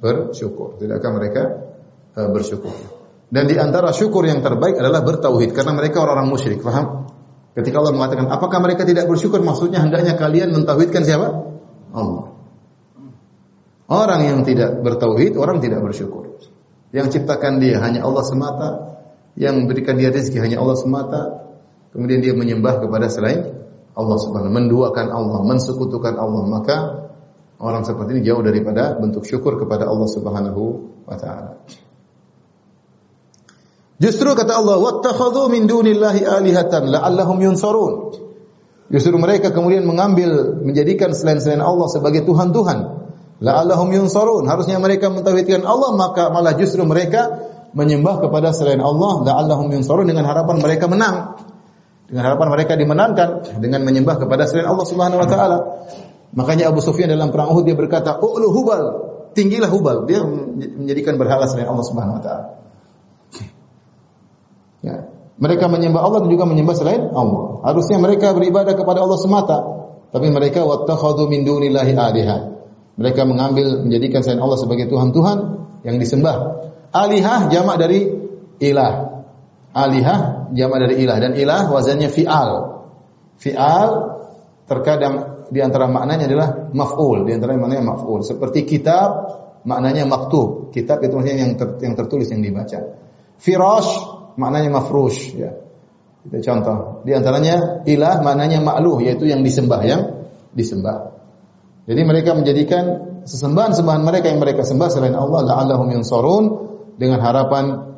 bersyukur? 0.00 0.80
Tidakkah 0.80 1.10
mereka 1.12 1.42
uh, 2.16 2.28
bersyukur? 2.32 2.72
Dan 3.30 3.46
di 3.46 3.54
antara 3.60 3.94
syukur 3.94 4.26
yang 4.26 4.42
terbaik 4.42 4.80
adalah 4.80 5.06
bertauhid 5.06 5.54
karena 5.54 5.70
mereka 5.76 6.02
orang-orang 6.02 6.28
musyrik, 6.34 6.58
paham? 6.64 7.06
Ketika 7.54 7.78
Allah 7.78 7.94
mengatakan, 7.94 8.26
apakah 8.26 8.58
mereka 8.58 8.82
tidak 8.82 9.06
bersyukur? 9.06 9.38
Maksudnya 9.38 9.84
hendaknya 9.84 10.18
kalian 10.18 10.50
mentauhidkan 10.50 11.06
siapa? 11.06 11.28
Allah. 11.94 12.34
Orang 13.90 14.20
yang 14.22 14.38
tidak 14.42 14.82
bertauhid, 14.82 15.38
orang 15.38 15.62
tidak 15.62 15.82
bersyukur. 15.82 16.42
Yang 16.90 17.18
ciptakan 17.18 17.62
dia 17.62 17.78
hanya 17.82 18.02
Allah 18.02 18.22
semata, 18.26 18.70
yang 19.38 19.66
berikan 19.66 19.98
dia 19.98 20.10
rezeki 20.10 20.42
hanya 20.42 20.58
Allah 20.62 20.78
semata, 20.78 21.20
kemudian 21.94 22.22
dia 22.22 22.34
menyembah 22.34 22.82
kepada 22.82 23.06
selain 23.10 23.59
Allah 24.00 24.16
Subhanahu 24.16 24.52
menduakan 24.52 25.06
Allah, 25.12 25.40
mensekutukan 25.44 26.16
Allah, 26.16 26.42
maka 26.48 26.76
orang 27.60 27.84
seperti 27.84 28.16
ini 28.16 28.22
jauh 28.24 28.40
daripada 28.40 28.96
bentuk 28.96 29.28
syukur 29.28 29.60
kepada 29.60 29.84
Allah 29.84 30.08
Subhanahu 30.08 30.62
wa 31.04 31.16
taala. 31.20 31.60
Justru 34.00 34.32
kata 34.32 34.56
Allah, 34.56 34.80
"Wattakhadhu 34.80 35.52
min 35.52 35.68
dunillahi 35.68 36.24
alihatan 36.24 36.88
la'allahum 36.88 37.36
yunsarun." 37.44 38.16
Justru 38.88 39.14
mereka 39.20 39.52
kemudian 39.52 39.84
mengambil 39.84 40.56
menjadikan 40.64 41.12
selain-selain 41.12 41.60
Allah 41.60 41.86
sebagai 41.92 42.24
tuhan-tuhan. 42.24 42.78
La'allahum 43.44 43.92
yunsarun. 43.92 44.48
Harusnya 44.48 44.80
mereka 44.80 45.12
mentauhidkan 45.12 45.62
Allah, 45.68 45.94
maka 45.94 46.32
malah 46.32 46.56
justru 46.56 46.82
mereka 46.88 47.44
menyembah 47.76 48.18
kepada 48.24 48.50
selain 48.50 48.82
Allah, 48.82 49.22
la'allahum 49.22 49.70
yunsarun 49.70 50.08
dengan 50.08 50.26
harapan 50.26 50.58
mereka 50.58 50.90
menang. 50.90 51.38
Dengan 52.10 52.26
harapan 52.26 52.48
mereka 52.50 52.74
dimenangkan 52.74 53.28
dengan 53.62 53.86
menyembah 53.86 54.18
kepada 54.18 54.42
selain 54.50 54.66
Allah 54.66 54.82
Subhanahu 54.82 55.22
wa 55.22 55.28
taala. 55.30 55.58
Makanya 56.34 56.74
Abu 56.74 56.82
Sufyan 56.82 57.06
dalam 57.06 57.30
perang 57.30 57.54
Uhud 57.54 57.62
dia 57.62 57.78
berkata, 57.78 58.18
"Ulu 58.18 58.50
Hubal." 58.50 58.82
Tinggilah 59.30 59.70
Hubal. 59.70 60.10
Dia 60.10 60.26
menjadikan 60.26 61.14
berhala 61.14 61.46
selain 61.46 61.70
Allah 61.70 61.86
Subhanahu 61.86 62.18
wa 62.18 62.22
taala. 62.22 62.44
Ya. 64.82 65.06
Mereka 65.38 65.70
menyembah 65.70 66.02
Allah 66.02 66.26
dan 66.26 66.30
juga 66.34 66.44
menyembah 66.50 66.74
selain 66.74 67.14
Allah. 67.14 67.62
Harusnya 67.64 67.96
mereka 68.02 68.34
beribadah 68.34 68.74
kepada 68.74 69.06
Allah 69.06 69.18
semata, 69.22 69.58
tapi 70.10 70.28
mereka 70.28 70.66
wattakhadhu 70.66 71.30
min 71.30 71.46
dunillahi 71.46 71.94
alihat. 71.94 72.42
Mereka 72.98 73.22
mengambil 73.24 73.86
menjadikan 73.86 74.20
selain 74.20 74.42
Allah 74.42 74.58
sebagai 74.58 74.90
tuhan-tuhan 74.90 75.38
yang 75.86 75.96
disembah. 75.96 76.66
Alihah 76.90 77.48
jamak 77.48 77.78
dari 77.78 78.10
ilah. 78.60 79.24
Alihah 79.72 80.39
jamak 80.54 80.78
dari 80.88 80.94
ilah 81.04 81.16
dan 81.18 81.32
ilah 81.34 81.70
wazannya 81.70 82.08
fi'al. 82.10 82.50
Fi'al 83.40 83.90
terkadang 84.68 85.46
di 85.50 85.58
antara 85.58 85.90
maknanya 85.90 86.30
adalah 86.30 86.48
maf'ul, 86.70 87.26
di 87.26 87.32
antara 87.34 87.58
maknanya 87.58 87.84
maf'ul. 87.96 88.22
Seperti 88.22 88.62
kitab 88.68 89.40
maknanya 89.66 90.06
maktub. 90.08 90.70
Kitab 90.70 91.02
itu 91.04 91.12
maksudnya 91.18 91.36
yang 91.42 91.52
ter, 91.58 91.68
yang 91.82 91.94
tertulis 91.98 92.28
yang 92.30 92.40
dibaca. 92.40 92.78
Firash 93.40 93.90
maknanya 94.36 94.70
mafrush 94.80 95.34
ya. 95.36 95.50
Itu 96.20 96.36
contoh. 96.44 97.00
Di 97.04 97.16
antaranya 97.16 97.84
ilah 97.88 98.20
maknanya 98.20 98.60
makluh 98.60 99.00
yaitu 99.00 99.24
yang 99.26 99.40
disembah 99.40 99.80
yang 99.82 100.02
disembah. 100.52 101.16
Jadi 101.88 102.00
mereka 102.04 102.36
menjadikan 102.36 102.84
sesembahan-sembahan 103.24 104.02
mereka 104.04 104.26
yang 104.28 104.40
mereka 104.40 104.62
sembah 104.62 104.88
selain 104.92 105.16
Allah 105.16 105.48
la'allahum 105.48 105.88
yansarun 105.90 106.44
dengan 107.00 107.24
harapan 107.24 107.89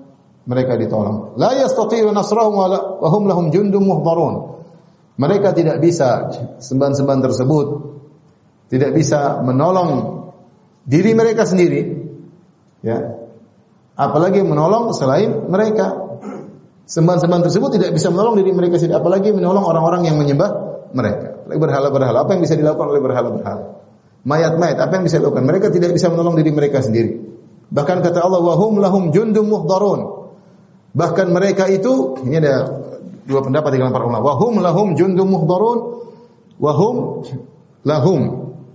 mereka 0.48 0.74
ditolong. 0.74 1.38
La 1.38 1.54
yastati'u 1.54 2.10
nasrahum 2.10 2.54
wa 2.58 3.08
hum 3.08 3.22
lahum 3.30 3.46
jundum 3.54 3.86
muhdharun. 3.86 4.62
Mereka 5.16 5.54
tidak 5.54 5.78
bisa 5.78 6.32
sembahan-sembahan 6.58 7.22
tersebut 7.22 7.66
tidak 8.72 8.96
bisa 8.96 9.44
menolong 9.44 10.24
diri 10.88 11.12
mereka 11.12 11.44
sendiri 11.44 11.84
ya 12.80 13.20
apalagi 13.92 14.40
menolong 14.40 14.96
selain 14.96 15.52
mereka 15.52 16.02
Sembahan-sembahan 16.82 17.46
tersebut 17.46 17.78
tidak 17.78 17.90
bisa 17.94 18.10
menolong 18.10 18.42
diri 18.42 18.50
mereka 18.50 18.76
sendiri, 18.76 18.98
apalagi 18.98 19.30
menolong 19.30 19.64
orang-orang 19.64 20.12
yang 20.12 20.18
menyembah 20.18 20.50
mereka. 20.92 21.46
Berhala-berhala, 21.48 22.26
apa 22.26 22.36
yang 22.36 22.42
bisa 22.42 22.58
dilakukan 22.58 22.90
oleh 22.90 23.00
berhala-berhala? 23.00 23.64
Mayat-mayat, 24.26 24.78
apa 24.82 25.00
yang 25.00 25.04
bisa 25.06 25.22
dilakukan? 25.22 25.46
Mereka 25.46 25.70
tidak 25.70 25.94
bisa 25.94 26.10
menolong 26.10 26.34
diri 26.36 26.50
mereka 26.50 26.82
sendiri. 26.82 27.22
Bahkan 27.72 27.96
kata 28.02 28.18
Allah, 28.20 28.42
wahum 28.42 28.82
lahum 28.82 29.08
jundum 29.14 29.48
muhdarun. 29.48 30.21
Bahkan 30.92 31.26
mereka 31.32 31.68
itu, 31.72 32.20
ini 32.28 32.36
ada 32.36 32.68
dua 33.24 33.40
pendapat 33.40 33.72
di 33.72 33.76
kalangan 33.80 33.96
para 33.96 34.04
ulama. 34.04 34.24
Wahum 34.24 34.60
lahum 34.60 34.88
jundum 34.98 35.32
muhdharun 35.32 35.78
wahum 36.60 37.24
lahum 37.82 38.20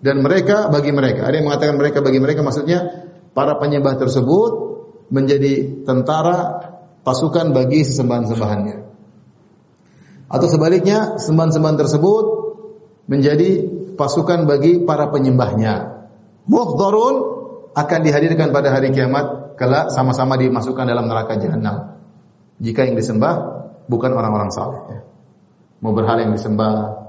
dan 0.01 0.21
mereka 0.25 0.71
bagi 0.73 0.89
mereka. 0.89 1.29
Ada 1.29 1.35
yang 1.41 1.47
mengatakan 1.47 1.75
mereka 1.77 1.99
bagi 2.01 2.19
mereka 2.19 2.41
maksudnya 2.41 3.09
para 3.37 3.57
penyembah 3.61 4.01
tersebut 4.01 4.51
menjadi 5.13 5.85
tentara 5.85 6.67
pasukan 7.05 7.55
bagi 7.55 7.87
sesembahan-sembahannya. 7.87 8.77
Atau 10.27 10.47
sebaliknya, 10.51 11.15
sembahan-sembahan 11.15 11.77
tersebut 11.79 12.25
menjadi 13.07 13.63
pasukan 13.95 14.43
bagi 14.43 14.83
para 14.83 15.07
penyembahnya. 15.07 16.03
Muhdharun 16.51 17.15
akan 17.71 17.99
dihadirkan 18.03 18.51
pada 18.51 18.75
hari 18.75 18.91
kiamat 18.91 19.55
kelak 19.55 19.87
sama-sama 19.95 20.35
dimasukkan 20.35 20.83
dalam 20.83 21.07
neraka 21.07 21.39
jahanam. 21.39 21.96
Jika 22.57 22.89
yang 22.89 22.97
disembah 22.97 23.33
bukan 23.87 24.11
orang-orang 24.13 24.49
saleh. 24.51 24.81
Ya. 24.91 24.99
Mau 25.81 25.93
berhala 25.93 26.25
yang 26.25 26.33
disembah, 26.33 27.05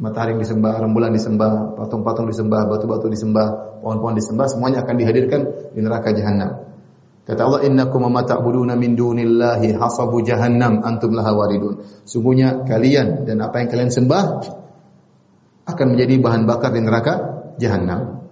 matahari 0.00 0.36
yang 0.36 0.42
disembah, 0.42 0.80
rembulan 0.80 1.12
disembah, 1.12 1.76
patung-patung 1.76 2.28
disembah, 2.28 2.64
batu-batu 2.68 3.12
disembah, 3.12 3.80
pohon-pohon 3.84 4.16
disembah, 4.16 4.46
semuanya 4.48 4.82
akan 4.84 4.94
dihadirkan 4.96 5.40
di 5.76 5.80
neraka 5.84 6.12
jahanam. 6.16 6.66
Kata 7.26 7.42
Allah, 7.42 7.60
"Innakum 7.66 8.06
ma 8.06 8.22
ta'buduna 8.22 8.78
min 8.78 8.94
dunillahi 8.94 9.74
hasabu 9.74 10.22
jahannam 10.22 10.78
antum 10.86 11.10
laha 11.10 11.34
waridun." 11.34 11.82
Sungguhnya 12.06 12.62
kalian 12.62 13.26
dan 13.26 13.42
apa 13.42 13.60
yang 13.60 13.68
kalian 13.68 13.90
sembah 13.90 14.24
akan 15.66 15.86
menjadi 15.90 16.22
bahan 16.22 16.46
bakar 16.46 16.70
di 16.70 16.80
neraka 16.86 17.14
jahanam. 17.58 18.30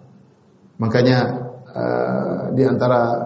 Makanya 0.79 1.19
uh, 1.75 2.43
di 2.55 2.63
antara 2.63 3.24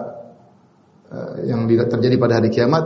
yang 1.45 1.65
terjadi 1.65 2.15
pada 2.21 2.37
hari 2.37 2.53
kiamat, 2.53 2.85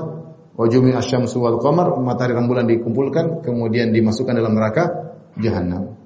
wajumi 0.55 0.95
asyamsu 0.95 1.43
wal 1.43 1.59
qamar, 1.59 1.97
matahari 1.99 2.37
rembulan 2.37 2.63
dikumpulkan 2.69 3.43
kemudian 3.43 3.91
dimasukkan 3.91 4.33
dalam 4.33 4.55
neraka 4.55 5.13
jahanam. 5.39 5.97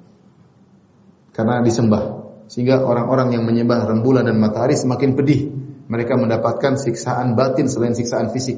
Karena 1.36 1.61
disembah. 1.61 2.18
Sehingga 2.47 2.82
orang-orang 2.82 3.36
yang 3.38 3.43
menyembah 3.43 3.86
rembulan 3.86 4.26
dan 4.26 4.39
matahari 4.39 4.74
semakin 4.74 5.13
pedih 5.13 5.51
mereka 5.91 6.15
mendapatkan 6.15 6.80
siksaan 6.80 7.36
batin 7.36 7.68
selain 7.68 7.93
siksaan 7.93 8.32
fisik. 8.32 8.57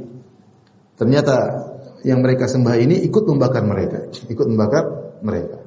Ternyata 0.96 1.36
yang 2.06 2.24
mereka 2.24 2.48
sembah 2.48 2.76
ini 2.80 3.02
ikut 3.04 3.24
membakar 3.28 3.66
mereka, 3.66 4.08
ikut 4.30 4.48
membakar 4.48 4.84
mereka. 5.26 5.60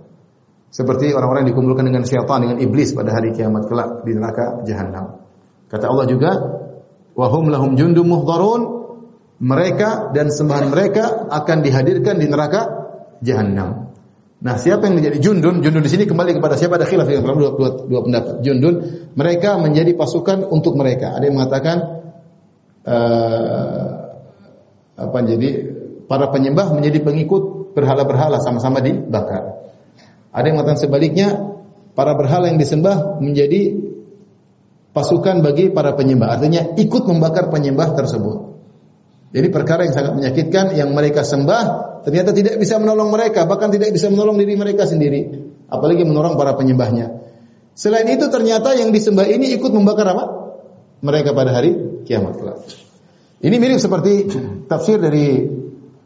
Seperti 0.73 1.13
orang-orang 1.13 1.45
dikumpulkan 1.53 1.85
dengan 1.85 2.09
syaitan 2.09 2.41
dengan 2.41 2.57
iblis 2.57 2.97
pada 2.97 3.13
hari 3.13 3.37
kiamat 3.37 3.69
kelak 3.69 4.09
di 4.09 4.17
neraka 4.17 4.65
jahanam. 4.65 5.21
Kata 5.69 5.85
Allah 5.85 6.07
juga, 6.09 6.31
"Wahum 7.15 7.53
lahum 7.53 7.77
jundum 7.77 8.09
muhdharun." 8.09 8.83
Mereka 9.43 10.15
dan 10.15 10.31
sembahan 10.31 10.71
mereka 10.71 11.27
akan 11.27 11.67
dihadirkan 11.67 12.15
di 12.23 12.31
neraka 12.31 12.63
jahanam. 13.27 13.91
Nah, 14.43 14.55
siapa 14.59 14.91
yang 14.91 14.99
menjadi 14.99 15.19
jundun? 15.19 15.63
Jundun 15.63 15.83
di 15.83 15.91
sini 15.91 16.07
kembali 16.07 16.39
kepada 16.39 16.59
siapa? 16.59 16.79
Ada 16.79 16.87
khilaf 16.87 17.07
yang 17.11 17.23
dua, 17.23 17.55
dua, 17.55 17.71
dua 17.87 18.01
pendapat. 18.07 18.43
Jundun, 18.43 18.75
mereka 19.19 19.59
menjadi 19.59 19.95
pasukan 19.99 20.47
untuk 20.47 20.79
mereka. 20.79 21.15
Ada 21.15 21.31
yang 21.31 21.39
mengatakan 21.39 21.77
uh, 22.87 23.87
apa? 24.99 25.19
Jadi 25.27 25.49
para 26.11 26.31
penyembah 26.31 26.75
menjadi 26.75 27.03
pengikut 27.03 27.75
berhala-berhala 27.75 28.43
sama-sama 28.43 28.79
dibakar. 28.79 29.63
Ada 30.35 30.45
yang 30.47 30.59
mengatakan 30.59 30.81
sebaliknya, 30.87 31.29
para 31.95 32.15
berhala 32.19 32.51
yang 32.51 32.59
disembah 32.59 33.19
menjadi 33.23 33.79
pasukan 34.93 35.41
bagi 35.41 35.73
para 35.73 35.97
penyembah. 35.97 36.39
Artinya 36.39 36.77
ikut 36.77 37.05
membakar 37.09 37.49
penyembah 37.49 37.97
tersebut. 37.97 38.53
Jadi 39.33 39.49
perkara 39.49 39.89
yang 39.89 39.97
sangat 39.97 40.13
menyakitkan 40.13 40.77
yang 40.77 40.93
mereka 40.93 41.25
sembah 41.25 41.65
ternyata 42.05 42.37
tidak 42.37 42.61
bisa 42.61 42.77
menolong 42.77 43.09
mereka, 43.09 43.49
bahkan 43.49 43.73
tidak 43.73 43.89
bisa 43.97 44.13
menolong 44.13 44.37
diri 44.37 44.55
mereka 44.61 44.85
sendiri, 44.85 45.33
apalagi 45.73 46.05
menolong 46.05 46.37
para 46.37 46.53
penyembahnya. 46.53 47.25
Selain 47.73 48.05
itu 48.05 48.29
ternyata 48.29 48.77
yang 48.77 48.93
disembah 48.93 49.25
ini 49.25 49.57
ikut 49.57 49.73
membakar 49.73 50.05
apa? 50.13 50.25
Mereka 51.01 51.33
pada 51.33 51.57
hari 51.57 52.05
kiamat 52.05 52.37
kelak. 52.37 52.61
Ini 53.43 53.57
mirip 53.57 53.81
seperti 53.81 54.29
tafsir 54.69 55.01
dari 55.01 55.49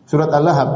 surat 0.07 0.31
Al-Lahab. 0.31 0.71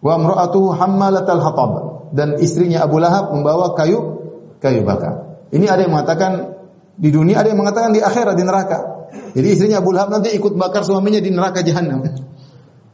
Wa 0.00 0.16
amra'atu 0.16 0.72
hammalatal 0.72 1.42
hatab 1.44 1.72
dan 2.16 2.40
istrinya 2.40 2.82
Abu 2.88 2.98
Lahab 2.98 3.36
membawa 3.36 3.76
kayu 3.76 4.24
kayu 4.58 4.82
bakar. 4.82 5.44
Ini 5.52 5.68
ada 5.68 5.84
yang 5.84 5.92
mengatakan 5.92 6.57
di 6.98 7.14
dunia, 7.14 7.38
ada 7.38 7.54
yang 7.54 7.62
mengatakan 7.62 7.94
di 7.94 8.02
akhirat 8.02 8.34
di 8.34 8.42
neraka. 8.42 8.78
Jadi 9.32 9.46
istrinya 9.54 9.78
Abu 9.78 9.94
Lahab 9.94 10.10
nanti 10.10 10.34
ikut 10.34 10.58
bakar 10.58 10.82
suaminya 10.82 11.22
di 11.22 11.30
neraka 11.30 11.62
jahanam. 11.62 12.02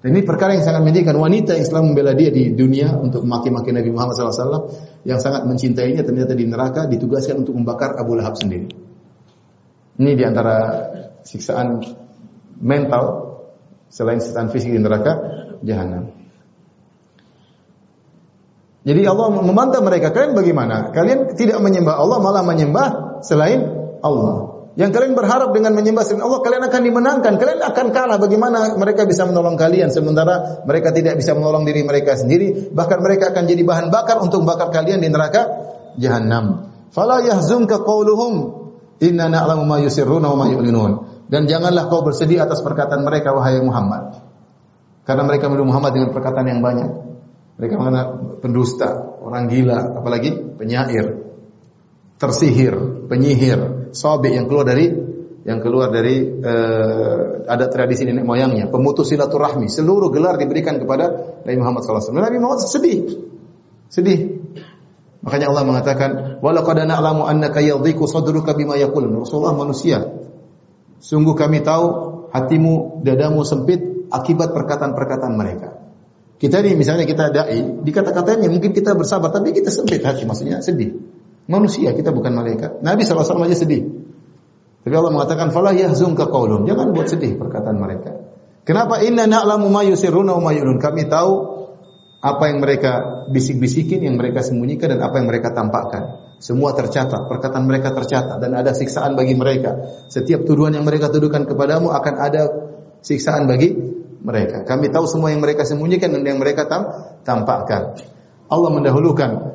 Ini 0.05 0.21
perkara 0.21 0.53
yang 0.53 0.61
sangat 0.61 0.85
menyedihkan. 0.85 1.17
Wanita 1.17 1.57
Islam 1.57 1.89
membela 1.89 2.13
dia 2.13 2.29
di 2.29 2.53
dunia 2.53 2.93
untuk 3.01 3.25
maki-maki 3.25 3.73
Nabi 3.73 3.89
Muhammad 3.89 4.13
SAW 4.21 4.69
yang 5.09 5.17
sangat 5.17 5.49
mencintainya 5.49 6.05
ternyata 6.05 6.37
di 6.37 6.45
neraka 6.45 6.85
ditugaskan 6.85 7.41
untuk 7.41 7.57
membakar 7.57 7.97
Abu 7.97 8.13
Lahab 8.13 8.37
sendiri. 8.37 8.69
Ini 9.97 10.13
di 10.13 10.25
antara 10.29 10.57
siksaan 11.25 11.81
mental 12.61 13.33
selain 13.89 14.21
siksaan 14.21 14.53
fisik 14.53 14.77
di 14.77 14.81
neraka 14.85 15.17
jahanam. 15.65 16.13
Jadi 18.85 19.01
Allah 19.09 19.33
membantah 19.33 19.81
mereka, 19.81 20.13
kalian 20.13 20.37
bagaimana? 20.37 20.93
Kalian 20.93 21.33
tidak 21.33 21.57
menyembah 21.65 21.97
Allah, 21.97 22.21
malah 22.21 22.45
menyembah 22.45 22.89
selain 23.25 23.84
Allah. 24.05 24.55
Yang 24.75 24.91
kalian 24.91 25.15
berharap 25.15 25.55
dengan 25.55 25.71
menyembah 25.79 26.03
selain 26.03 26.27
Allah 26.27 26.43
kalian 26.43 26.67
akan 26.67 26.81
dimenangkan, 26.83 27.33
kalian 27.39 27.63
akan 27.63 27.87
kalah. 27.95 28.19
Bagaimana 28.19 28.75
mereka 28.75 29.07
bisa 29.07 29.23
menolong 29.23 29.55
kalian 29.55 29.95
sementara 29.95 30.67
mereka 30.67 30.91
tidak 30.91 31.15
bisa 31.15 31.31
menolong 31.31 31.63
diri 31.63 31.87
mereka 31.87 32.19
sendiri, 32.19 32.75
bahkan 32.75 32.99
mereka 32.99 33.31
akan 33.31 33.47
jadi 33.47 33.63
bahan 33.63 33.95
bakar 33.95 34.19
untuk 34.19 34.43
bakar 34.43 34.75
kalian 34.75 34.99
di 34.99 35.09
neraka 35.15 35.47
jahanam. 35.95 36.75
Fala 36.91 37.23
yahzunka 37.23 37.87
qauluhum 37.87 38.67
inna 38.99 39.31
na'lamu 39.31 39.63
ma 39.63 39.79
yusirruna 39.79 40.35
wa 40.35 40.43
ma. 40.43 40.47
Dan 41.31 41.47
janganlah 41.47 41.87
kau 41.87 42.03
bersedih 42.03 42.43
atas 42.43 42.59
perkataan 42.61 43.07
mereka 43.07 43.31
wahai 43.31 43.63
Muhammad. 43.63 44.19
Karena 45.07 45.23
mereka 45.23 45.47
menuduh 45.47 45.71
Muhammad 45.71 45.95
dengan 45.95 46.11
perkataan 46.11 46.51
yang 46.51 46.61
banyak. 46.61 46.91
Mereka 47.63 47.75
mengenal 47.79 48.07
pendusta, 48.43 48.91
orang 49.23 49.47
gila, 49.47 50.03
apalagi 50.03 50.35
penyair, 50.59 51.23
tersihir, 52.19 53.07
penyihir, 53.07 53.84
sabi 53.95 54.35
yang 54.35 54.51
keluar 54.51 54.67
dari 54.67 54.91
yang 55.45 55.61
keluar 55.61 55.93
dari 55.93 56.25
uh, 56.25 57.45
ada 57.45 57.69
tradisi 57.69 58.09
nenek 58.09 58.25
moyangnya, 58.25 58.73
pemutus 58.73 59.13
silaturahmi. 59.13 59.69
Seluruh 59.69 60.09
gelar 60.09 60.41
diberikan 60.41 60.81
kepada 60.81 61.37
Nabi 61.45 61.57
Muhammad 61.61 61.85
SAW. 61.85 62.17
Nabi 62.17 62.41
Muhammad 62.41 62.65
sedih, 62.65 63.29
sedih. 63.93 64.41
Makanya 65.21 65.53
Allah 65.53 65.65
mengatakan, 65.69 66.11
"Walaqad 66.41 66.89
na'lamu 66.89 67.29
annaka 67.29 67.61
yadhiku 67.61 68.09
sadruka 68.09 68.57
bima 68.57 68.81
yaqulun." 68.81 69.25
Rasulullah 69.25 69.53
manusia. 69.53 70.05
Sungguh 71.05 71.37
kami 71.37 71.61
tahu 71.61 71.87
hatimu, 72.33 73.05
dadamu 73.05 73.45
sempit 73.45 74.09
akibat 74.09 74.57
perkataan-perkataan 74.57 75.33
mereka. 75.37 75.77
Kita 76.41 76.65
ini 76.65 76.73
misalnya 76.73 77.05
kita 77.05 77.29
dai, 77.29 77.61
dikata-katanya 77.85 78.49
mungkin 78.49 78.73
kita 78.73 78.97
bersabar, 78.97 79.29
tapi 79.29 79.53
kita 79.53 79.69
sempit 79.69 80.01
hati, 80.01 80.25
maksudnya 80.25 80.65
sedih. 80.65 81.04
Manusia, 81.45 81.93
kita 81.93 82.09
bukan 82.09 82.33
malaikat. 82.33 82.81
Nabi 82.81 83.05
SAW 83.05 83.45
aja 83.45 83.57
sedih. 83.57 83.85
Tapi 84.85 84.95
Allah 84.97 85.13
mengatakan, 85.13 85.53
"Fala 85.53 85.73
yahzunka 85.77 86.29
qaulun." 86.29 86.65
Jangan 86.65 86.93
buat 86.93 87.09
sedih 87.09 87.37
perkataan 87.37 87.77
mereka. 87.77 88.17
Kenapa? 88.65 89.01
Inna 89.05 89.29
na'lamu 89.29 89.69
ma 89.69 89.85
yusirruna 89.85 90.37
wa. 90.41 90.53
Kami 90.53 91.03
tahu 91.09 91.33
apa 92.25 92.49
yang 92.49 92.65
mereka 92.65 93.25
bisik-bisikin, 93.29 94.01
yang 94.01 94.17
mereka 94.17 94.41
sembunyikan 94.41 94.97
dan 94.97 95.01
apa 95.05 95.21
yang 95.21 95.29
mereka 95.29 95.53
tampakkan. 95.53 96.25
Semua 96.41 96.73
tercatat, 96.73 97.29
perkataan 97.29 97.65
mereka 97.65 97.93
tercatat 97.93 98.41
dan 98.41 98.57
ada 98.57 98.73
siksaan 98.73 99.17
bagi 99.17 99.37
mereka. 99.37 100.01
Setiap 100.09 100.49
tuduhan 100.49 100.73
yang 100.73 100.85
mereka 100.85 101.13
tuduhkan 101.13 101.45
kepadamu 101.45 101.93
akan 101.93 102.15
ada 102.17 102.43
siksaan 103.05 103.45
bagi 103.45 103.77
mereka. 104.25 104.65
Kami 104.65 104.89
tahu 104.89 105.05
semua 105.05 105.29
yang 105.33 105.45
mereka 105.45 105.69
sembunyikan 105.69 106.13
dan 106.17 106.25
yang 106.25 106.41
mereka 106.41 106.65
tampakkan. 107.25 108.01
Allah 108.49 108.71
mendahulukan 108.73 109.54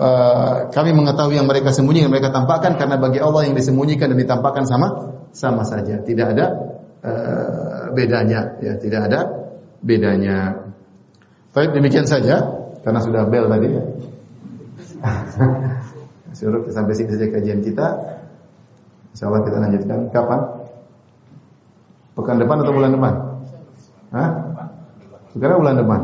Eh, 0.00 0.56
kami 0.72 0.96
mengetahui 0.96 1.36
yang 1.36 1.44
mereka 1.44 1.76
sembunyikan, 1.76 2.08
yang 2.08 2.14
mereka 2.16 2.32
tampakkan 2.32 2.80
karena 2.80 2.96
bagi 2.96 3.20
Allah 3.20 3.44
yang 3.44 3.52
disembunyikan 3.52 4.08
dan 4.08 4.16
ditampakkan 4.16 4.64
sama 4.64 5.12
sama 5.28 5.60
saja. 5.60 6.00
Tidak 6.00 6.24
ada 6.24 6.46
uh, 7.04 7.92
bedanya, 7.92 8.56
ya, 8.64 8.80
tidak 8.80 9.12
ada 9.12 9.28
bedanya. 9.84 10.56
Baik, 11.52 11.76
demikian 11.76 12.08
saja 12.08 12.48
karena 12.80 13.00
sudah 13.04 13.28
bel 13.28 13.44
tadi. 13.52 13.68
Suruh 16.40 16.64
sampai 16.72 16.96
sini 16.96 17.20
saja 17.20 17.28
kajian 17.28 17.60
kita. 17.60 17.86
Insya 19.12 19.28
Allah 19.28 19.44
kita 19.44 19.56
lanjutkan. 19.60 20.08
Kapan? 20.16 20.40
Pekan 22.16 22.40
depan 22.40 22.56
atau 22.64 22.72
bulan 22.72 22.96
depan? 22.96 23.14
Hah? 24.16 24.30
Sekarang 25.36 25.60
bulan 25.60 25.76
depan. 25.76 26.00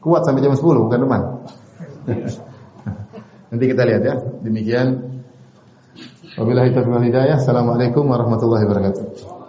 Kuat 0.00 0.24
sampai 0.24 0.40
jam 0.40 0.56
10 0.56 0.64
bukan 0.64 1.00
depan. 1.04 1.22
Nanti 3.50 3.64
kita 3.66 3.82
lihat 3.82 4.02
ya. 4.06 4.14
Demikian. 4.46 4.88
Wabillahi 6.38 6.70
taufiq 6.70 6.94
wal 6.94 7.06
hidayah. 7.06 7.36
Assalamualaikum 7.42 8.06
warahmatullahi 8.06 8.64
wabarakatuh. 8.64 9.39